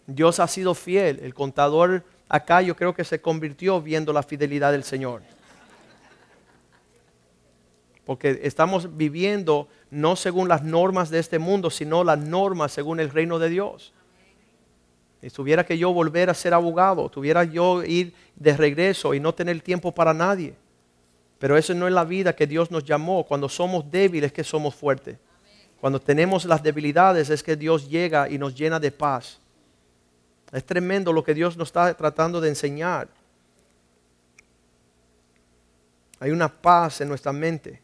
Dios 0.04 0.40
ha 0.40 0.48
sido 0.48 0.74
fiel. 0.74 1.20
El 1.22 1.32
contador 1.32 2.02
acá 2.32 2.62
yo 2.62 2.74
creo 2.74 2.94
que 2.94 3.04
se 3.04 3.20
convirtió 3.20 3.80
viendo 3.82 4.10
la 4.10 4.22
fidelidad 4.22 4.72
del 4.72 4.84
Señor. 4.84 5.22
Porque 8.06 8.40
estamos 8.42 8.96
viviendo 8.96 9.68
no 9.90 10.16
según 10.16 10.48
las 10.48 10.62
normas 10.64 11.10
de 11.10 11.18
este 11.18 11.38
mundo, 11.38 11.68
sino 11.70 12.02
las 12.02 12.18
normas 12.18 12.72
según 12.72 13.00
el 13.00 13.10
reino 13.10 13.38
de 13.38 13.50
Dios. 13.50 13.92
Si 15.20 15.28
tuviera 15.28 15.64
que 15.64 15.76
yo 15.76 15.92
volver 15.92 16.30
a 16.30 16.34
ser 16.34 16.54
abogado, 16.54 17.08
tuviera 17.10 17.44
yo 17.44 17.84
ir 17.84 18.14
de 18.34 18.56
regreso 18.56 19.12
y 19.12 19.20
no 19.20 19.34
tener 19.34 19.60
tiempo 19.60 19.92
para 19.92 20.14
nadie. 20.14 20.54
Pero 21.38 21.58
eso 21.58 21.74
no 21.74 21.86
es 21.86 21.92
la 21.92 22.04
vida 22.04 22.34
que 22.34 22.46
Dios 22.46 22.70
nos 22.70 22.82
llamó. 22.82 23.24
Cuando 23.24 23.48
somos 23.48 23.88
débiles 23.90 24.32
que 24.32 24.42
somos 24.42 24.74
fuertes. 24.74 25.18
Cuando 25.80 26.00
tenemos 26.00 26.46
las 26.46 26.62
debilidades 26.62 27.28
es 27.28 27.42
que 27.42 27.56
Dios 27.56 27.90
llega 27.90 28.30
y 28.30 28.38
nos 28.38 28.54
llena 28.54 28.80
de 28.80 28.90
paz. 28.90 29.41
Es 30.52 30.64
tremendo 30.64 31.12
lo 31.12 31.24
que 31.24 31.34
Dios 31.34 31.56
nos 31.56 31.68
está 31.68 31.94
tratando 31.94 32.40
de 32.40 32.50
enseñar. 32.50 33.08
Hay 36.20 36.30
una 36.30 36.48
paz 36.48 37.00
en 37.00 37.08
nuestra 37.08 37.32
mente. 37.32 37.80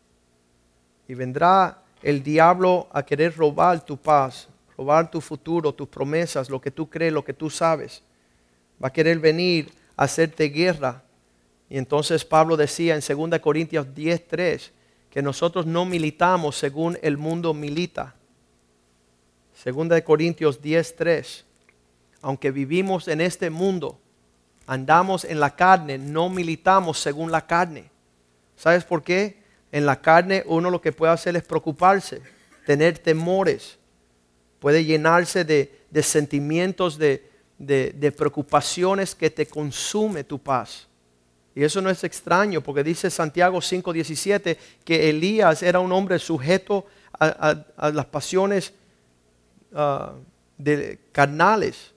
Y 1.09 1.15
vendrá 1.15 1.83
el 2.03 2.23
diablo 2.23 2.89
a 2.93 3.03
querer 3.03 3.35
robar 3.35 3.85
tu 3.85 3.97
paz, 3.97 4.49
robar 4.77 5.11
tu 5.11 5.21
futuro, 5.21 5.75
tus 5.75 5.89
promesas, 5.89 6.51
lo 6.51 6.61
que 6.61 6.71
tú 6.71 6.89
crees, 6.89 7.13
lo 7.13 7.25
que 7.25 7.33
tú 7.33 7.49
sabes. 7.49 8.03
Va 8.83 8.89
a 8.89 8.93
querer 8.93 9.19
venir 9.19 9.73
a 9.97 10.05
hacerte 10.05 10.45
guerra 10.51 11.03
y 11.71 11.77
entonces 11.77 12.25
Pablo 12.25 12.57
decía 12.57 12.95
en 12.95 13.01
2 13.01 13.41
Corintios 13.41 13.87
10:3 13.95 14.73
que 15.11 15.23
nosotros 15.23 15.67
no 15.67 15.85
militamos 15.85 16.57
según 16.57 16.99
el 17.03 17.17
mundo 17.17 17.53
milita. 17.53 18.15
2 19.65 20.03
Corintios 20.03 20.63
10:3. 20.63 21.45
Aunque 22.23 22.51
vivimos 22.51 23.09
en 23.09 23.21
este 23.21 23.51
mundo, 23.51 23.99
andamos 24.67 25.25
en 25.25 25.41
la 25.41 25.55
carne, 25.55 25.99
no 25.99 26.29
militamos 26.29 26.99
según 26.99 27.31
la 27.31 27.47
carne. 27.47 27.91
¿Sabes 28.57 28.85
por 28.85 29.03
qué? 29.03 29.43
En 29.71 29.87
la 29.87 30.01
carne 30.01 30.43
uno 30.47 30.71
lo 30.71 30.81
que 30.81 30.93
puede 30.93 31.13
hacer 31.13 31.37
es 31.37 31.45
preocuparse, 31.45 32.23
tener 32.67 32.99
temores, 32.99 33.79
puede 34.59 34.85
llenarse 34.85 35.45
de, 35.45 36.03
sentimientos 36.03 36.99
de, 36.99 37.29
de 37.59 38.13
preocupaciones 38.13 39.15
que 39.15 39.31
te 39.31 39.47
consume 39.47 40.25
tu 40.25 40.39
paz. 40.39 40.89
Y 41.59 41.65
eso 41.65 41.83
no 41.83 41.91
es 41.91 42.05
extraño 42.05 42.61
porque 42.61 42.85
dice 42.85 43.11
Santiago 43.11 43.59
5:17 43.59 44.57
que 44.85 45.11
Elías 45.11 45.61
era 45.65 45.81
un 45.81 45.91
hombre 45.91 46.21
sujeto 46.21 46.87
a, 47.19 47.91
las 47.93 48.07
pasiones 48.07 48.73
ah, 49.75 50.13
de, 50.57 51.01
carnales. 51.11 51.93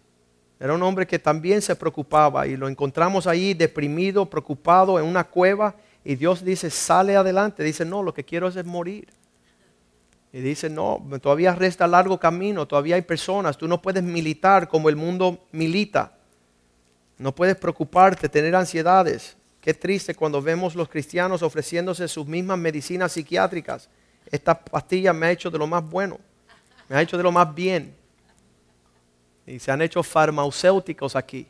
Era 0.61 0.75
un 0.75 0.83
hombre 0.83 1.07
que 1.07 1.17
también 1.17 1.59
se 1.59 1.75
preocupaba 1.75 2.45
y 2.45 2.55
lo 2.55 2.67
encontramos 2.67 3.25
ahí 3.25 3.55
deprimido, 3.55 4.29
preocupado 4.29 4.99
en 4.99 5.05
una 5.07 5.23
cueva 5.23 5.75
y 6.05 6.13
Dios 6.13 6.45
dice, 6.45 6.69
sale 6.69 7.15
adelante. 7.15 7.63
Dice, 7.63 7.83
no, 7.83 8.03
lo 8.03 8.13
que 8.13 8.23
quiero 8.23 8.47
es 8.47 8.63
morir. 8.63 9.07
Y 10.31 10.39
dice, 10.39 10.69
no, 10.69 11.03
todavía 11.19 11.55
resta 11.55 11.87
largo 11.87 12.19
camino, 12.19 12.67
todavía 12.67 12.93
hay 12.93 13.01
personas, 13.01 13.57
tú 13.57 13.67
no 13.67 13.81
puedes 13.81 14.03
militar 14.03 14.67
como 14.67 14.87
el 14.87 14.95
mundo 14.95 15.47
milita. 15.51 16.13
No 17.17 17.33
puedes 17.33 17.55
preocuparte, 17.55 18.29
tener 18.29 18.55
ansiedades. 18.55 19.35
Qué 19.61 19.73
triste 19.73 20.13
cuando 20.13 20.43
vemos 20.43 20.75
los 20.75 20.89
cristianos 20.89 21.41
ofreciéndose 21.41 22.07
sus 22.07 22.27
mismas 22.27 22.59
medicinas 22.59 23.13
psiquiátricas. 23.13 23.89
Esta 24.27 24.63
pastilla 24.63 25.11
me 25.11 25.25
ha 25.25 25.31
hecho 25.31 25.49
de 25.49 25.57
lo 25.57 25.65
más 25.65 25.83
bueno, 25.89 26.19
me 26.87 26.97
ha 26.97 27.01
hecho 27.01 27.17
de 27.17 27.23
lo 27.23 27.31
más 27.31 27.53
bien. 27.55 27.99
Y 29.45 29.59
se 29.59 29.71
han 29.71 29.81
hecho 29.81 30.03
farmacéuticos 30.03 31.15
aquí, 31.15 31.47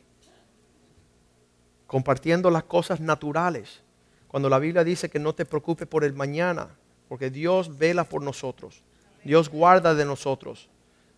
compartiendo 1.86 2.50
las 2.50 2.64
cosas 2.64 3.00
naturales. 3.00 3.82
Cuando 4.28 4.48
la 4.48 4.58
Biblia 4.58 4.82
dice 4.82 5.10
que 5.10 5.18
no 5.18 5.34
te 5.34 5.44
preocupes 5.44 5.86
por 5.86 6.04
el 6.04 6.14
mañana, 6.14 6.68
porque 7.08 7.30
Dios 7.30 7.76
vela 7.76 8.04
por 8.04 8.22
nosotros, 8.22 8.82
Dios 9.22 9.48
guarda 9.48 9.94
de 9.94 10.04
nosotros. 10.04 10.68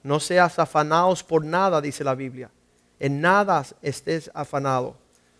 No 0.02 0.20
seas 0.20 0.58
afanados 0.58 1.22
por 1.22 1.44
nada, 1.44 1.80
dice 1.80 2.04
la 2.04 2.14
Biblia. 2.14 2.50
En 2.98 3.20
nada 3.20 3.64
estés 3.80 4.30
afanado 4.34 4.96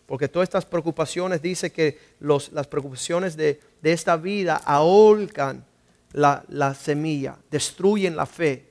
porque 0.07 0.29
todas 0.29 0.47
estas 0.47 0.67
preocupaciones 0.67 1.41
dice 1.41 1.73
que 1.73 1.99
las 2.21 2.67
preocupaciones 2.67 3.37
de, 3.37 3.61
esta 3.83 4.17
vida 4.17 4.57
ahorcan 4.57 5.65
la, 6.13 6.45
la 6.49 6.75
semilla, 6.75 7.37
destruyen 7.51 8.15
la 8.15 8.27
fe, 8.27 8.69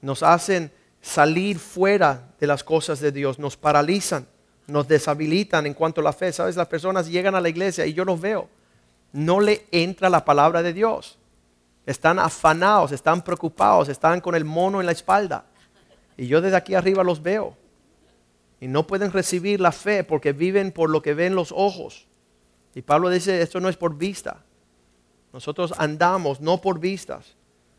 nos 0.00 0.22
hacen 0.22 0.70
salir 1.04 1.58
fuera 1.58 2.30
de 2.40 2.46
las 2.46 2.64
cosas 2.64 2.98
de 2.98 3.12
Dios, 3.12 3.38
nos 3.38 3.58
paralizan, 3.58 4.26
nos 4.66 4.88
deshabilitan 4.88 5.66
en 5.66 5.74
cuanto 5.74 6.00
a 6.00 6.04
la 6.04 6.14
fe. 6.14 6.32
Sabes, 6.32 6.56
las 6.56 6.66
personas 6.66 7.08
llegan 7.08 7.34
a 7.34 7.42
la 7.42 7.50
iglesia 7.50 7.84
y 7.84 7.92
yo 7.92 8.06
los 8.06 8.20
veo. 8.20 8.48
No 9.12 9.38
le 9.38 9.66
entra 9.70 10.08
la 10.08 10.24
palabra 10.24 10.62
de 10.62 10.72
Dios. 10.72 11.18
Están 11.84 12.18
afanados, 12.18 12.90
están 12.90 13.22
preocupados, 13.22 13.90
están 13.90 14.22
con 14.22 14.34
el 14.34 14.46
mono 14.46 14.80
en 14.80 14.86
la 14.86 14.92
espalda. 14.92 15.44
Y 16.16 16.26
yo 16.26 16.40
desde 16.40 16.56
aquí 16.56 16.74
arriba 16.74 17.04
los 17.04 17.22
veo. 17.22 17.54
Y 18.58 18.66
no 18.66 18.86
pueden 18.86 19.12
recibir 19.12 19.60
la 19.60 19.72
fe 19.72 20.04
porque 20.04 20.32
viven 20.32 20.72
por 20.72 20.88
lo 20.88 21.02
que 21.02 21.12
ven 21.12 21.34
los 21.34 21.52
ojos. 21.52 22.06
Y 22.74 22.80
Pablo 22.80 23.10
dice, 23.10 23.42
esto 23.42 23.60
no 23.60 23.68
es 23.68 23.76
por 23.76 23.98
vista. 23.98 24.38
Nosotros 25.34 25.74
andamos 25.76 26.40
no 26.40 26.62
por 26.62 26.80
vistas, 26.80 27.36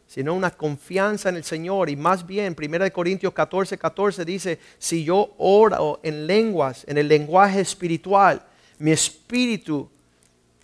sino 0.08 0.34
una 0.34 0.52
confianza 0.52 1.30
en 1.30 1.36
el 1.36 1.44
Señor. 1.44 1.90
Y 1.90 1.96
más 1.96 2.26
bien, 2.26 2.56
1 2.58 2.94
Corintios 2.94 3.34
14, 3.34 3.78
14 3.78 4.26
dice, 4.26 4.60
si 4.78 5.04
yo 5.04 5.34
oro 5.38 6.00
en 6.04 6.28
lenguas, 6.28 6.86
en 6.88 6.98
el 6.98 7.08
lenguaje 7.08 7.60
espiritual, 7.60 8.42
mi 8.80 8.92
espíritu 8.92 9.90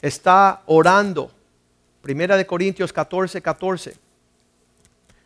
está 0.02 0.62
orando. 0.66 1.32
1 2.04 2.48
Corintios 2.48 2.92
14, 2.92 3.42
14. 3.42 3.96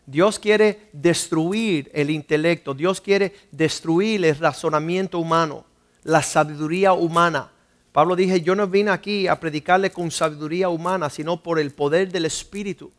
Dios 0.05 0.37
quiere 0.37 0.89
destruir 0.93 1.89
el 1.93 2.11
intelecto, 2.11 2.73
Dios 2.73 3.01
quiere 3.01 3.33
destruir 3.51 4.23
el 4.23 4.37
razonamiento 4.37 5.17
humano, 5.17 5.65
la 6.03 6.21
sabiduría 6.21 6.93
humana. 6.93 7.51
Pablo 7.91 8.15
dije, 8.15 8.41
yo 8.41 8.55
no 8.55 8.67
vine 8.67 8.91
aquí 8.91 9.27
a 9.27 9.39
predicarle 9.39 9.89
con 9.89 10.11
sabiduría 10.11 10.69
humana, 10.69 11.09
sino 11.09 11.41
por 11.41 11.59
el 11.59 11.71
poder 11.71 12.11
del 12.11 12.25
Espíritu. 12.25 12.91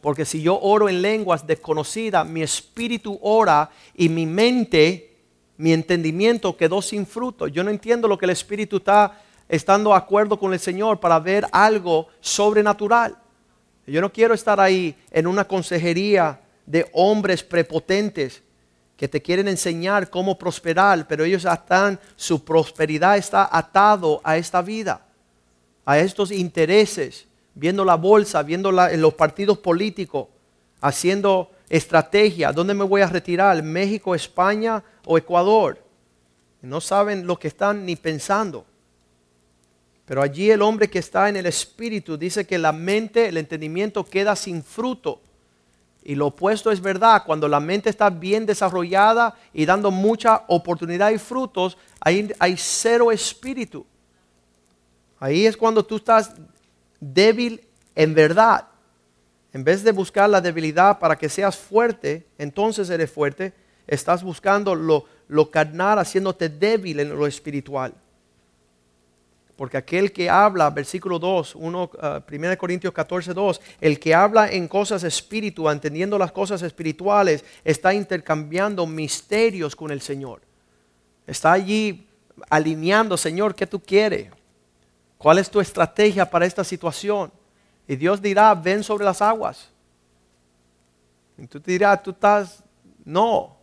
Porque 0.00 0.24
si 0.24 0.42
yo 0.42 0.58
oro 0.60 0.88
en 0.88 1.02
lenguas 1.02 1.46
desconocidas, 1.46 2.26
mi 2.26 2.42
espíritu 2.42 3.18
ora 3.22 3.70
y 3.94 4.08
mi 4.08 4.26
mente, 4.26 5.16
mi 5.56 5.72
entendimiento 5.72 6.56
quedó 6.56 6.80
sin 6.80 7.06
fruto. 7.06 7.48
Yo 7.48 7.64
no 7.64 7.70
entiendo 7.70 8.06
lo 8.06 8.16
que 8.16 8.26
el 8.26 8.30
Espíritu 8.30 8.76
está 8.76 9.20
estando 9.48 9.90
de 9.90 9.96
acuerdo 9.96 10.38
con 10.38 10.52
el 10.52 10.60
Señor 10.60 11.00
para 11.00 11.18
ver 11.18 11.46
algo 11.50 12.08
sobrenatural. 12.20 13.16
Yo 13.86 14.00
no 14.00 14.12
quiero 14.12 14.34
estar 14.34 14.60
ahí 14.60 14.94
en 15.10 15.26
una 15.26 15.46
consejería 15.46 16.40
de 16.66 16.88
hombres 16.92 17.42
prepotentes 17.42 18.42
que 18.96 19.08
te 19.08 19.22
quieren 19.22 19.48
enseñar 19.48 20.10
cómo 20.10 20.36
prosperar, 20.36 21.06
pero 21.06 21.24
ellos 21.24 21.44
están, 21.44 21.98
su 22.16 22.44
prosperidad 22.44 23.16
está 23.16 23.48
atado 23.50 24.20
a 24.24 24.36
esta 24.36 24.60
vida, 24.60 25.06
a 25.84 25.98
estos 26.00 26.32
intereses, 26.32 27.27
viendo 27.58 27.84
la 27.84 27.96
bolsa, 27.96 28.44
viendo 28.44 28.70
en 28.88 29.00
los 29.00 29.14
partidos 29.14 29.58
políticos, 29.58 30.28
haciendo 30.80 31.50
estrategia, 31.68 32.52
¿dónde 32.52 32.72
me 32.72 32.84
voy 32.84 33.00
a 33.00 33.08
retirar? 33.08 33.60
¿México, 33.64 34.14
España 34.14 34.82
o 35.04 35.18
Ecuador? 35.18 35.82
No 36.62 36.80
saben 36.80 37.26
lo 37.26 37.36
que 37.36 37.48
están 37.48 37.84
ni 37.84 37.96
pensando. 37.96 38.64
Pero 40.04 40.22
allí 40.22 40.52
el 40.52 40.62
hombre 40.62 40.88
que 40.88 41.00
está 41.00 41.28
en 41.28 41.36
el 41.36 41.46
espíritu 41.46 42.16
dice 42.16 42.46
que 42.46 42.58
la 42.58 42.70
mente, 42.70 43.26
el 43.26 43.36
entendimiento 43.36 44.04
queda 44.04 44.36
sin 44.36 44.62
fruto. 44.62 45.20
Y 46.04 46.14
lo 46.14 46.28
opuesto 46.28 46.70
es 46.70 46.80
verdad, 46.80 47.24
cuando 47.26 47.48
la 47.48 47.58
mente 47.58 47.90
está 47.90 48.08
bien 48.08 48.46
desarrollada 48.46 49.36
y 49.52 49.66
dando 49.66 49.90
mucha 49.90 50.44
oportunidad 50.46 51.10
y 51.10 51.18
frutos, 51.18 51.76
ahí 51.98 52.32
hay 52.38 52.54
cero 52.56 53.10
espíritu. 53.10 53.84
Ahí 55.18 55.44
es 55.44 55.56
cuando 55.56 55.84
tú 55.84 55.96
estás 55.96 56.32
débil 57.00 57.66
en 57.94 58.14
verdad. 58.14 58.66
En 59.52 59.64
vez 59.64 59.82
de 59.82 59.92
buscar 59.92 60.28
la 60.28 60.40
debilidad 60.40 60.98
para 60.98 61.16
que 61.16 61.28
seas 61.28 61.56
fuerte, 61.56 62.26
entonces 62.38 62.90
eres 62.90 63.10
fuerte, 63.10 63.52
estás 63.86 64.22
buscando 64.22 64.74
lo, 64.74 65.50
carnal 65.50 65.98
haciéndote 65.98 66.48
débil 66.48 67.00
en 67.00 67.10
lo 67.10 67.26
espiritual. 67.26 67.94
Porque 69.56 69.76
aquel 69.76 70.12
que 70.12 70.30
habla, 70.30 70.70
versículo 70.70 71.18
2, 71.18 71.56
1, 71.56 71.90
1 72.30 72.58
Corintios 72.58 72.92
14, 72.92 73.34
2, 73.34 73.60
el 73.80 73.98
que 73.98 74.14
habla 74.14 74.48
en 74.48 74.68
cosas 74.68 75.02
espirituales, 75.02 75.76
entendiendo 75.76 76.16
las 76.16 76.30
cosas 76.30 76.62
espirituales, 76.62 77.44
está 77.64 77.92
intercambiando 77.92 78.86
misterios 78.86 79.74
con 79.74 79.90
el 79.90 80.00
Señor. 80.00 80.42
Está 81.26 81.52
allí 81.52 82.06
alineando, 82.48 83.16
Señor, 83.16 83.54
¿qué 83.54 83.66
tú 83.66 83.80
quieres? 83.80 84.28
¿Cuál 85.18 85.38
es 85.38 85.50
tu 85.50 85.60
estrategia 85.60 86.30
para 86.30 86.46
esta 86.46 86.62
situación? 86.62 87.32
Y 87.86 87.96
Dios 87.96 88.22
dirá, 88.22 88.54
ven 88.54 88.84
sobre 88.84 89.04
las 89.04 89.20
aguas. 89.20 89.68
Y 91.36 91.46
tú 91.46 91.60
te 91.60 91.72
dirás, 91.72 92.02
tú 92.02 92.10
estás, 92.10 92.62
no, 93.04 93.56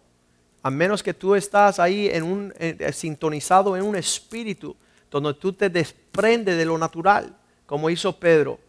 a 0.61 0.69
menos 0.69 1.01
que 1.01 1.13
tú 1.13 1.35
estás 1.35 1.79
ahí 1.79 2.09
en 2.09 2.23
un, 2.23 2.53
sintonizado 2.91 3.77
en 3.77 3.83
un 3.83 3.95
espíritu 3.95 4.75
donde 5.09 5.33
tú 5.35 5.53
te 5.53 5.69
desprendes 5.69 6.57
de 6.57 6.65
lo 6.65 6.77
natural, 6.77 7.35
como 7.65 7.89
hizo 7.89 8.17
Pedro, 8.19 8.59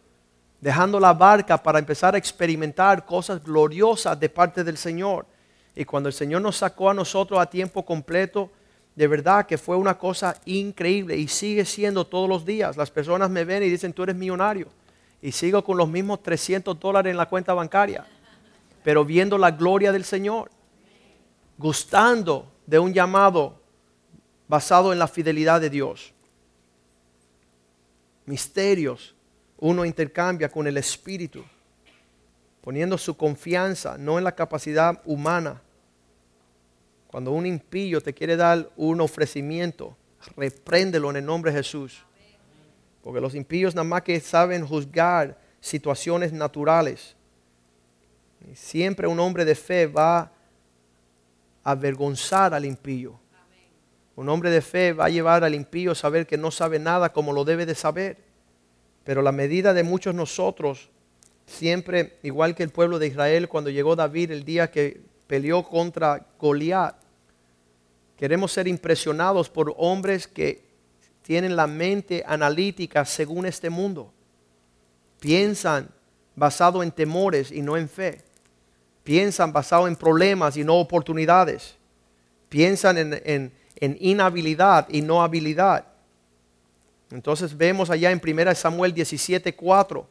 dejando 0.61 0.99
la 0.99 1.13
barca 1.13 1.61
para 1.61 1.79
empezar 1.79 2.15
a 2.15 2.17
experimentar 2.17 3.05
cosas 3.05 3.43
gloriosas 3.43 4.19
de 4.19 4.29
parte 4.29 4.63
del 4.63 4.77
Señor. 4.77 5.25
Y 5.75 5.85
cuando 5.85 6.07
el 6.07 6.13
Señor 6.13 6.41
nos 6.41 6.57
sacó 6.57 6.89
a 6.89 6.93
nosotros 6.93 7.39
a 7.39 7.49
tiempo 7.49 7.83
completo, 7.83 8.51
de 8.97 9.07
verdad 9.07 9.45
que 9.45 9.59
fue 9.59 9.75
una 9.75 9.95
cosa 9.95 10.41
increíble 10.45 11.15
y 11.15 11.27
sigue 11.27 11.65
siendo 11.65 12.07
todos 12.07 12.27
los 12.27 12.43
días. 12.43 12.75
Las 12.75 12.89
personas 12.89 13.29
me 13.29 13.45
ven 13.45 13.61
y 13.61 13.69
dicen, 13.69 13.93
tú 13.93 14.01
eres 14.01 14.15
millonario. 14.15 14.69
Y 15.21 15.31
sigo 15.31 15.63
con 15.63 15.77
los 15.77 15.87
mismos 15.87 16.23
300 16.23 16.79
dólares 16.79 17.11
en 17.11 17.17
la 17.17 17.29
cuenta 17.29 17.53
bancaria, 17.53 18.07
pero 18.83 19.05
viendo 19.05 19.37
la 19.37 19.51
gloria 19.51 19.91
del 19.91 20.03
Señor, 20.03 20.49
gustando 21.59 22.51
de 22.65 22.79
un 22.79 22.91
llamado 22.91 23.61
basado 24.47 24.91
en 24.91 24.97
la 24.97 25.07
fidelidad 25.07 25.61
de 25.61 25.69
Dios 25.69 26.11
misterios, 28.25 29.15
uno 29.59 29.85
intercambia 29.85 30.49
con 30.49 30.65
el 30.65 30.75
Espíritu, 30.75 31.45
poniendo 32.61 32.97
su 32.97 33.15
confianza 33.15 33.95
no 33.95 34.17
en 34.17 34.23
la 34.23 34.33
capacidad 34.33 34.99
humana. 35.05 35.61
Cuando 37.07 37.31
un 37.31 37.45
impío 37.45 38.01
te 38.01 38.13
quiere 38.13 38.35
dar 38.35 38.69
un 38.75 39.01
ofrecimiento, 39.01 39.95
repréndelo 40.35 41.09
en 41.09 41.17
el 41.17 41.25
nombre 41.25 41.51
de 41.51 41.57
Jesús. 41.57 42.03
Porque 43.01 43.21
los 43.21 43.35
impíos 43.35 43.73
nada 43.73 43.87
más 43.87 44.01
que 44.01 44.19
saben 44.19 44.65
juzgar 44.65 45.37
situaciones 45.61 46.33
naturales. 46.33 47.15
siempre 48.53 49.07
un 49.07 49.19
hombre 49.19 49.45
de 49.45 49.55
fe 49.55 49.87
va 49.87 50.19
a 50.19 50.31
avergonzar 51.63 52.53
al 52.53 52.65
impío. 52.65 53.19
Un 54.15 54.29
hombre 54.29 54.49
de 54.49 54.61
fe 54.61 54.93
va 54.93 55.05
a 55.05 55.09
llevar 55.09 55.43
al 55.43 55.53
impío 55.53 55.91
a 55.91 55.95
saber 55.95 56.25
que 56.25 56.37
no 56.37 56.51
sabe 56.51 56.79
nada 56.79 57.13
como 57.13 57.33
lo 57.33 57.45
debe 57.45 57.65
de 57.65 57.75
saber. 57.75 58.17
Pero 59.03 59.21
la 59.21 59.31
medida 59.31 59.73
de 59.73 59.83
muchos 59.83 60.13
nosotros, 60.13 60.89
siempre, 61.45 62.17
igual 62.23 62.55
que 62.55 62.63
el 62.63 62.69
pueblo 62.69 62.99
de 62.99 63.07
Israel 63.07 63.47
cuando 63.47 63.69
llegó 63.69 63.95
David 63.95 64.31
el 64.31 64.43
día 64.43 64.69
que 64.69 65.01
peleó 65.27 65.63
contra 65.63 66.25
Goliat, 66.39 66.95
queremos 68.17 68.51
ser 68.51 68.67
impresionados 68.67 69.49
por 69.49 69.73
hombres 69.77 70.27
que 70.27 70.63
tienen 71.21 71.55
la 71.55 71.67
mente 71.67 72.23
analítica 72.25 73.05
según 73.05 73.45
este 73.45 73.69
mundo. 73.69 74.11
Piensan 75.19 75.89
basado 76.35 76.81
en 76.81 76.91
temores 76.91 77.51
y 77.51 77.61
no 77.61 77.77
en 77.77 77.89
fe. 77.89 78.21
Piensan 79.03 79.51
basado 79.51 79.87
en 79.87 79.95
problemas 79.95 80.57
y 80.57 80.63
no 80.63 80.75
oportunidades. 80.75 81.75
Piensan 82.49 82.97
en, 82.97 83.21
en 83.25 83.51
en 83.79 83.97
inhabilidad 83.99 84.87
y 84.89 85.01
no 85.01 85.21
habilidad. 85.21 85.85
Entonces 87.11 87.55
vemos 87.55 87.89
allá 87.89 88.11
en 88.11 88.21
1 88.23 88.55
Samuel 88.55 88.93
17:4, 88.93 90.05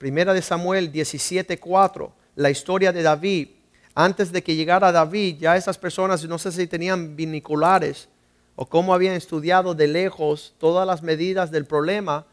1 0.00 0.34
de 0.34 0.42
Samuel 0.42 0.92
17:4, 0.92 2.10
la 2.36 2.50
historia 2.50 2.92
de 2.92 3.02
David. 3.02 3.48
Antes 3.94 4.32
de 4.32 4.42
que 4.42 4.54
llegara 4.54 4.92
David, 4.92 5.38
ya 5.40 5.56
esas 5.56 5.78
personas, 5.78 6.24
no 6.24 6.38
sé 6.38 6.52
si 6.52 6.66
tenían 6.66 7.16
viniculares 7.16 8.08
o 8.56 8.66
cómo 8.66 8.94
habían 8.94 9.14
estudiado 9.14 9.74
de 9.74 9.88
lejos 9.88 10.54
todas 10.58 10.86
las 10.86 11.02
medidas 11.02 11.50
del 11.50 11.66
problema, 11.66 12.26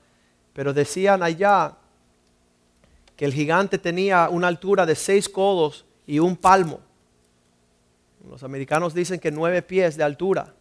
pero 0.54 0.74
decían 0.74 1.24
allá 1.24 1.78
que 3.16 3.26
el 3.26 3.34
gigante 3.34 3.78
tenía 3.78 4.30
una 4.30 4.48
altura 4.48 4.86
de 4.86 4.96
seis 4.96 5.28
codos 5.28 5.86
y 6.06 6.20
un 6.20 6.36
palmo. 6.36 6.80
Los 8.30 8.44
americanos 8.44 8.94
dicen 8.94 9.20
que 9.20 9.32
nueve 9.32 9.62
pies 9.62 9.98
de 9.98 10.04
altura. 10.04 10.54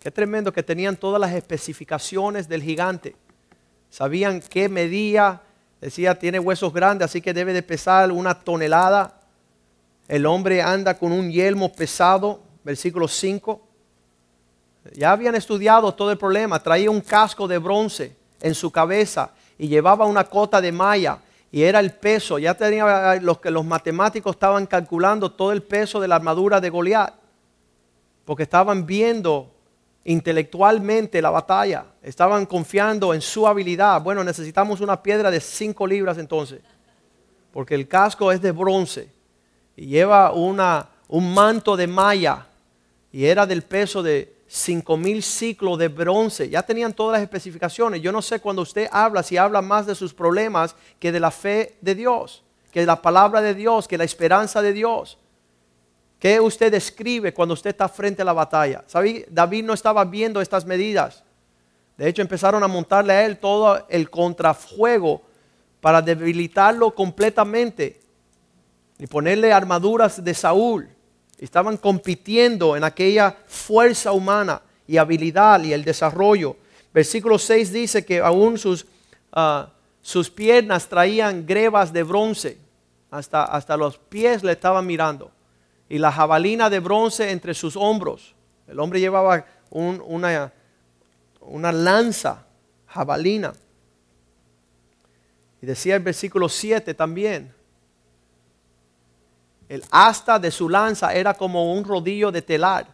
Qué 0.00 0.10
tremendo 0.10 0.52
que 0.52 0.62
tenían 0.62 0.96
todas 0.96 1.20
las 1.20 1.32
especificaciones 1.32 2.48
del 2.48 2.62
gigante. 2.62 3.16
Sabían 3.88 4.40
qué 4.40 4.68
medía. 4.68 5.40
Decía, 5.80 6.18
tiene 6.18 6.38
huesos 6.38 6.72
grandes, 6.72 7.06
así 7.06 7.20
que 7.20 7.32
debe 7.32 7.52
de 7.52 7.62
pesar 7.62 8.10
una 8.10 8.34
tonelada. 8.34 9.20
El 10.06 10.26
hombre 10.26 10.60
anda 10.60 10.98
con 10.98 11.12
un 11.12 11.30
yelmo 11.30 11.72
pesado, 11.72 12.40
versículo 12.62 13.08
5. 13.08 13.60
Ya 14.92 15.12
habían 15.12 15.34
estudiado 15.34 15.94
todo 15.94 16.10
el 16.10 16.18
problema. 16.18 16.62
Traía 16.62 16.90
un 16.90 17.00
casco 17.00 17.48
de 17.48 17.58
bronce 17.58 18.14
en 18.40 18.54
su 18.54 18.70
cabeza 18.70 19.30
y 19.56 19.68
llevaba 19.68 20.04
una 20.04 20.24
cota 20.24 20.60
de 20.60 20.72
malla 20.72 21.18
y 21.50 21.62
era 21.62 21.80
el 21.80 21.92
peso. 21.92 22.38
Ya 22.38 22.54
tenía 22.54 23.18
los 23.22 23.38
que 23.38 23.50
los 23.50 23.64
matemáticos 23.64 24.36
estaban 24.36 24.66
calculando 24.66 25.32
todo 25.32 25.52
el 25.52 25.62
peso 25.62 26.00
de 26.00 26.08
la 26.08 26.16
armadura 26.16 26.60
de 26.60 26.68
Goliat, 26.68 27.14
porque 28.26 28.42
estaban 28.42 28.84
viendo 28.84 29.50
intelectualmente 30.04 31.22
la 31.22 31.30
batalla, 31.30 31.86
estaban 32.02 32.44
confiando 32.44 33.14
en 33.14 33.22
su 33.22 33.48
habilidad. 33.48 34.02
Bueno, 34.02 34.22
necesitamos 34.22 34.82
una 34.82 35.02
piedra 35.02 35.30
de 35.30 35.40
5 35.40 35.86
libras 35.86 36.18
entonces, 36.18 36.60
porque 37.52 37.74
el 37.74 37.88
casco 37.88 38.30
es 38.30 38.42
de 38.42 38.52
bronce 38.52 39.13
lleva 39.76 40.32
una, 40.32 40.88
un 41.08 41.34
manto 41.34 41.76
de 41.76 41.86
malla 41.86 42.46
y 43.12 43.24
era 43.26 43.46
del 43.46 43.62
peso 43.62 44.02
de 44.02 44.34
5 44.46 44.96
mil 44.96 45.22
ciclos 45.22 45.78
de 45.78 45.88
bronce. 45.88 46.48
Ya 46.48 46.62
tenían 46.62 46.92
todas 46.92 47.14
las 47.14 47.22
especificaciones. 47.22 48.02
Yo 48.02 48.12
no 48.12 48.22
sé 48.22 48.40
cuando 48.40 48.62
usted 48.62 48.88
habla, 48.92 49.22
si 49.22 49.36
habla 49.36 49.62
más 49.62 49.86
de 49.86 49.94
sus 49.94 50.14
problemas 50.14 50.76
que 50.98 51.12
de 51.12 51.20
la 51.20 51.30
fe 51.30 51.76
de 51.80 51.94
Dios, 51.94 52.42
que 52.70 52.80
de 52.80 52.86
la 52.86 53.00
palabra 53.00 53.40
de 53.40 53.54
Dios, 53.54 53.88
que 53.88 53.98
la 53.98 54.04
esperanza 54.04 54.62
de 54.62 54.72
Dios. 54.72 55.18
¿Qué 56.18 56.40
usted 56.40 56.70
describe 56.70 57.34
cuando 57.34 57.54
usted 57.54 57.70
está 57.70 57.88
frente 57.88 58.22
a 58.22 58.24
la 58.24 58.32
batalla? 58.32 58.84
¿Sabe? 58.86 59.26
David 59.28 59.64
no 59.64 59.74
estaba 59.74 60.04
viendo 60.04 60.40
estas 60.40 60.64
medidas. 60.64 61.22
De 61.96 62.08
hecho, 62.08 62.22
empezaron 62.22 62.62
a 62.62 62.68
montarle 62.68 63.12
a 63.12 63.26
él 63.26 63.38
todo 63.38 63.86
el 63.88 64.10
contrafuego 64.10 65.22
para 65.80 66.00
debilitarlo 66.00 66.94
completamente 66.94 68.00
y 68.98 69.06
ponerle 69.06 69.52
armaduras 69.52 70.22
de 70.22 70.34
Saúl. 70.34 70.88
Estaban 71.38 71.76
compitiendo 71.76 72.76
en 72.76 72.84
aquella 72.84 73.36
fuerza 73.46 74.12
humana 74.12 74.62
y 74.86 74.96
habilidad 74.96 75.62
y 75.62 75.72
el 75.72 75.84
desarrollo. 75.84 76.56
Versículo 76.92 77.38
6 77.38 77.72
dice 77.72 78.04
que 78.04 78.20
aún 78.20 78.56
sus, 78.56 78.86
ah, 79.32 79.68
sus 80.00 80.30
piernas 80.30 80.88
traían 80.88 81.46
grebas 81.46 81.92
de 81.92 82.02
bronce. 82.02 82.58
Hasta, 83.10 83.44
hasta 83.44 83.76
los 83.76 83.98
pies 83.98 84.42
le 84.42 84.52
estaban 84.52 84.86
mirando 84.86 85.30
y 85.88 85.98
la 85.98 86.10
jabalina 86.10 86.70
de 86.70 86.80
bronce 86.80 87.30
entre 87.30 87.54
sus 87.54 87.76
hombros. 87.76 88.34
El 88.66 88.80
hombre 88.80 89.00
llevaba 89.00 89.44
una, 89.70 90.52
una 91.40 91.72
lanza, 91.72 92.46
jabalina. 92.86 93.52
Y 95.60 95.66
decía 95.66 95.96
el 95.96 96.02
versículo 96.02 96.48
7 96.48 96.94
también, 96.94 97.54
el 99.68 99.82
asta 99.90 100.38
de 100.38 100.50
su 100.50 100.68
lanza 100.68 101.14
era 101.14 101.34
como 101.34 101.72
un 101.72 101.84
rodillo 101.84 102.30
de 102.30 102.42
telar. 102.42 102.86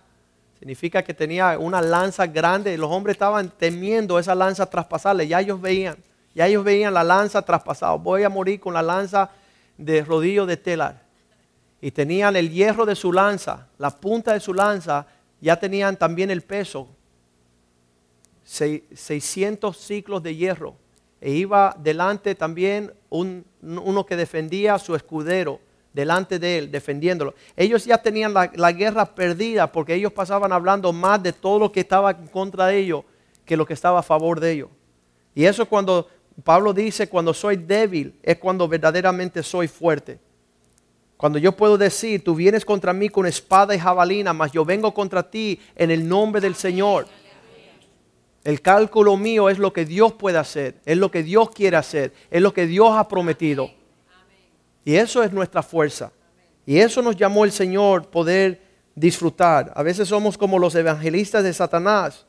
Significa 0.58 1.02
que 1.02 1.14
tenía 1.14 1.58
una 1.58 1.80
lanza 1.80 2.26
grande. 2.26 2.76
Los 2.76 2.90
hombres 2.90 3.14
estaban 3.14 3.50
temiendo 3.50 4.18
esa 4.18 4.34
lanza 4.34 4.66
traspasarle. 4.66 5.26
Ya 5.26 5.40
ellos 5.40 5.60
veían, 5.60 5.96
ya 6.34 6.46
ellos 6.46 6.64
veían 6.64 6.94
la 6.94 7.02
lanza 7.02 7.42
traspasada. 7.42 7.94
Voy 7.94 8.22
a 8.24 8.28
morir 8.28 8.60
con 8.60 8.74
la 8.74 8.82
lanza 8.82 9.30
de 9.76 10.02
rodillo 10.04 10.46
de 10.46 10.56
telar 10.56 11.10
y 11.80 11.90
tenían 11.90 12.36
el 12.36 12.50
hierro 12.50 12.84
de 12.84 12.94
su 12.94 13.12
lanza, 13.12 13.68
la 13.78 13.90
punta 13.90 14.34
de 14.34 14.40
su 14.40 14.52
lanza, 14.52 15.06
ya 15.40 15.58
tenían 15.58 15.96
también 15.96 16.30
el 16.30 16.42
peso, 16.42 16.88
600 18.44 19.76
ciclos 19.76 20.22
de 20.22 20.36
hierro. 20.36 20.76
E 21.20 21.32
iba 21.32 21.74
delante 21.78 22.34
también 22.34 22.92
uno 23.10 24.06
que 24.06 24.16
defendía 24.16 24.74
a 24.74 24.78
su 24.78 24.94
escudero, 24.94 25.60
delante 25.92 26.38
de 26.38 26.58
él, 26.58 26.70
defendiéndolo. 26.70 27.34
Ellos 27.56 27.84
ya 27.84 27.98
tenían 27.98 28.32
la, 28.32 28.50
la, 28.54 28.72
guerra 28.72 29.06
perdida 29.06 29.70
porque 29.72 29.94
ellos 29.94 30.12
pasaban 30.12 30.52
hablando 30.52 30.92
más 30.92 31.22
de 31.22 31.32
todo 31.32 31.58
lo 31.58 31.72
que 31.72 31.80
estaba 31.80 32.12
en 32.12 32.26
contra 32.28 32.66
de 32.66 32.78
ellos 32.78 33.04
que 33.44 33.56
lo 33.56 33.66
que 33.66 33.74
estaba 33.74 34.00
a 34.00 34.02
favor 34.02 34.38
de 34.38 34.52
ellos. 34.52 34.68
Y 35.34 35.44
eso 35.44 35.66
cuando 35.66 36.08
Pablo 36.44 36.72
dice, 36.72 37.08
cuando 37.08 37.34
soy 37.34 37.56
débil, 37.56 38.14
es 38.22 38.38
cuando 38.38 38.68
verdaderamente 38.68 39.42
soy 39.42 39.68
fuerte. 39.68 40.18
Cuando 41.16 41.38
yo 41.38 41.52
puedo 41.52 41.76
decir, 41.76 42.24
tú 42.24 42.34
vienes 42.34 42.64
contra 42.64 42.92
mí 42.92 43.08
con 43.08 43.26
espada 43.26 43.74
y 43.74 43.78
jabalina, 43.78 44.32
mas 44.32 44.52
yo 44.52 44.64
vengo 44.64 44.94
contra 44.94 45.28
ti 45.28 45.60
en 45.76 45.90
el 45.90 46.08
nombre 46.08 46.40
del 46.40 46.54
Señor. 46.54 47.06
El 48.42 48.62
cálculo 48.62 49.18
mío 49.18 49.50
es 49.50 49.58
lo 49.58 49.72
que 49.72 49.84
Dios 49.84 50.14
puede 50.14 50.38
hacer, 50.38 50.80
es 50.86 50.96
lo 50.96 51.10
que 51.10 51.22
Dios 51.22 51.50
quiere 51.50 51.76
hacer, 51.76 52.14
es 52.30 52.40
lo 52.40 52.54
que 52.54 52.66
Dios 52.66 52.92
ha 52.92 53.06
prometido. 53.06 53.70
Y 54.84 54.96
eso 54.96 55.22
es 55.22 55.32
nuestra 55.32 55.62
fuerza. 55.62 56.12
Y 56.66 56.78
eso 56.78 57.02
nos 57.02 57.16
llamó 57.16 57.44
el 57.44 57.52
Señor 57.52 58.08
poder 58.08 58.60
disfrutar. 58.94 59.72
A 59.74 59.82
veces 59.82 60.08
somos 60.08 60.36
como 60.36 60.58
los 60.58 60.74
evangelistas 60.74 61.42
de 61.42 61.52
Satanás. 61.52 62.26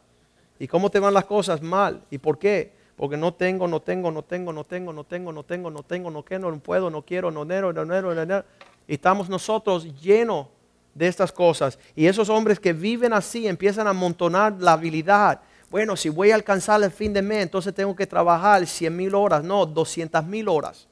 ¿Y 0.60 0.68
cómo 0.68 0.90
te 0.90 1.00
van 1.00 1.14
las 1.14 1.26
cosas 1.26 1.62
mal? 1.62 2.04
¿Y 2.10 2.18
por 2.18 2.38
qué? 2.38 2.74
Porque 2.96 3.18
no 3.18 3.34
tengo, 3.34 3.68
no 3.68 3.82
tengo, 3.82 4.12
no 4.12 4.24
tengo, 4.24 4.54
no 4.54 4.64
tengo, 4.64 4.94
no 4.94 5.04
tengo, 5.04 5.32
no 5.34 5.44
tengo, 5.44 5.72
no 5.72 5.84
tengo, 5.84 6.12
no 6.12 6.24
quiero, 6.24 6.52
no 6.52 6.60
puedo, 6.60 6.90
no 6.90 7.04
quiero, 7.04 7.32
no 7.32 7.48
quiero, 7.48 7.74
no 7.74 7.88
quiero, 7.88 8.14
no 8.14 8.26
quiero 8.26 8.46
estamos 8.88 9.30
nosotros 9.30 9.88
llenos 10.02 10.48
de 10.94 11.08
estas 11.08 11.32
cosas. 11.32 11.80
Y 11.96 12.06
esos 12.06 12.30
hombres 12.30 12.60
que 12.60 12.74
viven 12.74 13.14
así 13.14 13.48
empiezan 13.48 13.88
a 13.88 13.92
amontonar 13.92 14.56
la 14.60 14.74
habilidad. 14.74 15.42
Bueno, 15.70 15.96
si 15.96 16.10
voy 16.10 16.32
a 16.32 16.36
alcanzar 16.36 16.84
el 16.84 16.92
fin 16.92 17.14
de 17.14 17.22
mes, 17.22 17.44
entonces 17.44 17.74
tengo 17.74 17.96
que 17.96 18.06
trabajar 18.06 18.66
100 18.68 18.96
mil 18.96 19.16
horas, 19.16 19.44
no, 19.44 19.66
200 19.66 20.26
mil 20.26 20.50
horas. 20.50 20.88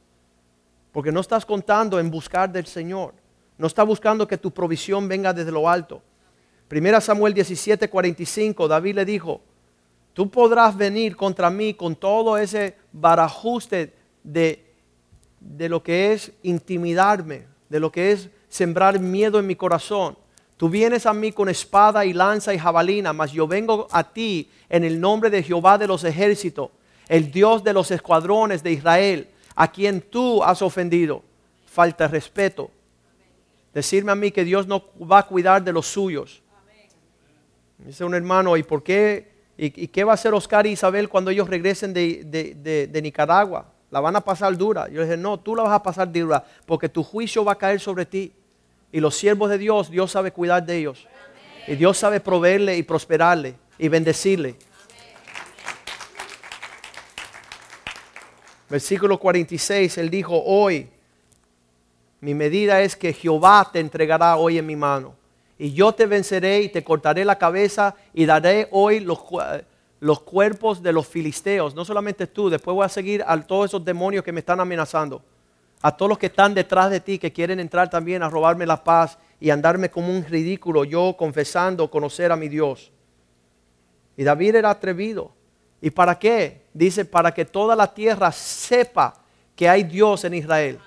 Porque 0.92 1.12
no 1.12 1.20
estás 1.20 1.46
contando 1.46 2.00
en 2.00 2.10
buscar 2.10 2.52
del 2.52 2.66
Señor. 2.66 3.14
No 3.58 3.68
estás 3.68 3.86
buscando 3.86 4.28
que 4.28 4.38
tu 4.38 4.52
provisión 4.52 5.08
venga 5.08 5.34
desde 5.34 5.52
lo 5.52 5.70
alto. 5.70 6.02
Primera 6.68 7.02
Samuel 7.02 7.34
17, 7.34 7.90
45, 7.90 8.68
David 8.68 8.96
le 8.96 9.06
dijo, 9.06 9.42
tú 10.14 10.30
podrás 10.30 10.78
venir 10.78 11.16
contra 11.16 11.50
mí 11.50 11.74
con 11.74 11.96
todo 11.96 12.38
ese 12.38 12.76
barajuste 12.92 13.94
de, 14.24 14.66
de 15.40 15.68
lo 15.68 15.82
que 15.82 16.14
es 16.14 16.32
intimidarme, 16.44 17.48
de 17.70 17.80
lo 17.80 17.92
que 17.92 18.12
es 18.12 18.30
sembrar 18.50 19.00
miedo 19.00 19.40
en 19.40 19.48
mi 19.48 19.56
corazón. 19.56 20.16
Tú 20.58 20.70
vienes 20.70 21.06
a 21.06 21.14
mí 21.14 21.32
con 21.32 21.50
espada 21.50 22.06
y 22.06 22.14
lanza 22.14 22.54
y 22.54 22.60
jabalina, 22.60 23.14
mas 23.14 23.32
yo 23.32 23.48
vengo 23.48 23.88
a 23.92 24.04
ti 24.04 24.50
en 24.68 24.84
el 24.84 25.00
nombre 25.00 25.30
de 25.30 25.42
Jehová 25.42 25.78
de 25.78 25.88
los 25.88 26.04
ejércitos, 26.04 26.70
el 27.08 27.32
Dios 27.32 27.64
de 27.64 27.74
los 27.74 27.90
escuadrones 27.92 28.62
de 28.62 28.74
Israel, 28.74 29.30
a 29.60 29.72
quien 29.72 30.02
tú 30.02 30.44
has 30.44 30.62
ofendido. 30.62 31.22
Falta 31.66 32.06
de 32.06 32.14
respeto. 32.14 32.72
Decirme 33.74 34.12
a 34.12 34.16
mí 34.16 34.32
que 34.32 34.44
Dios 34.44 34.66
no 34.66 34.86
va 35.00 35.20
a 35.20 35.28
cuidar 35.28 35.64
de 35.64 35.74
los 35.74 35.86
suyos. 35.86 36.42
Dice 37.78 38.04
un 38.04 38.16
hermano, 38.16 38.58
¿y 38.58 38.64
por 38.64 38.82
qué? 38.84 39.30
¿Y, 39.58 39.88
qué 39.88 40.04
va 40.04 40.14
a 40.14 40.16
hacer 40.16 40.34
Oscar 40.34 40.66
y 40.66 40.72
Isabel 40.72 41.10
cuando 41.10 41.32
ellos 41.32 41.50
regresen 41.50 41.94
de 41.94 43.02
Nicaragua? 43.04 43.66
la 43.92 44.00
van 44.00 44.16
a 44.16 44.22
pasar 44.22 44.56
dura. 44.56 44.88
Yo 44.88 45.00
le 45.00 45.06
dije, 45.06 45.18
no, 45.18 45.40
tú 45.40 45.56
la 45.56 45.64
vas 45.64 45.74
a 45.74 45.84
pasar 45.84 46.12
dura 46.12 46.44
porque 46.66 46.90
tu 46.90 47.04
juicio 47.04 47.44
va 47.44 47.54
a 47.54 47.58
caer 47.58 47.80
sobre 47.80 48.06
ti. 48.06 48.32
Y 48.92 49.00
los 49.00 49.16
siervos 49.16 49.50
de 49.50 49.58
Dios, 49.58 49.90
Dios 49.90 50.12
sabe 50.12 50.32
cuidar 50.32 50.66
de 50.66 50.78
ellos. 50.78 51.08
Y 51.68 51.76
Dios 51.76 51.98
sabe 51.98 52.20
proveerle 52.20 52.78
y 52.78 52.84
prosperarle 52.84 53.56
y 53.78 53.88
bendecirle. 53.88 54.56
Versículo 58.70 59.20
46, 59.20 59.98
él 59.98 60.10
dijo, 60.10 60.42
hoy 60.44 60.90
mi 62.22 62.34
medida 62.34 62.82
es 62.82 62.96
que 62.96 63.14
Jehová 63.14 63.70
te 63.72 63.80
entregará 63.80 64.36
hoy 64.36 64.58
en 64.58 64.66
mi 64.66 64.76
mano. 64.76 65.16
Y 65.58 65.74
yo 65.74 65.92
te 65.94 66.06
venceré 66.06 66.62
y 66.62 66.70
te 66.70 66.84
cortaré 66.84 67.26
la 67.26 67.38
cabeza 67.38 67.96
y 68.14 68.26
daré 68.26 68.68
hoy 68.72 69.00
los, 69.00 69.20
los 70.00 70.22
cuerpos 70.22 70.82
de 70.82 70.94
los 70.94 71.08
filisteos, 71.08 71.76
no 71.76 71.84
solamente 71.84 72.28
tú, 72.28 72.50
después 72.50 72.76
voy 72.76 72.86
a 72.86 72.90
seguir 72.90 73.24
a 73.28 73.42
todos 73.42 73.72
esos 73.72 73.84
demonios 73.84 74.24
que 74.24 74.32
me 74.32 74.40
están 74.40 74.60
amenazando, 74.60 75.22
a 75.82 75.96
todos 75.96 76.10
los 76.10 76.18
que 76.18 76.28
están 76.28 76.54
detrás 76.54 76.90
de 76.90 77.00
ti, 77.00 77.20
que 77.20 77.34
quieren 77.34 77.60
entrar 77.60 77.90
también 77.90 78.24
a 78.24 78.30
robarme 78.30 78.66
la 78.66 78.84
paz 78.84 79.18
y 79.40 79.50
andarme 79.50 79.90
como 79.90 80.10
un 80.10 80.24
ridículo, 80.24 80.84
yo 80.86 81.16
confesando 81.18 81.90
conocer 81.90 82.32
a 82.32 82.36
mi 82.36 82.48
Dios. 82.48 82.92
Y 84.16 84.24
David 84.24 84.56
era 84.56 84.70
atrevido. 84.70 85.32
¿Y 85.82 85.90
para 85.90 86.18
qué? 86.18 86.64
Dice, 86.74 87.06
para 87.06 87.34
que 87.34 87.46
toda 87.46 87.76
la 87.76 87.94
tierra 87.94 88.32
sepa 88.32 89.22
que 89.56 89.70
hay 89.70 89.84
Dios 89.84 90.24
en 90.26 90.34
Israel. 90.34 90.80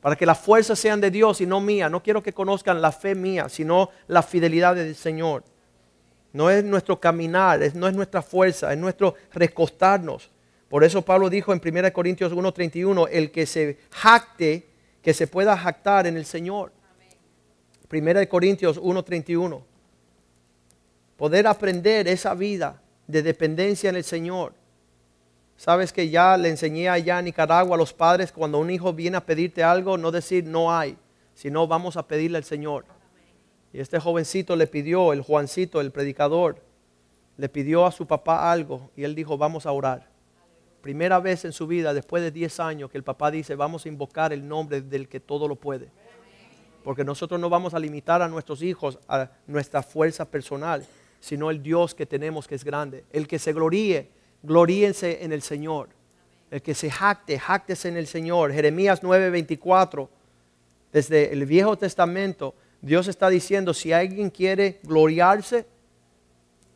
Para 0.00 0.16
que 0.16 0.26
las 0.26 0.38
fuerzas 0.38 0.78
sean 0.78 1.00
de 1.00 1.10
Dios 1.10 1.40
y 1.40 1.46
no 1.46 1.60
mía. 1.60 1.88
No 1.88 2.02
quiero 2.02 2.22
que 2.22 2.32
conozcan 2.32 2.80
la 2.80 2.92
fe 2.92 3.14
mía, 3.14 3.48
sino 3.48 3.90
la 4.06 4.22
fidelidad 4.22 4.74
del 4.74 4.94
Señor. 4.94 5.44
No 6.32 6.48
es 6.48 6.62
nuestro 6.64 7.00
caminar, 7.00 7.60
no 7.74 7.88
es 7.88 7.94
nuestra 7.94 8.22
fuerza, 8.22 8.72
es 8.72 8.78
nuestro 8.78 9.14
recostarnos. 9.32 10.30
Por 10.68 10.84
eso 10.84 11.02
Pablo 11.02 11.28
dijo 11.28 11.52
en 11.52 11.60
1 11.60 11.92
Corintios 11.92 12.32
1:31, 12.32 13.08
el 13.10 13.32
que 13.32 13.44
se 13.44 13.78
jacte, 13.90 14.68
que 15.02 15.12
se 15.12 15.26
pueda 15.26 15.56
jactar 15.56 16.06
en 16.06 16.16
el 16.16 16.24
Señor. 16.24 16.72
1 17.90 18.28
Corintios 18.28 18.78
1:31. 18.78 19.62
Poder 21.16 21.46
aprender 21.46 22.06
esa 22.06 22.34
vida 22.34 22.80
de 23.10 23.22
dependencia 23.22 23.90
en 23.90 23.96
el 23.96 24.04
Señor. 24.04 24.54
Sabes 25.56 25.92
que 25.92 26.08
ya 26.08 26.36
le 26.36 26.48
enseñé 26.48 26.88
allá 26.88 27.18
en 27.18 27.26
Nicaragua 27.26 27.74
a 27.74 27.78
los 27.78 27.92
padres 27.92 28.32
cuando 28.32 28.58
un 28.58 28.70
hijo 28.70 28.92
viene 28.94 29.18
a 29.18 29.26
pedirte 29.26 29.62
algo, 29.62 29.98
no 29.98 30.10
decir 30.10 30.44
no 30.46 30.72
hay, 30.72 30.96
sino 31.34 31.66
vamos 31.66 31.96
a 31.96 32.06
pedirle 32.06 32.38
al 32.38 32.44
Señor. 32.44 32.86
Y 33.72 33.80
este 33.80 34.00
jovencito 34.00 34.56
le 34.56 34.66
pidió, 34.66 35.12
el 35.12 35.20
Juancito, 35.20 35.80
el 35.80 35.90
predicador, 35.90 36.62
le 37.36 37.48
pidió 37.48 37.84
a 37.84 37.92
su 37.92 38.06
papá 38.06 38.50
algo 38.50 38.90
y 38.96 39.04
él 39.04 39.14
dijo, 39.14 39.36
vamos 39.36 39.66
a 39.66 39.72
orar. 39.72 40.08
Primera 40.80 41.20
vez 41.20 41.44
en 41.44 41.52
su 41.52 41.66
vida, 41.66 41.92
después 41.92 42.22
de 42.22 42.30
10 42.30 42.60
años, 42.60 42.90
que 42.90 42.96
el 42.96 43.04
papá 43.04 43.30
dice, 43.30 43.54
vamos 43.54 43.84
a 43.84 43.88
invocar 43.88 44.32
el 44.32 44.46
nombre 44.48 44.80
del 44.80 45.08
que 45.08 45.20
todo 45.20 45.46
lo 45.46 45.56
puede. 45.56 45.90
Porque 46.82 47.04
nosotros 47.04 47.38
no 47.38 47.50
vamos 47.50 47.74
a 47.74 47.78
limitar 47.78 48.22
a 48.22 48.28
nuestros 48.28 48.62
hijos 48.62 48.98
a 49.06 49.30
nuestra 49.46 49.82
fuerza 49.82 50.24
personal, 50.24 50.86
sino 51.20 51.50
el 51.50 51.62
Dios 51.62 51.94
que 51.94 52.06
tenemos 52.06 52.48
que 52.48 52.54
es 52.54 52.64
grande. 52.64 53.04
El 53.12 53.28
que 53.28 53.38
se 53.38 53.52
gloríe, 53.52 54.08
gloríense 54.42 55.22
en 55.22 55.32
el 55.32 55.42
Señor. 55.42 55.90
El 56.50 56.62
que 56.62 56.74
se 56.74 56.90
jacte, 56.90 57.38
jactese 57.38 57.88
en 57.88 57.96
el 57.96 58.06
Señor. 58.06 58.52
Jeremías 58.52 59.02
9:24, 59.02 60.08
desde 60.92 61.32
el 61.32 61.46
Viejo 61.46 61.76
Testamento, 61.76 62.54
Dios 62.80 63.06
está 63.06 63.28
diciendo, 63.28 63.74
si 63.74 63.92
alguien 63.92 64.30
quiere 64.30 64.80
gloriarse, 64.82 65.66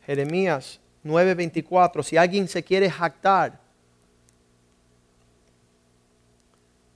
Jeremías 0.05 0.79
9:24, 1.03 2.03
si 2.03 2.15
alguien 2.15 2.47
se 2.47 2.63
quiere 2.63 2.89
jactar, 2.89 3.59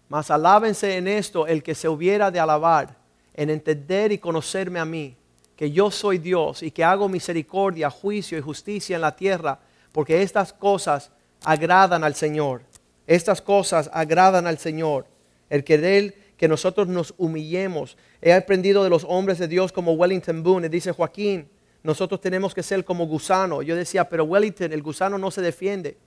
mas 0.08 0.32
alábense 0.32 0.98
en 0.98 1.08
esto 1.08 1.48
el 1.48 1.62
que 1.62 1.76
se 1.76 1.90
hubiera 1.90 2.32
de 2.32 2.40
alabar, 2.40 2.98
en 3.34 3.50
entender 3.50 4.12
y 4.12 4.18
conocerme 4.18 4.80
a 4.80 4.86
mí, 4.86 5.16
que 5.60 5.72
yo 5.72 5.92
soy 5.92 6.20
Dios 6.20 6.64
y 6.64 6.72
que 6.72 6.86
hago 6.86 7.10
misericordia, 7.10 7.90
juicio 7.90 8.38
y 8.38 8.42
justicia 8.42 8.96
en 8.96 9.02
la 9.02 9.18
tierra, 9.18 9.60
porque 9.92 10.22
estas 10.22 10.54
cosas 10.54 11.12
agradan 11.44 12.06
al 12.06 12.16
Señor. 12.16 12.62
Estas 13.06 13.42
cosas 13.42 13.90
agradan 13.92 14.48
al 14.48 14.58
Señor. 14.58 15.06
El 15.50 15.66
querer 15.66 16.16
que 16.38 16.48
nosotros 16.48 16.88
nos 16.88 17.14
humillemos. 17.18 17.98
He 18.22 18.32
aprendido 18.32 18.86
de 18.86 18.90
los 18.90 19.04
hombres 19.04 19.38
de 19.38 19.50
Dios 19.50 19.74
como 19.74 19.92
Wellington 19.96 20.44
Boone, 20.44 20.70
dice 20.70 20.94
Joaquín, 20.94 21.50
nosotros 21.84 22.22
tenemos 22.22 22.54
que 22.54 22.64
ser 22.64 22.86
como 22.86 23.06
gusano. 23.06 23.62
Yo 23.62 23.76
decía, 23.76 24.08
pero 24.08 24.24
Wellington, 24.24 24.72
el 24.72 24.82
gusano 24.82 25.18
no 25.18 25.30
se 25.30 25.42
defiende 25.42 25.98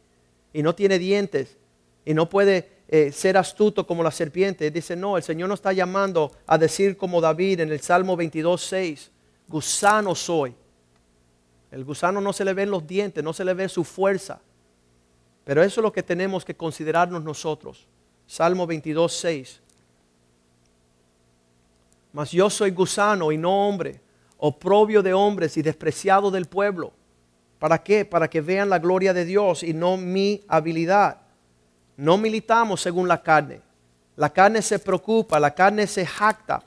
y 0.55 0.63
no 0.63 0.75
tiene 0.75 0.99
dientes 0.99 1.59
y 2.07 2.15
no 2.15 2.27
puede 2.27 2.71
eh, 2.89 3.13
ser 3.13 3.37
astuto 3.37 3.87
como 3.87 4.03
la 4.03 4.13
serpiente. 4.13 4.71
Dice, 4.71 4.97
no, 4.97 5.19
el 5.19 5.23
Señor 5.23 5.51
nos 5.51 5.59
está 5.59 5.75
llamando 5.75 6.33
a 6.47 6.57
decir 6.57 6.97
como 6.97 7.21
David 7.21 7.61
en 7.61 7.71
el 7.71 7.83
Salmo 7.83 8.17
22, 8.17 8.59
6, 8.63 9.13
gusano 9.53 10.15
soy. 10.15 10.55
El 11.71 11.85
gusano 11.85 12.21
no 12.21 12.33
se 12.33 12.45
le 12.45 12.55
ven 12.55 12.71
los 12.71 12.87
dientes, 12.87 13.23
no 13.23 13.33
se 13.33 13.45
le 13.45 13.55
ve 13.55 13.69
su 13.69 13.85
fuerza. 13.85 14.41
Pero 15.45 15.63
eso 15.63 15.81
es 15.81 15.83
lo 15.83 15.93
que 15.93 16.03
tenemos 16.03 16.45
que 16.45 16.57
considerarnos 16.57 17.23
nosotros. 17.23 17.87
Salmo 18.27 18.67
22, 18.67 19.13
6. 19.13 19.61
Mas 22.13 22.31
yo 22.31 22.51
soy 22.51 22.71
gusano 22.71 23.31
y 23.31 23.39
no 23.39 23.69
hombre 23.69 24.01
oprobio 24.45 25.05
de 25.05 25.15
hombres 25.15 25.57
y 25.57 25.63
despreciado 25.63 26.29
del 26.29 26.47
pueblo. 26.47 26.93
¿Para 27.61 27.81
qué? 27.81 28.05
Para 28.05 28.29
que 28.29 28.41
vean 28.41 28.69
la 28.69 28.81
gloria 28.81 29.15
de 29.15 29.25
Dios 29.25 29.63
y 29.63 29.73
no 29.73 29.97
mi 29.97 30.43
habilidad. 30.49 31.19
No 31.97 32.19
militamos 32.19 32.81
según 32.81 33.07
la 33.07 33.23
carne. 33.23 33.61
La 34.17 34.31
carne 34.31 34.61
se 34.61 34.81
preocupa, 34.81 35.39
la 35.39 35.55
carne 35.55 35.87
se 35.87 36.05
jacta 36.05 36.61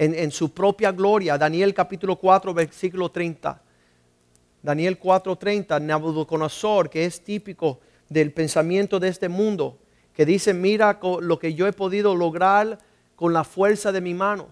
en, 0.00 0.30
su 0.30 0.54
propia 0.54 0.92
gloria. 0.92 1.36
Daniel 1.36 1.74
capítulo 1.74 2.16
4, 2.16 2.54
versículo 2.54 3.10
30. 3.10 3.60
Daniel 4.62 4.98
4:30, 4.98 5.78
Nabucodonosor, 5.82 6.88
que 6.88 7.04
es 7.04 7.22
típico 7.22 7.80
del 8.08 8.32
pensamiento 8.32 8.98
de 8.98 9.08
este 9.08 9.28
mundo, 9.28 9.78
que 10.14 10.24
dice, 10.24 10.54
mira 10.54 10.98
lo 11.20 11.38
que 11.38 11.52
yo 11.52 11.66
he 11.66 11.72
podido 11.74 12.16
lograr 12.16 12.78
con 13.14 13.34
la 13.34 13.44
fuerza 13.44 13.92
de 13.92 14.00
mi 14.00 14.14
mano. 14.14 14.48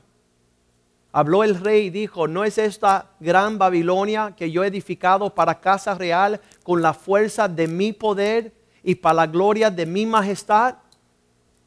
Habló 1.13 1.43
el 1.43 1.59
rey 1.59 1.87
y 1.87 1.91
dijo, 1.91 2.29
¿no 2.29 2.45
es 2.45 2.59
esta 2.59 3.13
gran 3.19 3.57
Babilonia 3.57 4.35
que 4.37 4.51
yo 4.51 4.65
he 4.65 4.67
edificado 4.67 5.35
para 5.35 5.61
casa 5.61 5.95
real 5.95 6.43
con 6.63 6.83
la 6.83 6.93
fuerza 6.93 7.49
de 7.49 7.67
mi 7.67 7.95
poder 7.95 8.53
y 8.83 8.97
para 8.97 9.15
la 9.15 9.27
gloria 9.27 9.71
de 9.71 9.87
mi 9.87 10.05
majestad? 10.05 10.77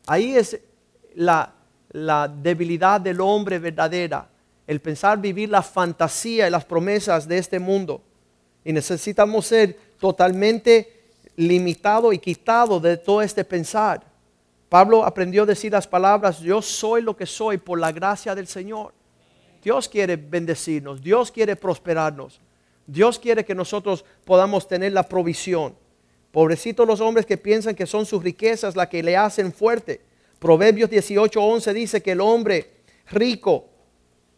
Ahí 0.06 0.36
es 0.36 0.60
la, 1.16 1.56
la 1.92 2.28
debilidad 2.28 3.02
del 3.02 3.22
hombre 3.22 3.60
verdadera, 3.60 4.30
el 4.68 4.80
pensar 4.80 5.20
vivir 5.20 5.50
la 5.50 5.62
fantasía 5.62 6.48
y 6.48 6.52
las 6.52 6.66
promesas 6.66 7.28
de 7.28 7.38
este 7.38 7.60
mundo. 7.60 8.02
Y 8.64 8.72
necesitamos 8.72 9.48
ser 9.48 9.78
totalmente 10.00 11.02
limitados 11.36 12.14
y 12.14 12.20
quitados 12.20 12.82
de 12.82 12.98
todo 12.98 13.22
este 13.22 13.44
pensar. 13.44 14.04
Pablo 14.70 15.04
aprendió 15.04 15.44
a 15.44 15.48
decir 15.48 15.72
las 15.72 15.88
palabras, 15.88 16.40
yo 16.40 16.62
soy 16.62 17.02
lo 17.02 17.16
que 17.16 17.26
soy 17.26 17.58
por 17.58 17.80
la 17.80 17.92
gracia 17.92 18.34
del 18.34 18.48
Señor. 18.48 18.94
Dios 19.62 19.90
quiere 19.90 20.16
bendecirnos, 20.16 21.02
Dios 21.02 21.32
quiere 21.32 21.56
prosperarnos, 21.56 22.40
Dios 22.88 23.20
quiere 23.20 23.46
que 23.46 23.54
nosotros 23.54 24.06
podamos 24.26 24.68
tener 24.68 24.94
la 24.94 25.04
provisión. 25.04 25.76
Pobrecitos 26.32 26.88
los 26.88 27.02
hombres 27.02 27.26
que 27.26 27.38
piensan 27.38 27.76
que 27.76 27.86
son 27.86 28.06
sus 28.06 28.24
riquezas 28.24 28.76
las 28.76 28.88
que 28.88 29.04
le 29.04 29.18
hacen 29.18 29.52
fuerte. 29.52 30.02
Proverbios 30.42 30.90
18:11 30.90 31.72
dice 31.72 32.02
que 32.02 32.14
el 32.14 32.20
hombre 32.20 32.82
rico 33.12 33.70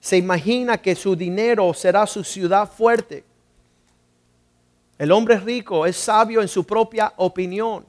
se 0.01 0.17
imagina 0.17 0.81
que 0.81 0.95
su 0.95 1.15
dinero 1.15 1.73
será 1.73 2.05
su 2.05 2.25
ciudad 2.25 2.69
fuerte. 2.69 3.23
El 4.97 5.13
hombre 5.13 5.39
rico 5.39 5.85
es 5.85 5.95
sabio 5.95 6.41
en 6.41 6.49
su 6.49 6.65
propia 6.65 7.13
opinión. 7.15 7.85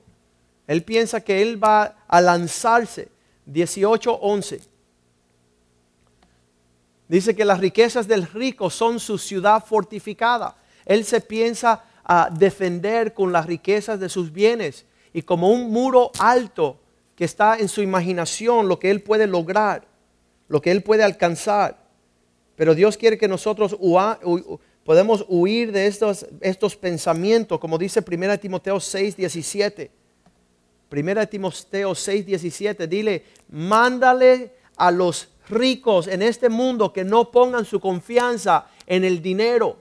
Él 0.68 0.84
piensa 0.84 1.22
que 1.22 1.42
él 1.42 1.62
va 1.62 2.04
a 2.06 2.20
lanzarse. 2.20 3.08
18:11. 3.46 4.60
Dice 7.08 7.34
que 7.34 7.44
las 7.44 7.58
riquezas 7.58 8.06
del 8.06 8.28
rico 8.28 8.70
son 8.70 9.00
su 9.00 9.18
ciudad 9.18 9.64
fortificada. 9.64 10.56
Él 10.86 11.04
se 11.04 11.20
piensa 11.20 11.82
a 12.04 12.30
defender 12.30 13.12
con 13.12 13.32
las 13.32 13.46
riquezas 13.46 13.98
de 13.98 14.08
sus 14.08 14.32
bienes 14.32 14.86
y 15.12 15.22
como 15.22 15.50
un 15.50 15.72
muro 15.72 16.12
alto 16.20 16.78
que 17.16 17.24
está 17.24 17.58
en 17.58 17.68
su 17.68 17.82
imaginación 17.82 18.68
lo 18.68 18.78
que 18.78 18.90
él 18.90 19.02
puede 19.02 19.26
lograr, 19.26 19.86
lo 20.48 20.60
que 20.60 20.70
él 20.70 20.82
puede 20.82 21.04
alcanzar. 21.04 21.84
Pero 22.56 22.74
Dios 22.74 22.96
quiere 22.96 23.18
que 23.18 23.28
nosotros 23.28 23.76
podemos 24.84 25.24
huir 25.28 25.72
de 25.72 25.86
estos, 25.86 26.26
estos 26.40 26.76
pensamientos, 26.76 27.58
como 27.58 27.78
dice 27.78 28.04
1 28.06 28.38
Timoteo 28.38 28.80
6, 28.80 29.16
17. 29.16 29.90
1 30.90 31.28
Timoteo 31.28 31.94
6, 31.94 32.26
17, 32.26 32.86
dile, 32.86 33.24
mándale 33.48 34.52
a 34.76 34.90
los 34.90 35.28
ricos 35.48 36.06
en 36.06 36.22
este 36.22 36.48
mundo 36.48 36.92
que 36.92 37.04
no 37.04 37.30
pongan 37.30 37.64
su 37.64 37.80
confianza 37.80 38.66
en 38.86 39.04
el 39.04 39.20
dinero. 39.20 39.76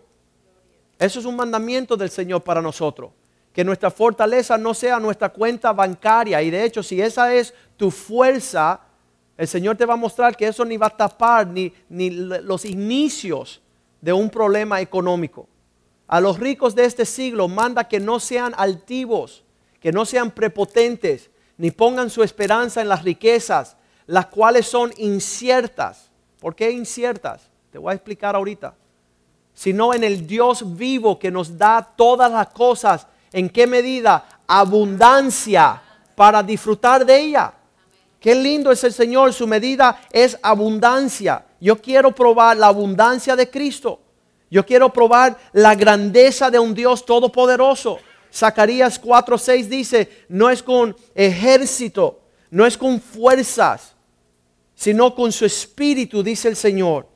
Eso 0.97 1.19
es 1.19 1.25
un 1.25 1.35
mandamiento 1.35 1.97
del 1.97 2.09
Señor 2.09 2.43
para 2.43 2.61
nosotros. 2.61 3.11
Que 3.53 3.63
nuestra 3.63 3.91
fortaleza 3.91 4.57
no 4.57 4.73
sea 4.73 4.99
nuestra 4.99 5.29
cuenta 5.29 5.71
bancaria. 5.71 6.41
Y 6.41 6.49
de 6.49 6.65
hecho, 6.65 6.83
si 6.83 6.99
esa 6.99 7.33
es 7.33 7.53
tu 7.77 7.91
fuerza, 7.91 8.81
el 9.37 9.47
Señor 9.47 9.77
te 9.77 9.85
va 9.85 9.93
a 9.93 9.97
mostrar 9.97 10.35
que 10.35 10.47
eso 10.47 10.65
ni 10.65 10.75
va 10.75 10.87
a 10.87 10.97
tapar 10.97 11.47
ni, 11.47 11.71
ni 11.87 12.09
los 12.09 12.65
inicios 12.65 13.61
de 14.01 14.11
un 14.11 14.29
problema 14.29 14.81
económico. 14.81 15.47
A 16.07 16.19
los 16.19 16.39
ricos 16.39 16.75
de 16.75 16.85
este 16.85 17.05
siglo 17.05 17.47
manda 17.47 17.87
que 17.87 17.99
no 17.99 18.19
sean 18.19 18.53
altivos, 18.57 19.43
que 19.79 19.91
no 19.91 20.05
sean 20.05 20.31
prepotentes, 20.31 21.29
ni 21.57 21.71
pongan 21.71 22.09
su 22.09 22.23
esperanza 22.23 22.81
en 22.81 22.89
las 22.89 23.03
riquezas, 23.03 23.77
las 24.05 24.27
cuales 24.27 24.65
son 24.65 24.91
inciertas. 24.97 26.11
¿Por 26.39 26.55
qué 26.55 26.71
inciertas? 26.71 27.49
Te 27.71 27.77
voy 27.77 27.91
a 27.91 27.95
explicar 27.95 28.35
ahorita. 28.35 28.75
Sino 29.53 29.93
en 29.93 30.03
el 30.03 30.27
Dios 30.27 30.75
vivo 30.75 31.17
que 31.17 31.31
nos 31.31 31.57
da 31.57 31.93
todas 31.95 32.31
las 32.31 32.49
cosas. 32.49 33.07
¿En 33.33 33.49
qué 33.49 33.67
medida? 33.67 34.25
Abundancia 34.47 35.81
para 36.15 36.41
disfrutar 36.43 37.05
de 37.05 37.19
ella. 37.19 37.53
Qué 38.19 38.33
lindo 38.35 38.71
es 38.71 38.83
el 38.85 38.93
Señor, 38.93 39.33
su 39.33 39.45
medida 39.45 39.99
es 40.11 40.37
abundancia. 40.41 41.43
Yo 41.59 41.81
quiero 41.81 42.13
probar 42.13 42.55
la 42.55 42.67
abundancia 42.67 43.35
de 43.35 43.49
Cristo. 43.49 43.99
Yo 44.49 44.65
quiero 44.65 44.93
probar 44.93 45.37
la 45.51 45.75
grandeza 45.75 46.49
de 46.49 46.59
un 46.59 46.73
Dios 46.73 47.05
todopoderoso. 47.05 47.97
Zacarías 48.31 49.01
4:6 49.01 49.67
dice, 49.67 50.25
no 50.29 50.49
es 50.49 50.63
con 50.63 50.95
ejército, 51.13 52.21
no 52.49 52.65
es 52.65 52.77
con 52.77 53.01
fuerzas, 53.01 53.93
sino 54.75 55.13
con 55.15 55.31
su 55.31 55.45
espíritu, 55.45 56.23
dice 56.23 56.47
el 56.47 56.55
Señor. 56.55 57.07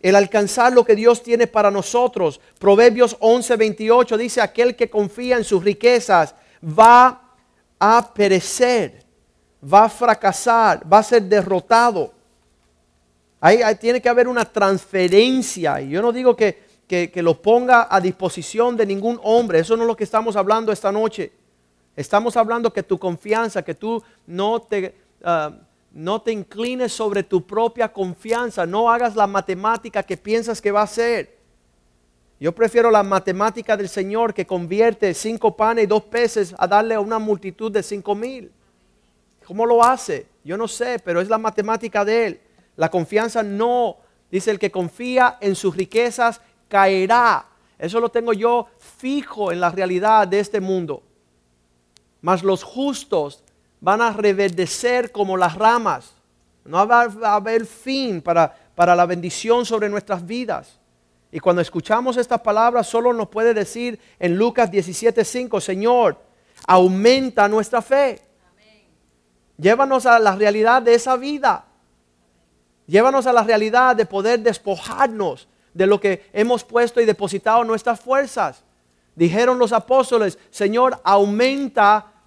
El 0.00 0.16
alcanzar 0.16 0.72
lo 0.72 0.84
que 0.84 0.96
Dios 0.96 1.22
tiene 1.22 1.46
para 1.46 1.70
nosotros. 1.70 2.40
Proverbios 2.58 3.16
11, 3.20 3.56
28 3.56 4.16
dice, 4.16 4.40
aquel 4.40 4.74
que 4.74 4.88
confía 4.88 5.36
en 5.36 5.44
sus 5.44 5.62
riquezas 5.62 6.34
va 6.62 7.20
a 7.78 8.14
perecer, 8.14 9.04
va 9.62 9.84
a 9.84 9.88
fracasar, 9.88 10.90
va 10.90 10.98
a 10.98 11.02
ser 11.02 11.22
derrotado. 11.22 12.14
Ahí, 13.40 13.60
tiene 13.78 14.00
que 14.00 14.08
haber 14.08 14.26
una 14.26 14.44
transferencia. 14.44 15.80
Y 15.80 15.90
yo 15.90 16.02
no 16.02 16.12
digo 16.12 16.34
que, 16.34 16.62
que, 16.86 17.22
lo 17.22 17.40
ponga 17.40 17.86
a 17.90 18.00
disposición 18.00 18.76
de 18.76 18.86
ningún 18.86 19.20
hombre. 19.22 19.60
Eso 19.60 19.76
no 19.76 19.82
es 19.84 19.86
lo 19.86 19.96
que 19.96 20.04
estamos 20.04 20.34
hablando 20.34 20.72
esta 20.72 20.90
noche. 20.90 21.32
Estamos 21.94 22.36
hablando 22.36 22.72
que 22.72 22.82
tu 22.82 22.98
confianza, 22.98 23.62
que 23.62 23.74
tú 23.74 24.02
no 24.26 24.60
te... 24.60 24.94
Ah, 25.22 25.52
no 25.92 26.22
te 26.22 26.32
inclines 26.32 26.92
sobre 26.92 27.22
tu 27.22 27.46
propia 27.46 27.92
confianza. 27.92 28.66
No 28.66 28.90
hagas 28.90 29.16
la 29.16 29.26
matemática 29.26 30.02
que 30.02 30.16
piensas 30.16 30.60
que 30.60 30.70
va 30.70 30.82
a 30.82 30.86
ser. 30.86 31.38
Yo 32.38 32.52
prefiero 32.52 32.90
la 32.90 33.02
matemática 33.02 33.76
del 33.76 33.88
Señor 33.88 34.32
que 34.32 34.46
convierte 34.46 35.12
cinco 35.12 35.56
panes 35.56 35.84
y 35.84 35.86
dos 35.86 36.04
peces 36.04 36.54
a 36.56 36.66
darle 36.66 36.94
a 36.94 37.00
una 37.00 37.18
multitud 37.18 37.70
de 37.70 37.82
cinco 37.82 38.14
mil. 38.14 38.50
¿Cómo 39.46 39.66
lo 39.66 39.82
hace? 39.84 40.26
Yo 40.44 40.56
no 40.56 40.68
sé, 40.68 41.00
pero 41.04 41.20
es 41.20 41.28
la 41.28 41.38
matemática 41.38 42.04
de 42.04 42.26
Él. 42.26 42.40
La 42.76 42.88
confianza 42.88 43.42
no, 43.42 43.96
dice 44.30 44.52
el 44.52 44.58
que 44.58 44.70
confía 44.70 45.36
en 45.40 45.54
sus 45.54 45.76
riquezas, 45.76 46.40
caerá. 46.68 47.46
Eso 47.78 48.00
lo 48.00 48.08
tengo 48.08 48.32
yo 48.32 48.68
fijo 48.78 49.52
en 49.52 49.60
la 49.60 49.70
realidad 49.70 50.26
de 50.28 50.40
este 50.40 50.60
mundo. 50.60 51.02
Mas 52.22 52.42
los 52.42 52.62
justos 52.62 53.42
van 53.80 54.02
a 54.02 54.12
reverdecer 54.12 55.10
como 55.10 55.36
las 55.36 55.54
ramas. 55.54 56.12
No 56.64 56.86
va 56.86 57.08
a 57.22 57.34
haber 57.34 57.66
fin 57.66 58.20
para, 58.20 58.54
para 58.74 58.94
la 58.94 59.06
bendición 59.06 59.64
sobre 59.64 59.88
nuestras 59.88 60.24
vidas. 60.26 60.78
Y 61.32 61.40
cuando 61.40 61.62
escuchamos 61.62 62.16
estas 62.16 62.40
palabras, 62.40 62.86
solo 62.86 63.12
nos 63.12 63.28
puede 63.28 63.54
decir 63.54 63.98
en 64.18 64.36
Lucas 64.36 64.70
17:5, 64.70 65.60
Señor, 65.60 66.18
aumenta 66.66 67.48
nuestra 67.48 67.80
fe. 67.80 68.20
Llévanos 69.56 70.06
a 70.06 70.18
la 70.18 70.34
realidad 70.34 70.82
de 70.82 70.94
esa 70.94 71.16
vida. 71.16 71.64
Llévanos 72.86 73.26
a 73.26 73.32
la 73.32 73.44
realidad 73.44 73.94
de 73.94 74.06
poder 74.06 74.40
despojarnos 74.40 75.48
de 75.74 75.86
lo 75.86 76.00
que 76.00 76.28
hemos 76.32 76.64
puesto 76.64 77.00
y 77.00 77.04
depositado 77.04 77.62
nuestras 77.62 78.00
fuerzas. 78.00 78.64
Dijeron 79.14 79.58
los 79.58 79.72
apóstoles, 79.72 80.38
Señor, 80.50 81.00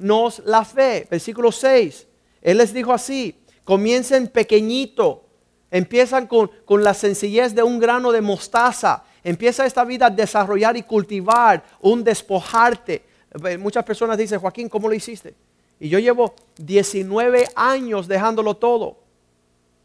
aumentanos 0.04 0.41
la 0.45 0.66
fe. 0.66 1.08
Versículo 1.10 1.51
6. 1.51 2.08
Él 2.41 2.58
les 2.58 2.74
dijo 2.74 2.91
así, 2.91 3.36
comiencen 3.64 4.28
pequeñito, 4.28 5.24
empiezan 5.72 6.28
con, 6.28 6.51
con 6.66 6.84
la 6.84 6.93
sencillez 6.93 7.56
de 7.56 7.64
un 7.64 7.80
grano 7.80 8.12
de 8.12 8.22
mostaza. 8.22 9.04
Empieza 9.24 9.66
esta 9.66 9.86
vida 9.86 10.08
a 10.08 10.10
desarrollar 10.10 10.76
y 10.76 10.84
cultivar 10.84 11.64
un 11.80 12.04
despojarte. 12.04 13.04
Eh, 13.45 13.58
muchas 13.58 13.86
personas 13.86 14.18
dicen, 14.18 14.39
Joaquín, 14.39 14.68
¿cómo 14.68 14.89
lo 14.89 14.93
hiciste? 14.93 15.34
Y 15.80 15.88
yo 15.89 15.99
llevo 15.99 16.36
19 16.58 17.47
años 17.56 18.08
dejándolo 18.08 18.56
todo. 18.56 18.97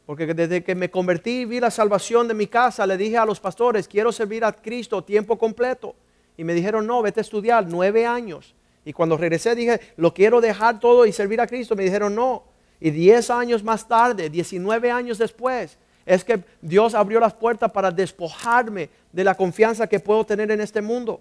Porque 0.04 0.26
desde 0.26 0.64
que 0.64 0.74
me 0.74 0.90
convertí 0.90 1.42
y 1.42 1.44
vi 1.44 1.60
la 1.60 1.70
salvación 1.70 2.26
de 2.28 2.34
mi 2.34 2.46
casa, 2.46 2.86
le 2.86 2.96
dije 2.96 3.18
a 3.18 3.26
los 3.26 3.38
pastores, 3.38 3.86
quiero 3.86 4.10
servir 4.10 4.44
a 4.44 4.52
Cristo 4.52 5.04
tiempo 5.04 5.38
completo. 5.38 5.94
Y 6.36 6.44
me 6.44 6.54
dijeron, 6.54 6.86
no, 6.86 7.02
vete 7.02 7.20
a 7.20 7.22
estudiar, 7.22 7.66
nueve 7.68 8.06
años. 8.06 8.54
Y 8.88 8.94
cuando 8.94 9.18
regresé 9.18 9.54
dije, 9.54 9.78
lo 9.98 10.14
quiero 10.14 10.40
dejar 10.40 10.80
todo 10.80 11.04
y 11.04 11.12
servir 11.12 11.42
a 11.42 11.46
Cristo. 11.46 11.76
Me 11.76 11.84
dijeron, 11.84 12.14
no. 12.14 12.44
Y 12.80 12.90
diez 12.90 13.28
años 13.28 13.62
más 13.62 13.86
tarde, 13.86 14.30
19 14.30 14.90
años 14.90 15.18
después, 15.18 15.76
es 16.06 16.24
que 16.24 16.42
Dios 16.62 16.94
abrió 16.94 17.20
las 17.20 17.34
puertas 17.34 17.70
para 17.70 17.90
despojarme 17.90 18.88
de 19.12 19.24
la 19.24 19.34
confianza 19.34 19.86
que 19.86 20.00
puedo 20.00 20.24
tener 20.24 20.50
en 20.50 20.62
este 20.62 20.80
mundo, 20.80 21.20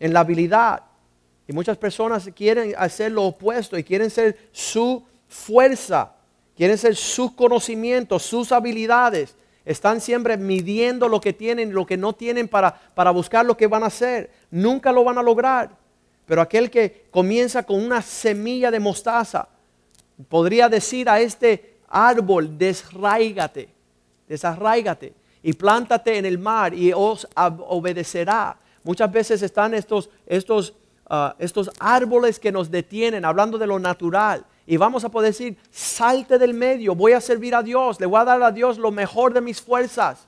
en 0.00 0.14
la 0.14 0.20
habilidad, 0.20 0.84
y 1.46 1.52
muchas 1.52 1.76
personas 1.76 2.30
quieren 2.34 2.72
hacer 2.78 3.12
lo 3.12 3.24
opuesto 3.24 3.76
y 3.76 3.84
quieren 3.84 4.08
ser 4.08 4.38
su 4.50 5.04
fuerza, 5.28 6.14
quieren 6.56 6.78
ser 6.78 6.96
sus 6.96 7.32
conocimientos, 7.32 8.22
sus 8.22 8.52
habilidades. 8.52 9.36
Están 9.66 10.00
siempre 10.00 10.38
midiendo 10.38 11.10
lo 11.10 11.20
que 11.20 11.34
tienen, 11.34 11.74
lo 11.74 11.84
que 11.84 11.98
no 11.98 12.14
tienen 12.14 12.48
para, 12.48 12.72
para 12.94 13.10
buscar 13.10 13.44
lo 13.44 13.54
que 13.54 13.66
van 13.66 13.82
a 13.82 13.88
hacer. 13.88 14.30
Nunca 14.50 14.92
lo 14.92 15.04
van 15.04 15.18
a 15.18 15.22
lograr. 15.22 15.84
Pero 16.26 16.42
aquel 16.42 16.70
que 16.70 17.06
comienza 17.10 17.62
con 17.62 17.82
una 17.82 18.02
semilla 18.02 18.70
de 18.70 18.80
mostaza, 18.80 19.48
podría 20.28 20.68
decir 20.68 21.08
a 21.08 21.20
este 21.20 21.78
árbol, 21.88 22.58
desraígate, 22.58 23.68
desarraígate 24.28 25.14
y 25.42 25.52
plántate 25.52 26.18
en 26.18 26.26
el 26.26 26.38
mar 26.38 26.74
y 26.74 26.92
os 26.92 27.26
obedecerá. 27.36 28.58
Muchas 28.82 29.10
veces 29.10 29.42
están 29.42 29.74
estos, 29.74 30.10
estos 30.26 30.74
Ah, 31.08 31.36
estos 31.38 31.70
árboles 31.78 32.40
que 32.40 32.50
nos 32.50 32.68
detienen, 32.68 33.24
hablando 33.24 33.58
de 33.58 33.66
lo 33.66 33.78
natural. 33.78 34.44
Y 34.66 34.76
vamos 34.76 35.04
a 35.04 35.08
poder 35.08 35.30
decir, 35.30 35.56
salte 35.70 36.36
del 36.36 36.52
medio, 36.52 36.96
voy 36.96 37.12
a 37.12 37.20
servir 37.20 37.54
a 37.54 37.62
Dios, 37.62 38.00
le 38.00 38.06
voy 38.06 38.20
a 38.20 38.24
dar 38.24 38.42
a 38.42 38.50
Dios 38.50 38.76
lo 38.76 38.90
mejor 38.90 39.32
de 39.32 39.40
mis 39.40 39.62
fuerzas. 39.62 40.26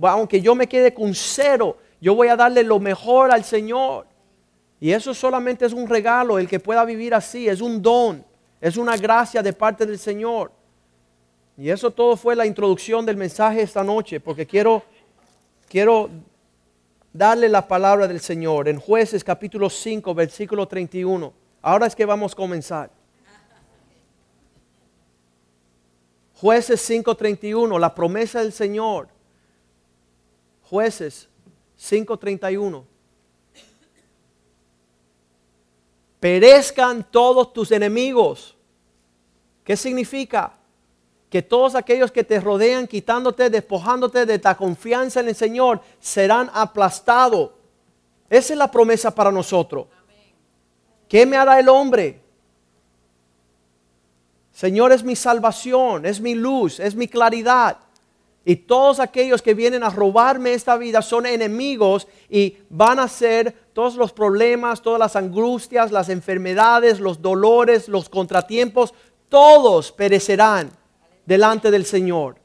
Aunque 0.00 0.40
yo 0.40 0.54
me 0.54 0.66
quede 0.66 0.94
con 0.94 1.14
cero, 1.14 1.76
yo 2.00 2.14
voy 2.14 2.28
a 2.28 2.36
darle 2.36 2.64
lo 2.64 2.80
mejor 2.80 3.30
al 3.30 3.44
Señor. 3.44 4.06
Y 4.84 4.92
eso 4.92 5.14
solamente 5.14 5.64
es 5.64 5.72
un 5.72 5.88
regalo, 5.88 6.38
el 6.38 6.46
que 6.46 6.60
pueda 6.60 6.84
vivir 6.84 7.14
así, 7.14 7.48
es 7.48 7.62
un 7.62 7.80
don, 7.80 8.22
es 8.60 8.76
una 8.76 8.98
gracia 8.98 9.42
de 9.42 9.54
parte 9.54 9.86
del 9.86 9.98
Señor. 9.98 10.52
Y 11.56 11.70
eso 11.70 11.90
todo 11.90 12.18
fue 12.18 12.36
la 12.36 12.44
introducción 12.44 13.06
del 13.06 13.16
mensaje 13.16 13.62
esta 13.62 13.82
noche, 13.82 14.20
porque 14.20 14.46
quiero, 14.46 14.82
quiero 15.70 16.10
darle 17.14 17.48
la 17.48 17.66
palabra 17.66 18.06
del 18.06 18.20
Señor 18.20 18.68
en 18.68 18.78
jueces 18.78 19.24
capítulo 19.24 19.70
5, 19.70 20.14
versículo 20.14 20.68
31. 20.68 21.32
Ahora 21.62 21.86
es 21.86 21.96
que 21.96 22.04
vamos 22.04 22.34
a 22.34 22.36
comenzar. 22.36 22.90
Jueces 26.34 26.86
5:31, 26.90 27.78
la 27.78 27.94
promesa 27.94 28.40
del 28.40 28.52
Señor. 28.52 29.08
Jueces 30.62 31.30
5:31. 31.74 32.84
Perezcan 36.24 37.06
todos 37.10 37.52
tus 37.52 37.70
enemigos. 37.70 38.56
¿Qué 39.62 39.76
significa? 39.76 40.54
que 41.28 41.42
todos 41.42 41.74
aquellos 41.74 42.10
que 42.12 42.24
te 42.24 42.40
rodean, 42.40 42.86
quitándote, 42.86 43.50
despojándote 43.50 44.24
de 44.24 44.38
ta 44.38 44.56
confianza 44.56 45.20
en 45.20 45.28
el 45.28 45.34
Señor, 45.34 45.82
serán 46.00 46.48
aplastados. 46.54 47.50
Esa 48.30 48.52
es 48.54 48.58
la 48.58 48.70
promesa 48.70 49.14
para 49.14 49.30
nosotros. 49.30 49.88
¿Qué 51.08 51.26
me 51.26 51.36
hará 51.36 51.58
el 51.58 51.68
hombre? 51.68 52.22
Señor 54.52 54.92
es 54.92 55.04
mi 55.04 55.16
salvación, 55.16 56.06
es 56.06 56.20
mi 56.20 56.34
luz, 56.34 56.80
es 56.80 56.94
mi 56.94 57.06
claridad. 57.06 57.78
Y 58.44 58.56
todos 58.56 59.00
aquellos 59.00 59.40
que 59.40 59.54
vienen 59.54 59.82
a 59.82 59.90
robarme 59.90 60.52
esta 60.52 60.76
vida 60.76 61.00
son 61.00 61.24
enemigos 61.24 62.06
y 62.28 62.58
van 62.68 62.98
a 62.98 63.08
ser 63.08 63.54
todos 63.72 63.94
los 63.94 64.12
problemas, 64.12 64.82
todas 64.82 64.98
las 64.98 65.16
angustias, 65.16 65.90
las 65.90 66.10
enfermedades, 66.10 67.00
los 67.00 67.22
dolores, 67.22 67.88
los 67.88 68.10
contratiempos, 68.10 68.92
todos 69.30 69.92
perecerán 69.92 70.70
delante 71.24 71.70
del 71.70 71.86
Señor. 71.86 72.36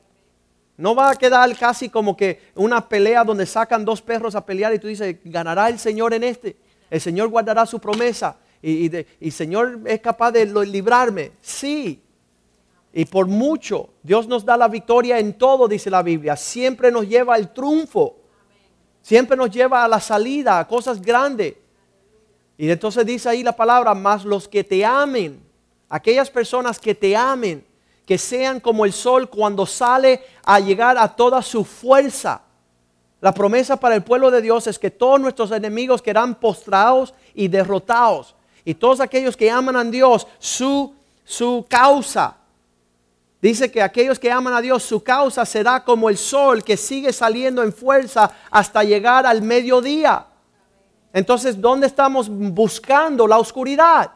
No 0.77 0.95
va 0.95 1.11
a 1.11 1.15
quedar 1.15 1.53
casi 1.57 1.89
como 1.89 2.15
que 2.15 2.43
una 2.55 2.87
pelea 2.87 3.25
donde 3.25 3.45
sacan 3.45 3.83
dos 3.83 4.01
perros 4.01 4.35
a 4.35 4.45
pelear 4.45 4.73
y 4.73 4.79
tú 4.79 4.87
dices, 4.87 5.17
ganará 5.25 5.67
el 5.67 5.77
Señor 5.77 6.13
en 6.13 6.23
este. 6.23 6.55
El 6.89 7.01
Señor 7.01 7.27
guardará 7.27 7.65
su 7.65 7.79
promesa 7.79 8.37
y, 8.61 8.89
el 8.95 9.31
Señor 9.33 9.81
es 9.85 9.99
capaz 9.99 10.31
de 10.31 10.45
librarme. 10.45 11.33
Sí. 11.41 12.01
Y 12.91 13.05
por 13.05 13.27
mucho, 13.27 13.89
Dios 14.01 14.27
nos 14.27 14.43
da 14.43 14.57
la 14.57 14.67
victoria 14.67 15.19
en 15.19 15.37
todo, 15.37 15.67
dice 15.67 15.89
la 15.89 16.01
Biblia. 16.01 16.35
Siempre 16.35 16.91
nos 16.91 17.07
lleva 17.07 17.35
al 17.35 17.53
triunfo. 17.53 18.15
Siempre 19.01 19.37
nos 19.37 19.51
lleva 19.51 19.83
a 19.83 19.87
la 19.87 19.99
salida, 19.99 20.59
a 20.59 20.67
cosas 20.67 21.01
grandes. 21.01 21.55
Y 22.57 22.69
entonces 22.69 23.05
dice 23.05 23.29
ahí 23.29 23.43
la 23.43 23.55
palabra, 23.55 23.93
más 23.93 24.25
los 24.25 24.47
que 24.47 24.63
te 24.63 24.83
amen, 24.83 25.41
aquellas 25.87 26.29
personas 26.29 26.77
que 26.77 26.93
te 26.93 27.15
amen, 27.15 27.65
que 28.05 28.17
sean 28.17 28.59
como 28.59 28.85
el 28.85 28.91
sol 28.91 29.29
cuando 29.29 29.65
sale 29.65 30.21
a 30.43 30.59
llegar 30.59 30.97
a 30.97 31.07
toda 31.07 31.41
su 31.41 31.63
fuerza. 31.63 32.41
La 33.21 33.33
promesa 33.33 33.77
para 33.77 33.95
el 33.95 34.03
pueblo 34.03 34.31
de 34.31 34.41
Dios 34.41 34.67
es 34.67 34.79
que 34.79 34.91
todos 34.91 35.19
nuestros 35.19 35.51
enemigos 35.51 36.01
quedarán 36.01 36.35
postrados 36.35 37.13
y 37.33 37.47
derrotados. 37.47 38.35
Y 38.65 38.73
todos 38.73 38.99
aquellos 38.99 39.37
que 39.37 39.49
aman 39.49 39.75
a 39.75 39.83
Dios, 39.83 40.27
su, 40.37 40.93
su 41.23 41.65
causa. 41.69 42.38
Dice 43.41 43.71
que 43.71 43.81
aquellos 43.81 44.19
que 44.19 44.31
aman 44.31 44.53
a 44.53 44.61
Dios, 44.61 44.83
su 44.83 45.01
causa 45.01 45.45
será 45.45 45.83
como 45.83 46.09
el 46.09 46.17
sol 46.17 46.63
que 46.63 46.75
sigue 46.75 47.13
saliendo 47.13 47.63
en 47.63 47.71
fuerza 47.71 48.31
hasta 48.51 48.83
llegar 48.83 49.25
al 49.25 49.41
mediodía. 49.41 50.25
Entonces, 51.13 51.59
¿dónde 51.59 51.87
estamos 51.87 52.27
buscando 52.29 53.25
la 53.27 53.37
oscuridad? 53.37 54.11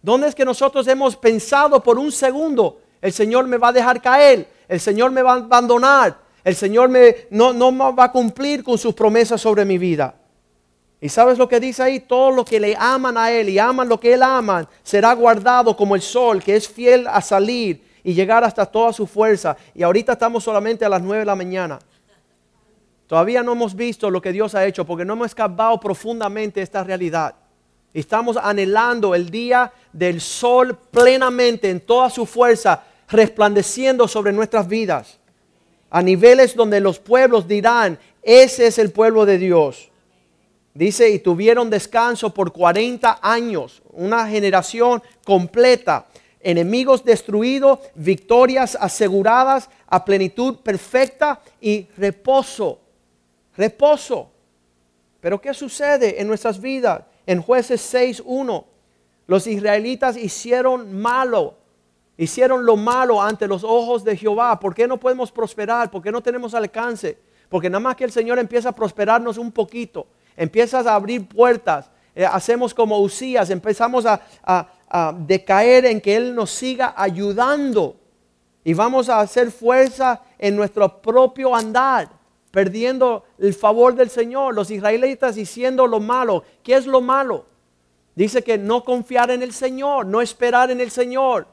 ¿Dónde 0.00 0.28
es 0.28 0.34
que 0.34 0.44
nosotros 0.44 0.86
hemos 0.88 1.16
pensado 1.16 1.82
por 1.82 1.98
un 1.98 2.10
segundo 2.10 2.80
el 3.00 3.12
Señor 3.12 3.46
me 3.46 3.56
va 3.56 3.68
a 3.68 3.72
dejar 3.72 4.00
caer, 4.00 4.48
el 4.68 4.80
Señor 4.80 5.10
me 5.10 5.22
va 5.22 5.34
a 5.34 5.36
abandonar, 5.36 6.18
el 6.42 6.56
Señor 6.56 6.88
me, 6.88 7.28
no, 7.30 7.52
no 7.52 7.94
va 7.94 8.04
a 8.04 8.12
cumplir 8.12 8.64
con 8.64 8.78
sus 8.78 8.94
promesas 8.94 9.40
sobre 9.40 9.64
mi 9.64 9.78
vida. 9.78 10.14
Y 11.00 11.08
sabes 11.08 11.38
lo 11.38 11.48
que 11.48 11.60
dice 11.60 11.84
ahí, 11.84 12.00
todos 12.00 12.34
los 12.34 12.44
que 12.44 12.58
le 12.58 12.74
aman 12.76 13.16
a 13.18 13.30
Él 13.30 13.48
y 13.48 13.58
aman 13.58 13.88
lo 13.88 14.00
que 14.00 14.14
Él 14.14 14.22
ama, 14.22 14.68
será 14.82 15.12
guardado 15.12 15.76
como 15.76 15.94
el 15.94 16.02
sol 16.02 16.42
que 16.42 16.56
es 16.56 16.68
fiel 16.68 17.06
a 17.06 17.20
salir 17.20 17.85
y 18.06 18.14
llegar 18.14 18.44
hasta 18.44 18.64
toda 18.64 18.92
su 18.92 19.04
fuerza. 19.04 19.56
Y 19.74 19.82
ahorita 19.82 20.12
estamos 20.12 20.44
solamente 20.44 20.84
a 20.84 20.88
las 20.88 21.02
9 21.02 21.18
de 21.18 21.26
la 21.26 21.34
mañana. 21.34 21.80
Todavía 23.08 23.42
no 23.42 23.50
hemos 23.50 23.74
visto 23.74 24.12
lo 24.12 24.22
que 24.22 24.30
Dios 24.30 24.54
ha 24.54 24.64
hecho 24.64 24.84
porque 24.84 25.04
no 25.04 25.14
hemos 25.14 25.26
escapado 25.26 25.80
profundamente 25.80 26.62
esta 26.62 26.84
realidad. 26.84 27.34
Estamos 27.92 28.36
anhelando 28.36 29.12
el 29.12 29.28
día 29.28 29.72
del 29.92 30.20
sol 30.20 30.78
plenamente 30.92 31.68
en 31.68 31.80
toda 31.80 32.08
su 32.08 32.26
fuerza, 32.26 32.84
resplandeciendo 33.08 34.06
sobre 34.06 34.32
nuestras 34.32 34.68
vidas. 34.68 35.18
A 35.90 36.00
niveles 36.00 36.54
donde 36.54 36.78
los 36.78 37.00
pueblos 37.00 37.48
dirán, 37.48 37.98
ese 38.22 38.68
es 38.68 38.78
el 38.78 38.92
pueblo 38.92 39.26
de 39.26 39.38
Dios. 39.38 39.90
Dice, 40.74 41.10
y 41.10 41.18
tuvieron 41.18 41.70
descanso 41.70 42.32
por 42.32 42.52
40 42.52 43.18
años, 43.20 43.82
una 43.90 44.28
generación 44.28 45.02
completa, 45.24 46.06
enemigos 46.46 47.04
destruidos, 47.04 47.80
victorias 47.96 48.78
aseguradas, 48.80 49.68
a 49.88 50.04
plenitud 50.04 50.58
perfecta 50.58 51.40
y 51.60 51.88
reposo. 51.96 52.78
Reposo. 53.56 54.30
Pero 55.20 55.40
¿qué 55.40 55.52
sucede 55.52 56.20
en 56.20 56.28
nuestras 56.28 56.60
vidas? 56.60 57.02
En 57.26 57.42
jueces 57.42 57.92
6.1, 57.92 58.64
los 59.26 59.46
israelitas 59.48 60.16
hicieron 60.16 60.96
malo, 60.96 61.54
hicieron 62.16 62.64
lo 62.64 62.76
malo 62.76 63.20
ante 63.20 63.48
los 63.48 63.64
ojos 63.64 64.04
de 64.04 64.16
Jehová. 64.16 64.60
¿Por 64.60 64.72
qué 64.72 64.86
no 64.86 65.00
podemos 65.00 65.32
prosperar? 65.32 65.90
¿Por 65.90 66.00
qué 66.00 66.12
no 66.12 66.22
tenemos 66.22 66.54
alcance? 66.54 67.18
Porque 67.48 67.68
nada 67.68 67.80
más 67.80 67.96
que 67.96 68.04
el 68.04 68.12
Señor 68.12 68.38
empieza 68.38 68.68
a 68.68 68.72
prosperarnos 68.72 69.36
un 69.36 69.50
poquito, 69.50 70.06
empiezas 70.36 70.86
a 70.86 70.94
abrir 70.94 71.26
puertas, 71.26 71.90
eh, 72.14 72.24
hacemos 72.24 72.72
como 72.72 73.00
Usías, 73.00 73.50
empezamos 73.50 74.06
a, 74.06 74.20
a 74.44 74.68
decaer 75.18 75.84
en 75.86 76.00
que 76.00 76.16
Él 76.16 76.34
nos 76.34 76.50
siga 76.50 76.94
ayudando 76.96 77.96
y 78.64 78.74
vamos 78.74 79.08
a 79.08 79.20
hacer 79.20 79.50
fuerza 79.50 80.22
en 80.38 80.56
nuestro 80.56 81.00
propio 81.00 81.54
andar 81.54 82.08
perdiendo 82.56 83.24
el 83.38 83.52
favor 83.52 83.94
del 83.94 84.08
Señor, 84.08 84.54
los 84.54 84.70
israelitas 84.70 85.34
diciendo 85.34 85.86
lo 85.86 86.00
malo. 86.00 86.42
¿Qué 86.62 86.74
es 86.74 86.86
lo 86.86 87.02
malo? 87.02 87.44
Dice 88.14 88.42
que 88.42 88.56
no 88.56 88.82
confiar 88.82 89.30
en 89.30 89.42
el 89.42 89.52
Señor, 89.52 90.06
no 90.06 90.22
esperar 90.22 90.70
en 90.70 90.80
el 90.80 90.90
Señor, 90.90 91.46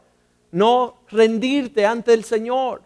no 0.52 0.96
rendirte 1.10 1.86
ante 1.86 2.14
el 2.14 2.24
Señor. 2.24 2.84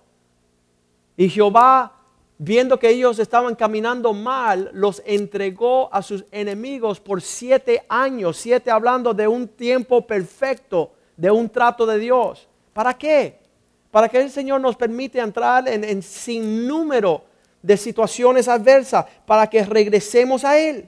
Y 1.15 1.29
Jehová, 1.29 1.96
viendo 2.38 2.77
que 2.77 2.89
ellos 2.89 3.19
estaban 3.19 3.55
caminando 3.55 4.13
mal, 4.13 4.69
los 4.73 5.01
entregó 5.05 5.93
a 5.93 6.01
sus 6.01 6.25
enemigos 6.31 6.99
por 6.99 7.21
siete 7.21 7.83
años, 7.89 8.38
siete 8.38 8.69
hablando 8.69 9.13
de 9.13 9.27
un 9.27 9.47
tiempo 9.47 10.05
perfecto, 10.05 10.91
de 11.15 11.31
un 11.31 11.49
trato 11.49 11.85
de 11.85 11.97
Dios. 11.97 12.47
¿Para 12.73 12.93
qué? 12.93 13.39
Para 13.89 14.07
que 14.07 14.21
el 14.21 14.29
Señor 14.29 14.61
nos 14.61 14.75
permite 14.75 15.19
entrar 15.19 15.67
en, 15.67 15.83
en 15.83 16.03
sin 16.03 16.67
número 16.67 17.23
de 17.61 17.75
situaciones 17.75 18.47
adversas 18.47 19.05
para 19.25 19.47
que 19.47 19.63
regresemos 19.63 20.43
a 20.45 20.59
Él, 20.59 20.88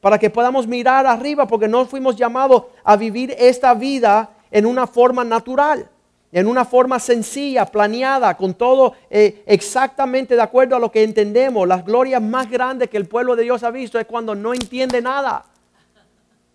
para 0.00 0.18
que 0.18 0.30
podamos 0.30 0.66
mirar 0.66 1.06
arriba, 1.06 1.46
porque 1.46 1.68
no 1.68 1.86
fuimos 1.86 2.16
llamados 2.16 2.64
a 2.82 2.96
vivir 2.96 3.34
esta 3.38 3.72
vida 3.74 4.30
en 4.50 4.66
una 4.66 4.86
forma 4.86 5.24
natural, 5.24 5.88
en 6.36 6.46
una 6.46 6.66
forma 6.66 7.00
sencilla, 7.00 7.64
planeada, 7.64 8.36
con 8.36 8.52
todo 8.52 8.92
eh, 9.08 9.42
exactamente 9.46 10.36
de 10.36 10.42
acuerdo 10.42 10.76
a 10.76 10.78
lo 10.78 10.92
que 10.92 11.02
entendemos. 11.02 11.66
Las 11.66 11.82
glorias 11.82 12.20
más 12.20 12.50
grandes 12.50 12.90
que 12.90 12.98
el 12.98 13.06
pueblo 13.06 13.34
de 13.34 13.44
Dios 13.44 13.62
ha 13.62 13.70
visto 13.70 13.98
es 13.98 14.04
cuando 14.04 14.34
no 14.34 14.52
entiende 14.52 15.00
nada. 15.00 15.46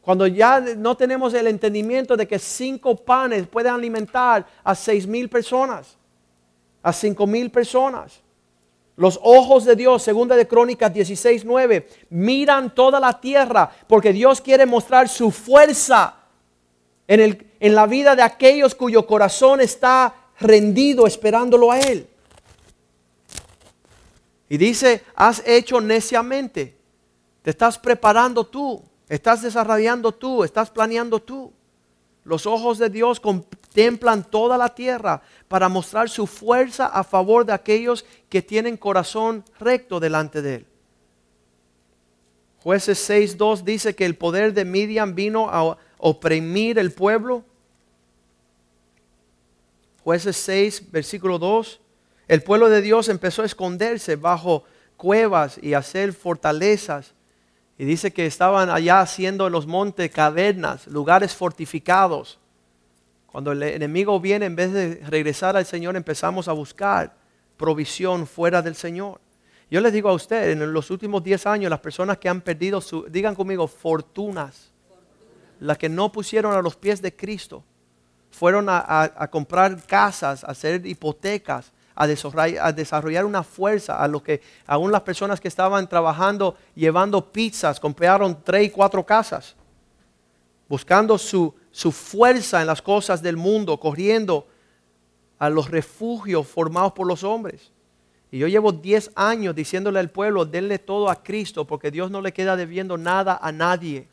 Cuando 0.02 0.28
ya 0.28 0.60
no 0.60 0.96
tenemos 0.96 1.34
el 1.34 1.48
entendimiento 1.48 2.16
de 2.16 2.28
que 2.28 2.38
cinco 2.38 2.96
panes 2.96 3.48
pueden 3.48 3.74
alimentar 3.74 4.46
a 4.64 4.76
seis 4.76 5.08
mil 5.08 5.28
personas, 5.28 5.98
a 6.84 6.94
cinco 6.94 7.26
mil 7.26 7.50
personas. 7.50 8.22
Los 8.98 9.20
ojos 9.24 9.66
de 9.66 9.76
Dios, 9.76 10.04
segunda 10.04 10.36
de 10.36 10.48
Crónicas 10.48 10.94
16, 10.94 11.44
9, 11.44 11.88
miran 12.12 12.76
toda 12.76 13.00
la 13.00 13.20
tierra 13.20 13.72
porque 13.88 14.14
Dios 14.14 14.42
quiere 14.42 14.68
mostrar 14.68 15.10
su 15.10 15.32
fuerza 15.32 16.18
en, 17.08 17.20
el, 17.20 17.51
en 17.62 17.76
la 17.76 17.86
vida 17.86 18.16
de 18.16 18.24
aquellos 18.24 18.74
cuyo 18.74 19.06
corazón 19.06 19.62
está 19.62 20.16
rendido 20.40 21.06
esperándolo 21.06 21.72
a 21.72 21.80
Él. 21.80 22.10
Y 24.50 24.58
dice, 24.58 25.04
has 25.16 25.44
hecho 25.46 25.80
neciamente, 25.80 26.76
te 27.44 27.52
estás 27.52 27.78
preparando 27.78 28.44
tú, 28.48 28.84
estás 29.08 29.44
desarrollando 29.44 30.12
tú, 30.12 30.44
estás 30.44 30.72
planeando 30.72 31.22
tú. 31.22 31.54
Los 32.24 32.48
ojos 32.48 32.80
de 32.80 32.90
Dios 32.90 33.20
contemplan 33.20 34.24
toda 34.24 34.58
la 34.58 34.74
tierra 34.74 35.22
para 35.48 35.70
mostrar 35.70 36.10
su 36.10 36.26
fuerza 36.26 36.88
a 36.88 37.04
favor 37.04 37.46
de 37.46 37.54
aquellos 37.54 38.06
que 38.28 38.42
tienen 38.42 38.76
corazón 38.76 39.46
recto 39.60 40.00
delante 40.00 40.42
de 40.42 40.56
Él. 40.56 40.66
Jueces 42.64 43.08
6.2 43.08 43.62
dice 43.62 43.96
que 43.96 44.06
el 44.06 44.16
poder 44.16 44.54
de 44.54 44.66
Midian 44.66 45.14
vino 45.14 45.48
a 45.50 45.78
oprimir 46.00 46.80
el 46.80 46.92
pueblo. 46.92 47.44
Jueces 50.04 50.38
6, 50.38 50.92
versículo 50.92 51.38
2. 51.38 51.80
El 52.28 52.44
pueblo 52.44 52.70
de 52.70 52.82
Dios 52.82 53.10
empezó 53.10 53.44
a 53.44 53.46
esconderse 53.46 54.16
bajo 54.16 54.64
cuevas 54.98 55.60
y 55.62 55.74
hacer 55.74 56.14
fortalezas 56.14 57.14
y 57.78 57.86
dice 57.86 58.12
que 58.12 58.26
estaban 58.26 58.70
allá 58.70 59.02
haciendo 59.02 59.48
en 59.48 59.54
los 59.54 59.68
montes 59.68 60.12
cavernas, 60.12 60.88
lugares 60.88 61.36
fortificados. 61.36 62.40
Cuando 63.26 63.52
el 63.52 63.64
enemigo 63.64 64.20
viene, 64.20 64.46
en 64.46 64.56
vez 64.56 64.72
de 64.72 65.02
regresar 65.08 65.58
al 65.58 65.66
Señor, 65.66 65.96
empezamos 65.96 66.48
a 66.48 66.54
buscar 66.54 67.16
provisión 67.58 68.28
fuera 68.28 68.62
del 68.62 68.76
Señor. 68.76 69.20
Yo 69.70 69.80
les 69.82 69.94
digo 69.94 70.10
a 70.10 70.14
ustedes, 70.14 70.54
en 70.54 70.74
los 70.74 70.92
últimos 70.92 71.24
10 71.24 71.48
años, 71.48 71.70
las 71.70 71.80
personas 71.80 72.18
que 72.18 72.28
han 72.28 72.42
perdido 72.42 72.84
digan 73.10 73.36
conmigo, 73.36 73.68
fortunas, 73.68 74.72
las 75.60 75.78
que 75.78 75.90
no 75.90 76.12
pusieron 76.12 76.54
a 76.54 76.62
los 76.62 76.76
pies 76.76 77.02
de 77.02 77.16
Cristo, 77.16 77.64
fueron 78.32 78.68
a 78.70 79.28
comprar 79.30 79.86
casas, 79.86 80.44
a 80.44 80.48
hacer 80.48 80.86
hipotecas, 80.86 81.72
a 81.96 82.72
desarrollar, 82.72 83.26
una 83.26 83.44
fuerza 83.44 84.02
a 84.02 84.08
lo 84.08 84.24
que 84.24 84.42
aún 84.66 84.92
las 84.92 85.02
personas 85.02 85.40
que 85.40 85.48
estaban 85.48 85.88
trabajando 85.88 86.56
llevando 86.74 87.32
pizzas 87.32 87.80
compraron 87.80 88.42
tres 88.44 88.68
y 88.68 88.70
cuatro 88.70 89.06
casas, 89.06 89.56
buscando 90.68 91.18
su, 91.18 91.54
su 91.70 91.92
fuerza 91.92 92.62
en 92.62 92.68
las 92.68 92.82
cosas 92.82 93.22
del 93.22 93.38
mundo, 93.38 93.80
corriendo 93.80 94.48
a 95.38 95.50
los 95.50 95.70
refugios 95.70 96.48
formados 96.48 96.94
por 96.94 97.08
los 97.08 97.24
hombres. 97.24 97.72
Y 98.32 98.40
yo 98.40 98.48
llevo 98.48 98.72
10 98.72 99.12
años 99.16 99.54
diciéndole 99.54 100.00
al 100.00 100.10
pueblo, 100.10 100.46
denle 100.46 100.80
todo 100.80 101.10
a 101.10 101.22
Cristo, 101.22 101.68
porque 101.68 101.92
Dios 101.92 102.10
no 102.10 102.22
le 102.22 102.32
queda 102.32 102.56
debiendo 102.56 102.98
nada 102.98 103.38
a 103.42 103.52
nadie. 103.52 104.08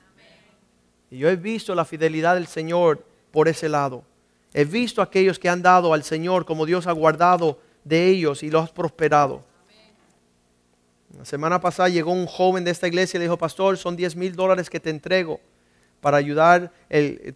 Y 1.10 1.18
yo 1.18 1.28
he 1.28 1.36
visto 1.36 1.74
la 1.74 1.84
fidelidad 1.84 2.34
del 2.34 2.48
Señor 2.48 3.04
por 3.30 3.46
ese 3.46 3.68
lado. 3.68 4.02
He 4.55 4.64
visto 4.64 5.01
a 5.01 5.05
aquellos 5.05 5.38
que 5.38 5.49
han 5.49 5.62
dado 5.62 5.92
al 5.92 6.03
Señor 6.05 6.44
como 6.44 6.66
Dios 6.66 6.86
ha 6.86 6.92
guardado 6.92 7.59
de 7.84 8.07
ellos 8.07 8.42
y 8.42 8.51
los 8.51 8.64
has 8.64 8.70
prosperado. 8.70 9.44
La 11.16 11.24
semana 11.24 11.61
pasada 11.61 11.88
llegó 11.88 12.12
un 12.12 12.26
joven 12.26 12.64
de 12.64 12.70
esta 12.70 12.86
iglesia 12.86 13.16
y 13.16 13.20
le 13.20 13.24
dijo, 13.24 13.38
pastor, 13.38 13.76
son 13.76 13.96
10 13.96 14.16
mil 14.16 14.36
dólares 14.36 14.68
que 14.68 14.80
te 14.80 14.90
entrego 14.90 15.40
para 16.01 16.16
ayudar 16.16 16.70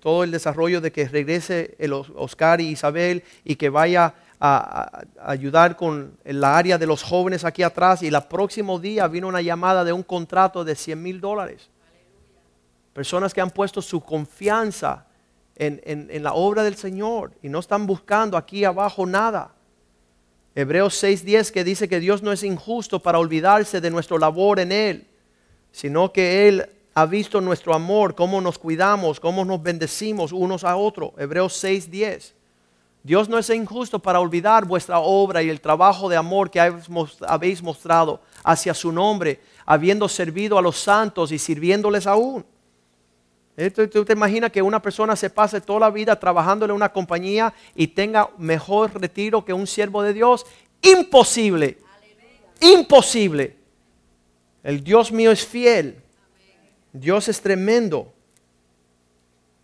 todo 0.01 0.25
el 0.25 0.31
desarrollo 0.31 0.81
de 0.81 0.93
que 0.93 1.09
regrese 1.09 1.75
el 1.79 1.93
Oscar 1.93 2.61
y 2.61 2.69
Isabel 2.69 3.25
y 3.45 3.57
que 3.57 3.71
vaya 3.71 4.15
a, 4.39 5.03
ayudar 5.21 5.77
con 5.77 6.17
la 6.25 6.57
área 6.57 6.79
de 6.79 6.87
los 6.87 7.03
jóvenes 7.03 7.45
aquí 7.45 7.63
atrás. 7.63 8.03
Y 8.03 8.09
el 8.09 8.23
próximo 8.29 8.79
día 8.79 9.09
vino 9.09 9.27
una 9.27 9.43
llamada 9.43 9.85
de 9.85 9.93
un 9.93 10.03
contrato 10.03 10.65
de 10.65 10.77
100 10.77 11.03
mil 11.03 11.21
dólares. 11.21 11.69
Personas 12.93 13.33
que 13.33 13.41
han 13.41 13.51
puesto 13.51 13.81
su 13.81 14.01
confianza 14.01 15.07
en, 15.57 15.81
en 15.85 16.23
la 16.23 16.35
obra 16.35 16.63
del 16.63 16.77
Señor 16.77 17.33
y 17.43 17.49
no 17.49 17.59
están 17.61 17.87
buscando 17.87 18.37
aquí 18.37 18.65
abajo 18.65 19.07
nada. 19.07 19.53
Hebreos 20.55 21.03
6:10 21.03 21.51
que 21.51 21.65
dice 21.65 21.89
que 21.89 22.01
Dios 22.01 22.23
no 22.23 22.31
es 22.31 22.43
injusto 22.43 23.01
para 23.01 23.19
olvidarse 23.19 23.81
de 23.81 23.91
nuestro 23.91 24.19
labor 24.19 24.61
en 24.61 24.71
Él, 24.71 25.07
sino 25.71 26.13
que 26.13 26.49
Él 26.49 26.69
ha 26.95 27.07
visto 27.07 27.41
nuestro 27.41 27.75
amor, 27.75 28.15
cómo 28.15 28.41
nos 28.41 28.59
cuidamos, 28.59 29.19
cómo 29.19 29.47
nos 29.47 29.63
bendecimos 29.63 30.31
unos 30.31 30.63
a 30.65 30.77
otros. 30.77 31.13
Hebreos 31.17 31.63
6:10. 31.63 32.35
Dios 33.05 33.29
no 33.29 33.39
es 33.39 33.51
injusto 33.51 33.99
para 33.99 34.21
olvidar 34.21 34.65
vuestra 34.65 35.01
obra 35.01 35.43
y 35.43 35.49
el 35.49 35.61
trabajo 35.61 36.09
de 36.09 36.17
amor 36.17 36.51
que 36.51 36.61
habéis 36.61 37.63
mostrado 37.63 38.21
hacia 38.45 38.75
su 38.75 38.93
nombre, 38.93 39.41
habiendo 39.67 40.09
servido 40.09 40.57
a 40.57 40.63
los 40.63 40.77
santos 40.77 41.33
y 41.33 41.39
sirviéndoles 41.39 42.07
aún. 42.07 42.45
¿Tú 43.93 44.05
te 44.05 44.15
imaginas 44.15 44.51
que 44.51 44.63
una 44.63 44.81
persona 44.81 45.15
se 45.15 45.29
pase 45.29 45.61
toda 45.61 45.81
la 45.81 45.91
vida 45.91 46.19
trabajando 46.19 46.65
en 46.65 46.71
una 46.71 46.91
compañía 46.91 47.53
y 47.75 47.89
tenga 47.89 48.31
mejor 48.39 48.99
retiro 48.99 49.45
que 49.45 49.53
un 49.53 49.67
siervo 49.67 50.03
de 50.03 50.15
Dios? 50.15 50.47
Imposible. 50.81 51.79
Imposible. 52.61 53.57
El 54.63 54.83
Dios 54.83 55.13
mío 55.13 55.31
es 55.31 55.45
fiel. 55.45 56.01
Dios 56.93 57.29
es 57.29 57.43
tremendo. 57.43 58.13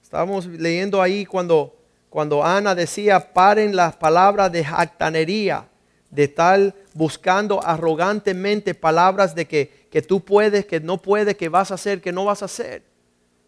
Estábamos 0.02 0.46
leyendo 0.46 1.00
ahí 1.00 1.24
cuando, 1.24 1.74
cuando 2.10 2.44
Ana 2.44 2.74
decía, 2.74 3.32
paren 3.32 3.74
las 3.74 3.96
palabras 3.96 4.52
de 4.52 4.64
jactanería, 4.64 5.66
de 6.10 6.28
tal 6.28 6.74
buscando 6.92 7.64
arrogantemente 7.64 8.74
palabras 8.74 9.34
de 9.34 9.46
que, 9.46 9.86
que 9.90 10.02
tú 10.02 10.22
puedes, 10.22 10.66
que 10.66 10.80
no 10.80 11.00
puedes, 11.00 11.36
que 11.36 11.48
vas 11.48 11.70
a 11.70 11.74
hacer, 11.74 12.00
que 12.02 12.12
no 12.12 12.26
vas 12.26 12.42
a 12.42 12.46
hacer. 12.46 12.87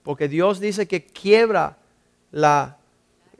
Porque 0.02 0.28
Dios 0.28 0.60
dice 0.60 0.86
que 0.88 1.04
quiebra 1.04 1.78
la, 2.30 2.78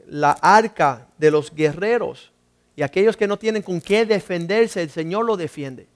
la 0.07 0.31
arca 0.31 1.07
de 1.17 1.31
los 1.31 1.53
guerreros. 1.53 2.31
Y 2.75 2.83
aquellos 2.83 3.17
que 3.17 3.27
no 3.27 3.37
tienen 3.37 3.61
con 3.61 3.81
qué 3.81 4.05
defenderse, 4.05 4.81
el 4.81 4.89
Señor 4.89 5.25
lo 5.25 5.37
defiende. 5.37 5.87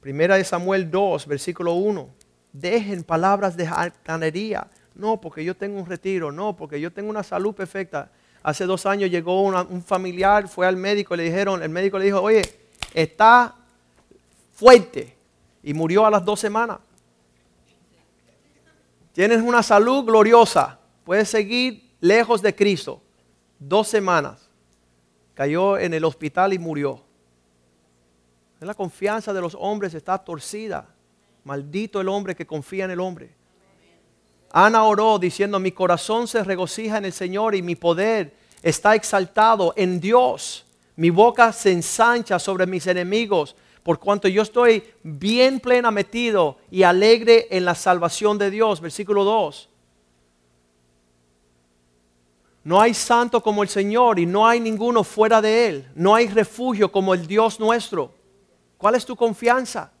Primera 0.00 0.36
de 0.36 0.44
Samuel 0.44 0.90
2, 0.90 1.26
versículo 1.26 1.74
1. 1.74 2.08
Dejen 2.52 3.02
palabras 3.02 3.56
de 3.56 3.66
altanería. 3.66 4.68
No, 4.94 5.20
porque 5.20 5.44
yo 5.44 5.56
tengo 5.56 5.78
un 5.78 5.86
retiro. 5.86 6.30
No, 6.30 6.56
porque 6.56 6.80
yo 6.80 6.92
tengo 6.92 7.10
una 7.10 7.22
salud 7.22 7.54
perfecta. 7.54 8.10
Hace 8.42 8.64
dos 8.64 8.86
años 8.86 9.10
llegó 9.10 9.42
un 9.42 9.82
familiar, 9.82 10.46
fue 10.46 10.68
al 10.68 10.76
médico, 10.76 11.16
le 11.16 11.24
dijeron, 11.24 11.64
el 11.64 11.68
médico 11.68 11.98
le 11.98 12.04
dijo, 12.04 12.22
oye, 12.22 12.42
está 12.94 13.56
fuerte 14.52 15.16
y 15.64 15.74
murió 15.74 16.06
a 16.06 16.10
las 16.12 16.24
dos 16.24 16.38
semanas. 16.38 16.78
Tienes 19.16 19.40
una 19.40 19.62
salud 19.62 20.04
gloriosa, 20.04 20.78
puedes 21.02 21.30
seguir 21.30 21.90
lejos 22.00 22.42
de 22.42 22.54
Cristo. 22.54 23.00
Dos 23.58 23.88
semanas. 23.88 24.50
Cayó 25.32 25.78
en 25.78 25.94
el 25.94 26.04
hospital 26.04 26.52
y 26.52 26.58
murió. 26.58 27.00
La 28.60 28.74
confianza 28.74 29.32
de 29.32 29.40
los 29.40 29.56
hombres 29.58 29.94
está 29.94 30.18
torcida. 30.18 30.86
Maldito 31.44 31.98
el 31.98 32.10
hombre 32.10 32.34
que 32.34 32.46
confía 32.46 32.84
en 32.84 32.90
el 32.90 33.00
hombre. 33.00 33.34
Ana 34.50 34.84
oró 34.84 35.18
diciendo, 35.18 35.58
mi 35.58 35.72
corazón 35.72 36.28
se 36.28 36.44
regocija 36.44 36.98
en 36.98 37.06
el 37.06 37.14
Señor 37.14 37.54
y 37.54 37.62
mi 37.62 37.74
poder 37.74 38.36
está 38.62 38.94
exaltado 38.94 39.72
en 39.78 39.98
Dios. 39.98 40.66
Mi 40.94 41.08
boca 41.08 41.54
se 41.54 41.72
ensancha 41.72 42.38
sobre 42.38 42.66
mis 42.66 42.86
enemigos, 42.86 43.56
por 43.86 44.00
cuanto 44.00 44.26
yo 44.26 44.42
estoy 44.42 44.82
bien 45.04 45.60
plena 45.60 45.92
metido 45.92 46.56
y 46.72 46.82
alegre 46.82 47.46
en 47.52 47.64
la 47.64 47.76
salvación 47.76 48.36
de 48.36 48.50
Dios. 48.50 48.80
Versículo 48.80 49.22
2. 49.22 49.68
No 52.64 52.80
hay 52.80 52.92
santo 52.94 53.40
como 53.40 53.62
el 53.62 53.68
Señor 53.68 54.18
y 54.18 54.26
no 54.26 54.44
hay 54.44 54.58
ninguno 54.58 55.04
fuera 55.04 55.40
de 55.40 55.68
Él. 55.68 55.88
No 55.94 56.16
hay 56.16 56.26
refugio 56.26 56.90
como 56.90 57.14
el 57.14 57.28
Dios 57.28 57.60
nuestro. 57.60 58.12
¿Cuál 58.76 58.96
es 58.96 59.06
tu 59.06 59.14
confianza? 59.14 59.92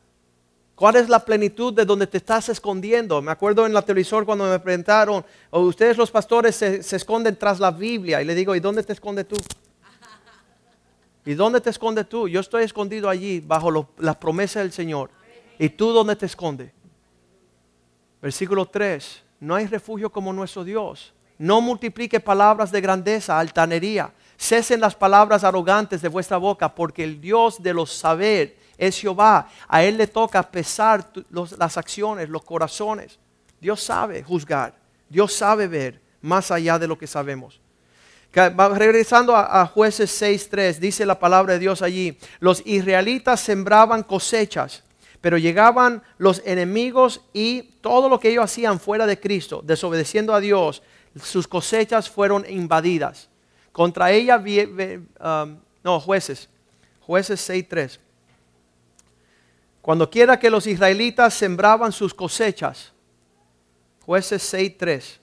¿Cuál 0.74 0.96
es 0.96 1.08
la 1.08 1.24
plenitud 1.24 1.72
de 1.72 1.84
donde 1.84 2.08
te 2.08 2.16
estás 2.16 2.48
escondiendo? 2.48 3.22
Me 3.22 3.30
acuerdo 3.30 3.66
en 3.66 3.72
la 3.72 3.82
televisor 3.82 4.26
cuando 4.26 4.46
me 4.50 4.58
preguntaron, 4.58 5.24
ustedes 5.52 5.96
los 5.96 6.10
pastores 6.10 6.56
se, 6.56 6.80
esconden 6.96 7.38
tras 7.38 7.60
la 7.60 7.70
Biblia. 7.70 8.20
Y 8.20 8.24
le 8.24 8.34
digo, 8.34 8.56
¿y 8.56 8.58
dónde 8.58 8.82
te 8.82 8.94
escondes 8.94 9.28
tú? 9.28 9.36
¿Y 11.26 11.34
dónde 11.34 11.60
te 11.60 11.70
escondes 11.70 12.08
tú? 12.08 12.28
Yo 12.28 12.38
estoy 12.38 12.62
escondido 12.62 13.08
allí 13.08 13.40
bajo 13.40 13.88
las 13.98 14.16
promesas 14.16 14.62
del 14.62 14.72
Señor. 14.72 15.10
¿Y 15.58 15.68
tú 15.68 15.92
dónde 15.92 16.14
te 16.14 16.26
escondes? 16.26 16.70
Versículo 18.22 18.64
3. 18.64 19.24
No 19.40 19.56
hay 19.56 19.66
refugio 19.66 20.10
como 20.10 20.32
nuestro 20.32 20.62
Dios. 20.62 21.12
No 21.36 21.60
multiplique 21.60 22.20
palabras 22.20 22.70
de 22.70 22.80
grandeza, 22.80 23.40
altanería. 23.40 24.12
Cesen 24.38 24.80
las 24.80 24.94
palabras 24.94 25.42
arrogantes 25.42 26.00
de 26.00 26.08
vuestra 26.08 26.36
boca, 26.36 26.72
porque 26.72 27.02
el 27.02 27.20
Dios 27.20 27.60
de 27.60 27.74
los 27.74 27.92
saber 27.92 28.56
es 28.78 29.00
Jehová. 29.00 29.48
A 29.66 29.82
Él 29.82 29.96
le 29.96 30.06
toca 30.06 30.48
pesar 30.48 31.10
las 31.58 31.76
acciones, 31.76 32.28
los 32.28 32.44
corazones. 32.44 33.18
Dios 33.60 33.82
sabe 33.82 34.22
juzgar. 34.22 34.74
Dios 35.08 35.32
sabe 35.32 35.66
ver 35.66 36.00
más 36.20 36.52
allá 36.52 36.78
de 36.78 36.86
lo 36.86 36.96
que 36.96 37.08
sabemos. 37.08 37.60
Regresando 38.36 39.34
a, 39.34 39.62
a 39.62 39.66
jueces 39.66 40.20
6.3, 40.20 40.76
dice 40.78 41.06
la 41.06 41.18
palabra 41.18 41.54
de 41.54 41.58
Dios 41.58 41.80
allí, 41.80 42.18
los 42.38 42.62
israelitas 42.66 43.40
sembraban 43.40 44.02
cosechas, 44.02 44.84
pero 45.22 45.38
llegaban 45.38 46.02
los 46.18 46.42
enemigos 46.44 47.22
y 47.32 47.62
todo 47.80 48.10
lo 48.10 48.20
que 48.20 48.28
ellos 48.28 48.44
hacían 48.44 48.78
fuera 48.78 49.06
de 49.06 49.18
Cristo, 49.18 49.62
desobedeciendo 49.64 50.34
a 50.34 50.40
Dios, 50.40 50.82
sus 51.22 51.48
cosechas 51.48 52.10
fueron 52.10 52.44
invadidas. 52.48 53.30
Contra 53.72 54.10
ella, 54.10 54.36
um, 54.38 55.58
no, 55.82 56.00
jueces, 56.00 56.48
jueces 57.00 57.48
6.3. 57.48 57.98
Cuando 59.80 60.10
quiera 60.10 60.38
que 60.38 60.50
los 60.50 60.66
israelitas 60.66 61.32
sembraban 61.32 61.92
sus 61.92 62.12
cosechas, 62.12 62.92
jueces 64.04 64.52
6.3, 64.52 65.18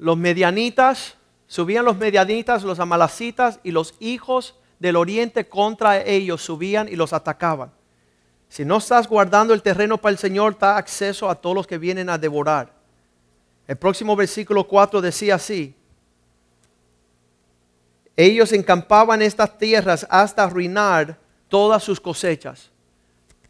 los 0.00 0.16
medianitas, 0.16 1.14
subían 1.46 1.84
los 1.84 1.98
medianitas, 1.98 2.62
los 2.62 2.80
amalacitas 2.80 3.60
y 3.62 3.70
los 3.70 3.94
hijos 4.00 4.54
del 4.78 4.96
oriente 4.96 5.46
contra 5.46 6.02
ellos 6.02 6.42
subían 6.42 6.88
y 6.88 6.96
los 6.96 7.12
atacaban. 7.12 7.70
Si 8.48 8.64
no 8.64 8.78
estás 8.78 9.06
guardando 9.06 9.52
el 9.52 9.60
terreno 9.60 9.98
para 9.98 10.12
el 10.12 10.18
Señor, 10.18 10.58
da 10.58 10.78
acceso 10.78 11.28
a 11.28 11.34
todos 11.34 11.54
los 11.54 11.66
que 11.66 11.76
vienen 11.76 12.08
a 12.08 12.16
devorar. 12.16 12.72
El 13.68 13.76
próximo 13.76 14.16
versículo 14.16 14.66
4 14.66 15.02
decía 15.02 15.34
así, 15.34 15.74
ellos 18.16 18.52
encampaban 18.54 19.20
estas 19.20 19.58
tierras 19.58 20.06
hasta 20.08 20.44
arruinar 20.44 21.18
todas 21.48 21.82
sus 21.82 22.00
cosechas. 22.00 22.70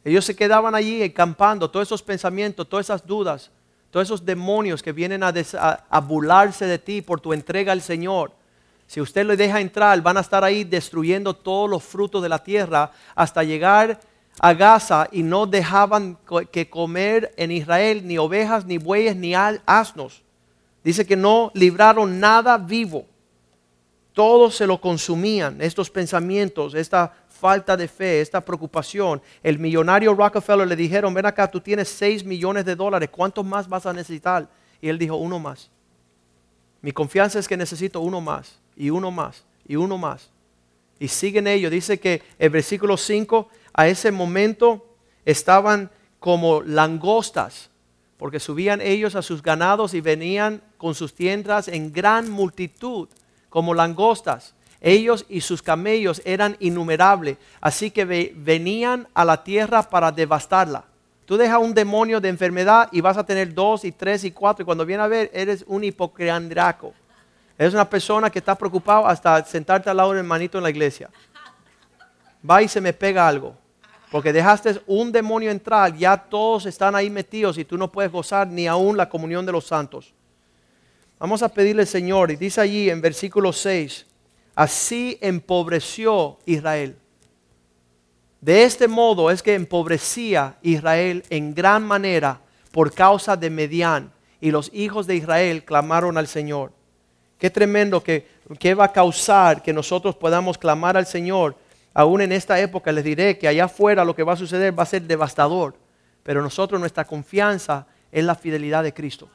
Ellos 0.04 0.24
se 0.24 0.34
quedaban 0.34 0.74
allí 0.74 1.00
encampando, 1.00 1.70
todos 1.70 1.86
esos 1.86 2.02
pensamientos, 2.02 2.68
todas 2.68 2.86
esas 2.86 3.06
dudas, 3.06 3.52
todos 3.90 4.06
esos 4.06 4.24
demonios 4.24 4.82
que 4.82 4.92
vienen 4.92 5.22
a, 5.22 5.32
a, 5.90 6.00
burlarse 6.00 6.66
de 6.66 6.78
ti 6.78 7.02
por 7.02 7.20
tu 7.20 7.32
entrega 7.32 7.72
al 7.72 7.82
Señor. 7.82 8.32
Si 8.86 9.00
usted 9.00 9.26
le 9.26 9.36
deja 9.36 9.60
entrar, 9.60 10.00
van 10.00 10.16
a 10.16 10.20
estar 10.20 10.44
ahí 10.44 10.64
destruyendo 10.64 11.34
todos 11.34 11.68
los 11.68 11.82
frutos 11.82 12.22
de 12.22 12.28
la 12.28 12.42
tierra 12.42 12.92
hasta 13.14 13.42
llegar 13.42 14.00
a 14.40 14.54
Gaza 14.54 15.08
y 15.12 15.22
no 15.22 15.46
dejaban 15.46 16.18
que 16.50 16.70
comer 16.70 17.32
en 17.36 17.50
Israel 17.50 18.06
ni 18.06 18.18
ovejas, 18.18 18.64
ni 18.64 18.78
bueyes, 18.78 19.16
ni 19.16 19.34
asnos. 19.34 20.22
Dice 20.82 21.06
que 21.06 21.16
no 21.16 21.50
libraron 21.54 22.20
nada 22.20 22.56
vivo. 22.56 23.06
Todos 24.12 24.56
se 24.56 24.66
lo 24.66 24.80
consumían, 24.80 25.60
estos 25.60 25.90
pensamientos, 25.90 26.74
esta 26.74 27.14
falta 27.28 27.76
de 27.76 27.88
fe, 27.88 28.20
esta 28.20 28.44
preocupación. 28.44 29.22
El 29.42 29.58
millonario 29.58 30.14
Rockefeller 30.14 30.68
le 30.68 30.76
dijeron, 30.76 31.14
ven 31.14 31.26
acá, 31.26 31.50
tú 31.50 31.60
tienes 31.60 31.88
6 31.88 32.24
millones 32.24 32.64
de 32.64 32.76
dólares, 32.76 33.08
¿cuántos 33.10 33.44
más 33.44 33.68
vas 33.68 33.86
a 33.86 33.92
necesitar? 33.92 34.48
Y 34.80 34.88
él 34.88 34.98
dijo, 34.98 35.16
uno 35.16 35.38
más. 35.38 35.70
Mi 36.82 36.92
confianza 36.92 37.38
es 37.38 37.48
que 37.48 37.56
necesito 37.56 38.00
uno 38.00 38.20
más, 38.20 38.58
y 38.76 38.90
uno 38.90 39.10
más, 39.10 39.44
y 39.66 39.76
uno 39.76 39.98
más. 39.98 40.30
Y 40.98 41.08
siguen 41.08 41.46
ellos. 41.46 41.70
Dice 41.70 41.98
que 41.98 42.22
el 42.38 42.50
versículo 42.50 42.96
5, 42.96 43.48
a 43.72 43.88
ese 43.88 44.10
momento 44.10 44.86
estaban 45.24 45.90
como 46.18 46.62
langostas, 46.62 47.70
porque 48.18 48.38
subían 48.38 48.82
ellos 48.82 49.14
a 49.14 49.22
sus 49.22 49.42
ganados 49.42 49.94
y 49.94 50.02
venían 50.02 50.62
con 50.76 50.94
sus 50.94 51.14
tiendas 51.14 51.68
en 51.68 51.92
gran 51.92 52.30
multitud, 52.30 53.08
como 53.50 53.74
langostas 53.74 54.54
ellos 54.80 55.26
y 55.28 55.42
sus 55.42 55.62
camellos 55.62 56.22
eran 56.24 56.56
innumerables, 56.58 57.36
así 57.60 57.90
que 57.90 58.04
venían 58.04 59.06
a 59.12 59.24
la 59.24 59.44
tierra 59.44 59.82
para 59.82 60.10
devastarla. 60.10 60.84
Tú 61.26 61.36
dejas 61.36 61.60
un 61.60 61.74
demonio 61.74 62.20
de 62.20 62.28
enfermedad 62.28 62.88
y 62.90 63.00
vas 63.00 63.16
a 63.16 63.24
tener 63.24 63.54
dos 63.54 63.84
y 63.84 63.92
tres 63.92 64.24
y 64.24 64.32
cuatro, 64.32 64.62
y 64.62 64.66
cuando 64.66 64.86
viene 64.86 65.02
a 65.02 65.06
ver, 65.06 65.30
eres 65.32 65.64
un 65.68 65.84
hipocreandraco. 65.84 66.92
Eres 67.56 67.74
una 67.74 67.88
persona 67.88 68.30
que 68.30 68.38
está 68.38 68.54
preocupado 68.54 69.06
hasta 69.06 69.44
sentarte 69.44 69.90
al 69.90 69.98
lado 69.98 70.12
del 70.12 70.24
manito 70.24 70.56
en 70.56 70.64
la 70.64 70.70
iglesia. 70.70 71.10
Va 72.48 72.62
y 72.62 72.68
se 72.68 72.80
me 72.80 72.94
pega 72.94 73.28
algo. 73.28 73.54
Porque 74.10 74.32
dejaste 74.32 74.80
un 74.86 75.12
demonio 75.12 75.50
entrar, 75.50 75.94
ya 75.94 76.16
todos 76.16 76.66
están 76.66 76.96
ahí 76.96 77.10
metidos 77.10 77.58
y 77.58 77.64
tú 77.64 77.76
no 77.76 77.92
puedes 77.92 78.10
gozar 78.10 78.48
ni 78.48 78.66
aún 78.66 78.96
la 78.96 79.08
comunión 79.08 79.44
de 79.46 79.52
los 79.52 79.66
santos. 79.66 80.12
Vamos 81.20 81.42
a 81.42 81.50
pedirle 81.50 81.82
al 81.82 81.86
Señor, 81.86 82.30
y 82.30 82.36
dice 82.36 82.62
allí 82.62 82.88
en 82.88 83.02
versículo 83.02 83.52
6, 83.52 84.06
Así 84.54 85.18
empobreció 85.20 86.38
Israel. 86.46 86.96
De 88.40 88.64
este 88.64 88.88
modo 88.88 89.30
es 89.30 89.42
que 89.42 89.54
empobrecía 89.54 90.56
Israel 90.62 91.22
en 91.28 91.54
gran 91.54 91.82
manera 91.82 92.40
por 92.72 92.94
causa 92.94 93.36
de 93.36 93.50
Medián. 93.50 94.10
Y 94.40 94.50
los 94.50 94.70
hijos 94.72 95.06
de 95.06 95.16
Israel 95.16 95.62
clamaron 95.62 96.16
al 96.16 96.26
Señor. 96.26 96.72
Qué 97.38 97.50
tremendo 97.50 98.02
que, 98.02 98.26
que 98.58 98.72
va 98.72 98.86
a 98.86 98.92
causar 98.92 99.62
que 99.62 99.74
nosotros 99.74 100.16
podamos 100.16 100.56
clamar 100.56 100.96
al 100.96 101.06
Señor. 101.06 101.54
Aún 101.92 102.22
en 102.22 102.32
esta 102.32 102.58
época 102.58 102.92
les 102.92 103.04
diré 103.04 103.36
que 103.36 103.46
allá 103.46 103.66
afuera 103.66 104.06
lo 104.06 104.16
que 104.16 104.22
va 104.22 104.32
a 104.32 104.36
suceder 104.36 104.78
va 104.78 104.84
a 104.84 104.86
ser 104.86 105.02
devastador. 105.02 105.74
Pero 106.22 106.40
nosotros 106.40 106.80
nuestra 106.80 107.04
confianza 107.04 107.86
es 108.10 108.24
la 108.24 108.34
fidelidad 108.34 108.82
de 108.82 108.94
Cristo. 108.94 109.28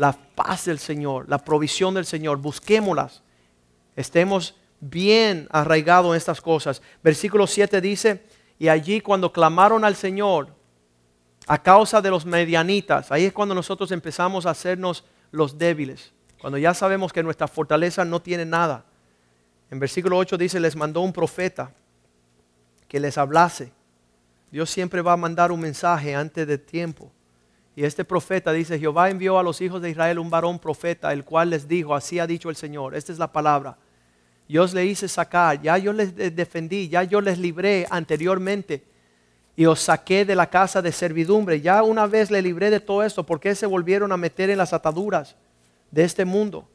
La 0.00 0.12
paz 0.12 0.64
del 0.64 0.78
Señor, 0.78 1.28
la 1.28 1.36
provisión 1.36 1.92
del 1.92 2.06
Señor. 2.06 2.38
Busquémoslas 2.38 3.22
estemos 3.94 4.56
bien 4.80 5.46
arraigados 5.50 6.12
en 6.12 6.16
estas 6.16 6.40
cosas. 6.40 6.80
Versículo 7.02 7.46
7 7.46 7.82
dice, 7.82 8.24
y 8.58 8.68
allí 8.68 9.02
cuando 9.02 9.30
clamaron 9.30 9.84
al 9.84 9.94
Señor 9.94 10.54
a 11.46 11.62
causa 11.62 12.00
de 12.00 12.08
los 12.08 12.24
medianitas, 12.24 13.12
ahí 13.12 13.26
es 13.26 13.32
cuando 13.34 13.54
nosotros 13.54 13.92
empezamos 13.92 14.46
a 14.46 14.50
hacernos 14.50 15.04
los 15.32 15.58
débiles, 15.58 16.14
cuando 16.40 16.56
ya 16.56 16.72
sabemos 16.72 17.12
que 17.12 17.22
nuestra 17.22 17.46
fortaleza 17.46 18.02
no 18.06 18.22
tiene 18.22 18.46
nada. 18.46 18.86
En 19.70 19.78
versículo 19.78 20.16
8 20.16 20.38
dice, 20.38 20.60
les 20.60 20.76
mandó 20.76 21.02
un 21.02 21.12
profeta 21.12 21.72
que 22.88 22.98
les 22.98 23.18
hablase. 23.18 23.70
Dios 24.50 24.70
siempre 24.70 25.02
va 25.02 25.12
a 25.12 25.18
mandar 25.18 25.52
un 25.52 25.60
mensaje 25.60 26.14
antes 26.14 26.46
de 26.46 26.56
tiempo. 26.56 27.12
Y 27.76 27.84
este 27.84 28.04
profeta 28.04 28.52
dice, 28.52 28.78
Jehová 28.78 29.10
envió 29.10 29.38
a 29.38 29.42
los 29.42 29.60
hijos 29.60 29.80
de 29.80 29.90
Israel 29.90 30.18
un 30.18 30.30
varón 30.30 30.58
profeta, 30.58 31.12
el 31.12 31.24
cual 31.24 31.50
les 31.50 31.68
dijo, 31.68 31.94
así 31.94 32.18
ha 32.18 32.26
dicho 32.26 32.50
el 32.50 32.56
Señor, 32.56 32.94
esta 32.94 33.12
es 33.12 33.18
la 33.18 33.32
palabra. 33.32 33.76
Yo 34.48 34.64
os 34.64 34.74
le 34.74 34.84
hice 34.84 35.06
sacar, 35.06 35.62
ya 35.62 35.78
yo 35.78 35.92
les 35.92 36.14
defendí, 36.34 36.88
ya 36.88 37.04
yo 37.04 37.20
les 37.20 37.38
libré 37.38 37.86
anteriormente 37.88 38.82
y 39.54 39.66
os 39.66 39.80
saqué 39.80 40.24
de 40.24 40.34
la 40.34 40.48
casa 40.48 40.82
de 40.82 40.90
servidumbre. 40.90 41.60
Ya 41.60 41.82
una 41.82 42.06
vez 42.06 42.30
le 42.30 42.42
libré 42.42 42.70
de 42.70 42.80
todo 42.80 43.02
esto, 43.02 43.24
¿por 43.24 43.38
qué 43.38 43.54
se 43.54 43.66
volvieron 43.66 44.10
a 44.10 44.16
meter 44.16 44.50
en 44.50 44.58
las 44.58 44.72
ataduras 44.72 45.36
de 45.90 46.02
este 46.02 46.24
mundo? 46.24 46.66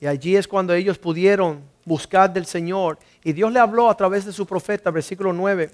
Y 0.00 0.06
allí 0.06 0.36
es 0.36 0.46
cuando 0.46 0.72
ellos 0.72 0.98
pudieron 0.98 1.62
buscar 1.84 2.32
del 2.32 2.46
Señor. 2.46 2.98
Y 3.22 3.32
Dios 3.32 3.52
le 3.52 3.58
habló 3.58 3.90
a 3.90 3.96
través 3.96 4.24
de 4.24 4.32
su 4.32 4.46
profeta, 4.46 4.90
versículo 4.90 5.32
9. 5.32 5.70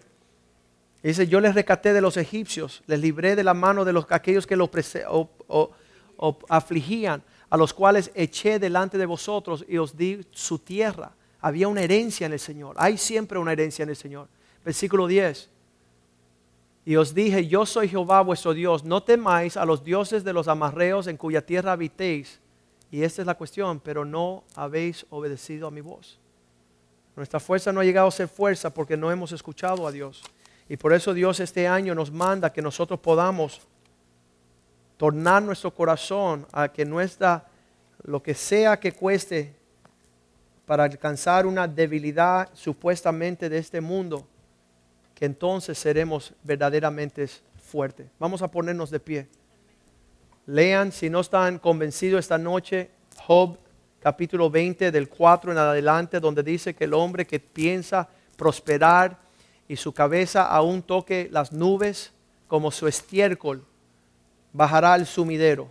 Dice, 1.03 1.27
yo 1.27 1.41
les 1.41 1.55
recaté 1.55 1.93
de 1.93 2.01
los 2.01 2.17
egipcios, 2.17 2.83
les 2.87 3.01
libré 3.01 3.35
de 3.35 3.45
la 3.45 3.55
mano 3.55 3.85
de 3.85 3.93
los, 3.93 4.07
aquellos 4.11 4.47
que 4.47 4.57
los 4.57 4.69
afligían, 6.49 7.23
a 7.49 7.57
los 7.57 7.73
cuales 7.73 8.11
eché 8.15 8.59
delante 8.59 8.99
de 8.99 9.07
vosotros 9.07 9.65
y 9.67 9.79
os 9.79 9.97
di 9.97 10.21
su 10.31 10.59
tierra. 10.59 11.13
Había 11.41 11.69
una 11.69 11.81
herencia 11.81 12.27
en 12.27 12.35
el 12.35 12.39
Señor. 12.39 12.77
Hay 12.79 12.99
siempre 12.99 13.39
una 13.39 13.53
herencia 13.53 13.83
en 13.83 13.89
el 13.89 13.97
Señor. 13.97 14.29
Versículo 14.63 15.07
10. 15.07 15.49
Y 16.85 16.97
os 16.97 17.15
dije, 17.15 17.47
yo 17.47 17.65
soy 17.65 17.89
Jehová 17.89 18.21
vuestro 18.21 18.53
Dios, 18.53 18.85
no 18.85 19.03
temáis 19.03 19.57
a 19.57 19.65
los 19.65 19.83
dioses 19.85 20.23
de 20.23 20.33
los 20.33 20.49
amarreos 20.49 21.07
en 21.07 21.17
cuya 21.17 21.45
tierra 21.45 21.73
habitéis. 21.73 22.41
Y 22.91 23.03
esta 23.03 23.23
es 23.23 23.27
la 23.27 23.37
cuestión, 23.37 23.81
pero 23.81 24.05
no 24.05 24.45
habéis 24.55 25.07
obedecido 25.09 25.69
a 25.69 25.71
mi 25.71 25.81
voz. 25.81 26.19
Nuestra 27.17 27.41
fuerza 27.41 27.73
no 27.73 27.81
ha 27.81 27.85
llegado 27.85 28.09
a 28.09 28.11
ser 28.11 28.29
fuerza 28.29 28.73
porque 28.73 28.97
no 28.97 29.11
hemos 29.11 29.33
escuchado 29.33 29.87
a 29.87 29.93
Dios. 29.93 30.23
Y 30.71 30.77
por 30.77 30.93
eso 30.93 31.13
Dios 31.13 31.41
este 31.41 31.67
año 31.67 31.97
nos 31.97 32.13
manda 32.13 32.53
que 32.53 32.63
nosotros 32.63 33.01
podamos 33.01 33.61
tornar 34.97 35.43
nuestro 35.43 35.75
corazón 35.75 36.47
a 36.53 36.69
que 36.69 36.85
nuestra, 36.85 37.45
lo 38.05 38.23
que 38.23 38.35
sea 38.35 38.79
que 38.79 38.93
cueste 38.93 39.53
para 40.67 40.85
alcanzar 40.85 41.45
una 41.45 41.67
debilidad 41.67 42.49
supuestamente 42.53 43.49
de 43.49 43.59
este 43.59 43.81
mundo, 43.81 44.25
que 45.13 45.25
entonces 45.25 45.77
seremos 45.77 46.33
verdaderamente 46.45 47.27
fuertes. 47.61 48.07
Vamos 48.21 48.41
a 48.41 48.49
ponernos 48.49 48.91
de 48.91 49.01
pie. 49.01 49.29
Lean, 50.47 50.93
si 50.93 51.11
no 51.11 51.19
están 51.19 51.59
convencidos 51.59 52.21
esta 52.21 52.39
noche, 52.39 52.93
Job 53.27 53.59
capítulo 53.99 54.49
20 54.49 54.93
del 54.93 55.09
4 55.09 55.51
en 55.51 55.59
adelante, 55.59 56.21
donde 56.21 56.45
dice 56.45 56.75
que 56.77 56.85
el 56.85 56.95
hombre 56.95 57.27
que 57.27 57.41
piensa 57.41 58.09
prosperar 58.37 59.30
y 59.71 59.77
su 59.77 59.93
cabeza 59.93 60.47
aún 60.47 60.83
toque 60.83 61.29
las 61.31 61.53
nubes 61.53 62.11
como 62.49 62.73
su 62.73 62.89
estiércol, 62.89 63.65
bajará 64.53 64.95
al 64.95 65.07
sumidero. 65.07 65.71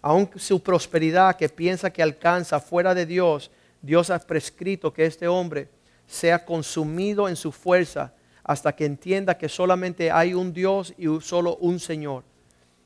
Aún 0.00 0.30
su 0.36 0.62
prosperidad 0.62 1.36
que 1.36 1.50
piensa 1.50 1.90
que 1.90 2.02
alcanza 2.02 2.58
fuera 2.60 2.94
de 2.94 3.04
Dios, 3.04 3.50
Dios 3.82 4.08
ha 4.08 4.18
prescrito 4.20 4.90
que 4.90 5.04
este 5.04 5.28
hombre 5.28 5.68
sea 6.06 6.46
consumido 6.46 7.28
en 7.28 7.36
su 7.36 7.52
fuerza 7.52 8.14
hasta 8.42 8.74
que 8.74 8.86
entienda 8.86 9.36
que 9.36 9.50
solamente 9.50 10.10
hay 10.10 10.32
un 10.32 10.54
Dios 10.54 10.94
y 10.96 11.06
solo 11.20 11.56
un 11.56 11.78
Señor. 11.78 12.24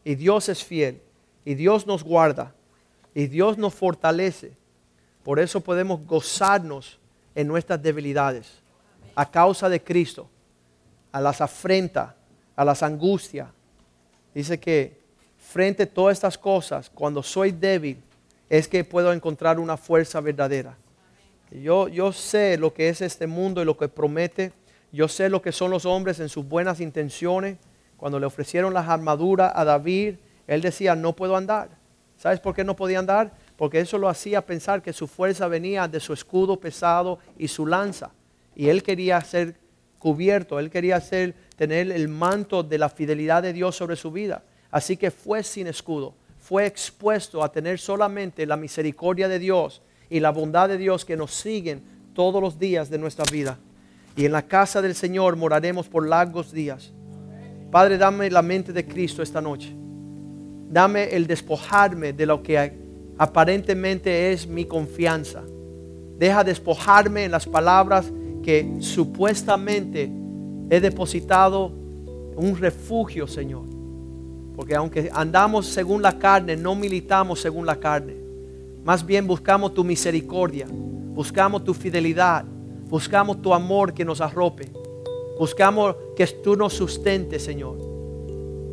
Y 0.02 0.16
Dios 0.16 0.48
es 0.48 0.64
fiel, 0.64 1.01
y 1.44 1.55
Dios 1.55 1.86
nos 1.86 2.02
guarda, 2.02 2.52
y 3.14 3.28
Dios 3.28 3.56
nos 3.56 3.72
fortalece. 3.72 4.56
Por 5.22 5.39
eso 5.39 5.60
podemos 5.60 6.05
gozarnos 6.05 6.98
en 7.36 7.47
nuestras 7.47 7.81
debilidades, 7.81 8.51
a 9.14 9.31
causa 9.31 9.68
de 9.68 9.81
Cristo, 9.81 10.28
a 11.12 11.20
las 11.20 11.40
afrentas, 11.40 12.14
a 12.56 12.64
las 12.64 12.82
angustias. 12.82 13.48
Dice 14.34 14.58
que 14.60 15.00
frente 15.38 15.84
a 15.84 15.86
todas 15.86 16.16
estas 16.16 16.38
cosas, 16.38 16.90
cuando 16.90 17.22
soy 17.22 17.52
débil, 17.52 18.02
es 18.48 18.68
que 18.68 18.84
puedo 18.84 19.12
encontrar 19.12 19.58
una 19.58 19.76
fuerza 19.76 20.20
verdadera. 20.20 20.76
Yo, 21.50 21.88
yo 21.88 22.12
sé 22.12 22.56
lo 22.58 22.72
que 22.72 22.88
es 22.88 23.00
este 23.00 23.26
mundo 23.26 23.62
y 23.62 23.64
lo 23.64 23.76
que 23.76 23.88
promete 23.88 24.52
yo 24.92 25.08
sé 25.08 25.28
lo 25.28 25.40
que 25.40 25.52
son 25.52 25.70
los 25.70 25.86
hombres 25.86 26.18
en 26.20 26.28
sus 26.28 26.46
buenas 26.46 26.80
intenciones. 26.80 27.58
Cuando 27.96 28.18
le 28.18 28.26
ofrecieron 28.26 28.74
las 28.74 28.88
armaduras 28.88 29.52
a 29.54 29.64
David, 29.64 30.16
él 30.46 30.60
decía, 30.60 30.96
no 30.96 31.14
puedo 31.14 31.36
andar. 31.36 31.68
¿Sabes 32.16 32.40
por 32.40 32.54
qué 32.54 32.64
no 32.64 32.76
podía 32.76 32.98
andar? 32.98 33.32
Porque 33.56 33.80
eso 33.80 33.98
lo 33.98 34.08
hacía 34.08 34.44
pensar 34.44 34.82
que 34.82 34.92
su 34.92 35.06
fuerza 35.06 35.46
venía 35.48 35.86
de 35.86 36.00
su 36.00 36.12
escudo 36.12 36.58
pesado 36.58 37.18
y 37.38 37.48
su 37.48 37.66
lanza. 37.66 38.10
Y 38.56 38.68
él 38.68 38.82
quería 38.82 39.20
ser 39.20 39.54
cubierto, 40.01 40.59
él 40.59 40.68
quería 40.68 41.01
ser, 41.01 41.36
tener 41.55 41.93
el 41.93 42.09
manto 42.09 42.64
de 42.64 42.78
la 42.78 42.89
fidelidad 42.89 43.44
de 43.44 43.52
Dios 43.52 43.77
sobre 43.77 43.94
su 43.94 44.10
vida. 44.10 44.43
Así 44.72 44.97
que 44.97 45.12
fue 45.12 45.44
sin 45.44 45.68
escudo, 45.68 46.14
fue 46.40 46.66
expuesto 46.66 47.44
a 47.44 47.52
tener 47.52 47.78
solamente 47.78 48.44
la 48.47 48.56
misericordia 48.56 49.28
de 49.28 49.39
Dios 49.39 49.81
y 50.09 50.18
la 50.18 50.31
bondad 50.31 50.68
de 50.68 50.78
Dios 50.78 51.05
que 51.05 51.16
nos 51.16 51.32
siguen 51.32 51.82
todos 52.14 52.43
los 52.43 52.59
días 52.59 52.90
de 52.90 52.98
nuestra 52.98 53.24
vida 53.31 53.56
y 54.16 54.24
en 54.24 54.32
la 54.32 54.43
casa 54.43 54.82
del 54.82 54.94
Señor 54.94 55.36
moraremos 55.36 55.89
por 55.89 56.06
largos 56.06 56.52
días. 56.52 56.93
Padre, 57.70 57.98
dame 57.98 58.31
la 58.31 58.43
mente 58.43 58.72
de 58.72 58.86
Cristo 58.86 59.22
esta 59.22 59.40
noche. 59.40 59.74
Dame 60.68 61.05
el 61.05 61.27
despojarme 61.27 62.12
de 62.12 62.27
lo 62.27 62.43
que 62.43 62.78
aparentemente 63.18 64.32
es 64.32 64.47
mi 64.47 64.64
confianza. 64.64 65.43
Deja 66.18 66.44
despojarme 66.44 67.24
en 67.24 67.31
las 67.31 67.47
palabras 67.47 68.12
que 68.42 68.76
supuestamente 68.80 70.10
he 70.70 70.80
depositado 70.80 71.72
un 72.36 72.56
refugio, 72.56 73.26
Señor. 73.26 73.64
Porque 74.56 74.74
aunque 74.74 75.10
andamos 75.12 75.66
según 75.66 76.02
la 76.02 76.18
carne, 76.18 76.56
no 76.56 76.74
militamos 76.74 77.40
según 77.40 77.66
la 77.66 77.76
carne. 77.76 78.16
Más 78.84 79.04
bien 79.04 79.26
buscamos 79.26 79.74
tu 79.74 79.84
misericordia, 79.84 80.66
buscamos 80.68 81.64
tu 81.64 81.74
fidelidad, 81.74 82.44
Buscamos 82.90 83.40
tu 83.40 83.54
amor 83.54 83.94
que 83.94 84.04
nos 84.04 84.20
arrope. 84.20 84.68
Buscamos 85.38 85.94
que 86.16 86.26
tú 86.26 86.56
nos 86.56 86.72
sustentes, 86.72 87.44
Señor. 87.44 87.78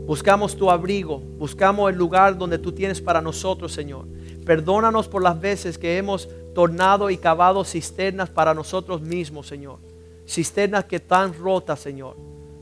Buscamos 0.07 0.57
tu 0.57 0.71
abrigo. 0.71 1.19
Buscamos 1.37 1.91
el 1.91 1.97
lugar 1.97 2.35
donde 2.35 2.57
tú 2.57 2.71
tienes 2.71 2.99
para 2.99 3.21
nosotros, 3.21 3.71
Señor. 3.71 4.07
Perdónanos 4.47 5.09
por 5.09 5.21
las 5.21 5.37
veces 5.41 5.77
que 5.77 5.97
hemos 5.97 6.29
tornado 6.55 7.09
y 7.09 7.17
cavado 7.17 7.65
cisternas 7.65 8.29
para 8.29 8.53
nosotros 8.53 9.01
mismos, 9.01 9.45
Señor. 9.45 9.79
Cisternas 10.25 10.85
que 10.85 10.95
están 10.95 11.33
rotas, 11.33 11.81
Señor. 11.81 12.15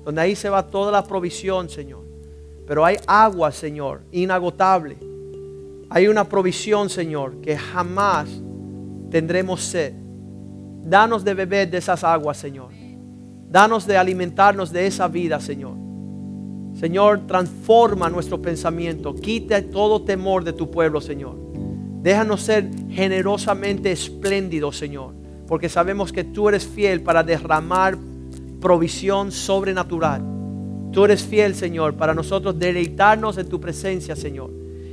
Donde 0.03 0.19
ahí 0.19 0.35
se 0.35 0.49
va 0.49 0.65
toda 0.65 0.91
la 0.91 1.03
provisión, 1.03 1.69
Señor. 1.69 2.01
Pero 2.65 2.83
hay 2.83 2.97
agua, 3.05 3.51
Señor, 3.51 4.01
inagotable. 4.11 4.97
Hay 5.91 6.07
una 6.07 6.27
provisión, 6.27 6.89
Señor, 6.89 7.39
que 7.39 7.55
jamás 7.55 8.29
tendremos 9.11 9.61
sed. 9.61 9.93
Danos 10.81 11.23
de 11.23 11.35
beber 11.35 11.69
de 11.69 11.77
esas 11.77 12.03
aguas, 12.03 12.37
Señor. 12.37 12.71
Danos 13.47 13.85
de 13.85 13.95
alimentarnos 13.95 14.71
de 14.71 14.87
esa 14.87 15.07
vida, 15.07 15.39
Señor. 15.39 15.75
Señor, 16.79 17.27
transforma 17.27 18.09
nuestro 18.09 18.41
pensamiento. 18.41 19.13
Quita 19.13 19.61
todo 19.61 20.01
temor 20.01 20.43
de 20.43 20.51
tu 20.51 20.71
pueblo, 20.71 20.99
Señor. 20.99 21.44
Déjanos 22.05 22.43
ser 22.43 22.69
generosamente 22.89 23.91
espléndidos, 23.91 24.77
Señor. 24.77 25.13
Porque 25.47 25.69
sabemos 25.69 26.13
que 26.13 26.23
tú 26.23 26.47
eres 26.47 26.65
fiel 26.65 27.01
para 27.01 27.23
derramar 27.23 27.97
provisión 28.61 29.31
sobrenatural. 29.31 30.21
Tú 30.91 31.05
eres 31.05 31.23
fiel, 31.23 31.55
Señor, 31.55 31.95
para 31.95 32.13
nosotros 32.13 32.57
deleitarnos 32.57 33.37
en 33.39 33.49
tu 33.49 33.59
presencia, 33.59 34.15
Señor. 34.15 34.51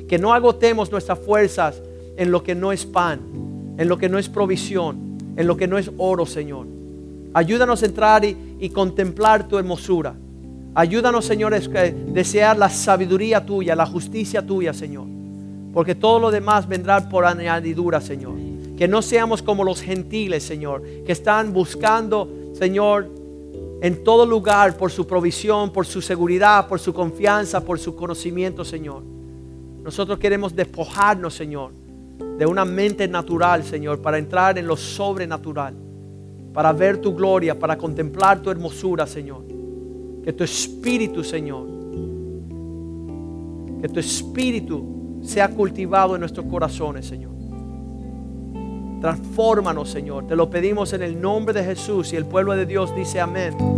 Que 0.09 0.19
no 0.19 0.33
agotemos 0.33 0.91
nuestras 0.91 1.19
fuerzas 1.19 1.81
en 2.17 2.33
lo 2.33 2.43
que 2.43 2.55
no 2.55 2.73
es 2.73 2.87
pan, 2.87 3.21
en 3.79 3.89
lo 3.89 3.99
que 3.99 4.09
no 4.09 4.19
es 4.19 4.29
provisión 4.29 5.13
en 5.37 5.47
lo 5.47 5.57
que 5.57 5.67
no 5.67 5.79
es 5.79 5.91
oro, 5.99 6.27
Señor. 6.27 6.67
Ayúdanos 7.35 7.83
a 7.83 7.87
entrar 7.87 8.25
y, 8.25 8.69
contemplar 8.71 9.49
tu 9.49 9.59
hermosura. 9.59 10.15
Ayúdanos, 10.75 11.25
Señor, 11.25 11.55
a 11.55 11.59
desear 11.59 12.57
la 12.57 12.69
sabiduría 12.69 13.45
tuya, 13.45 13.75
la 13.75 13.87
justicia 13.87 14.45
tuya, 14.45 14.73
Señor. 14.73 15.07
Porque 15.73 15.95
todo 15.95 16.19
lo 16.19 16.31
demás 16.31 16.69
vendrá 16.69 17.09
por 17.09 17.25
añadidura, 17.25 18.01
Señor. 18.01 18.35
Que 18.77 18.87
no 18.89 19.01
seamos 19.01 19.43
como 19.43 19.65
los 19.65 19.81
gentiles, 19.81 20.43
Señor, 20.43 20.83
que 21.07 21.13
están 21.13 21.53
buscando, 21.53 22.29
Señor, 22.53 23.09
en 23.81 24.05
todo 24.05 24.27
lugar 24.27 24.77
por 24.77 24.91
su 24.91 25.07
provisión, 25.07 25.71
por 25.71 25.87
su 25.87 26.01
seguridad, 26.01 26.69
por 26.69 26.79
su 26.79 26.93
confianza, 26.93 27.65
por 27.65 27.79
su 27.79 27.97
conocimiento, 27.97 28.65
Señor. 28.65 29.03
Nosotros 29.83 30.19
queremos 30.19 30.55
despojarnos, 30.55 31.35
Señor, 31.35 31.73
de 32.39 32.47
una 32.47 32.65
mente 32.65 33.09
natural, 33.09 33.65
Señor, 33.65 34.01
para 34.01 34.19
entrar 34.19 34.59
en 34.59 34.67
lo 34.67 34.77
sobrenatural, 34.77 35.75
para 36.53 36.73
ver 36.73 36.99
tu 36.99 37.15
gloria, 37.15 37.59
para 37.59 37.77
contemplar 37.77 38.41
tu 38.41 38.51
hermosura, 38.51 39.07
Señor. 39.07 39.43
Que 40.23 40.33
tu 40.33 40.45
espíritu, 40.45 41.25
Señor, 41.25 41.67
que 43.81 43.89
tu 43.89 43.99
espíritu 43.99 45.02
sea 45.23 45.49
cultivado 45.49 46.15
en 46.15 46.21
nuestros 46.21 46.47
corazones, 46.47 47.07
Señor. 47.07 47.33
Transfórmanos, 49.01 49.91
Señor. 49.91 50.27
Te 50.27 50.37
lo 50.37 50.49
pedimos 50.49 50.93
en 50.93 51.03
el 51.03 51.21
nombre 51.21 51.53
de 51.53 51.65
Jesús 51.65 52.13
y 52.13 52.17
el 52.17 52.25
pueblo 52.25 52.55
de 52.55 52.67
Dios 52.67 52.95
dice 52.95 53.21
amén. 53.21 53.73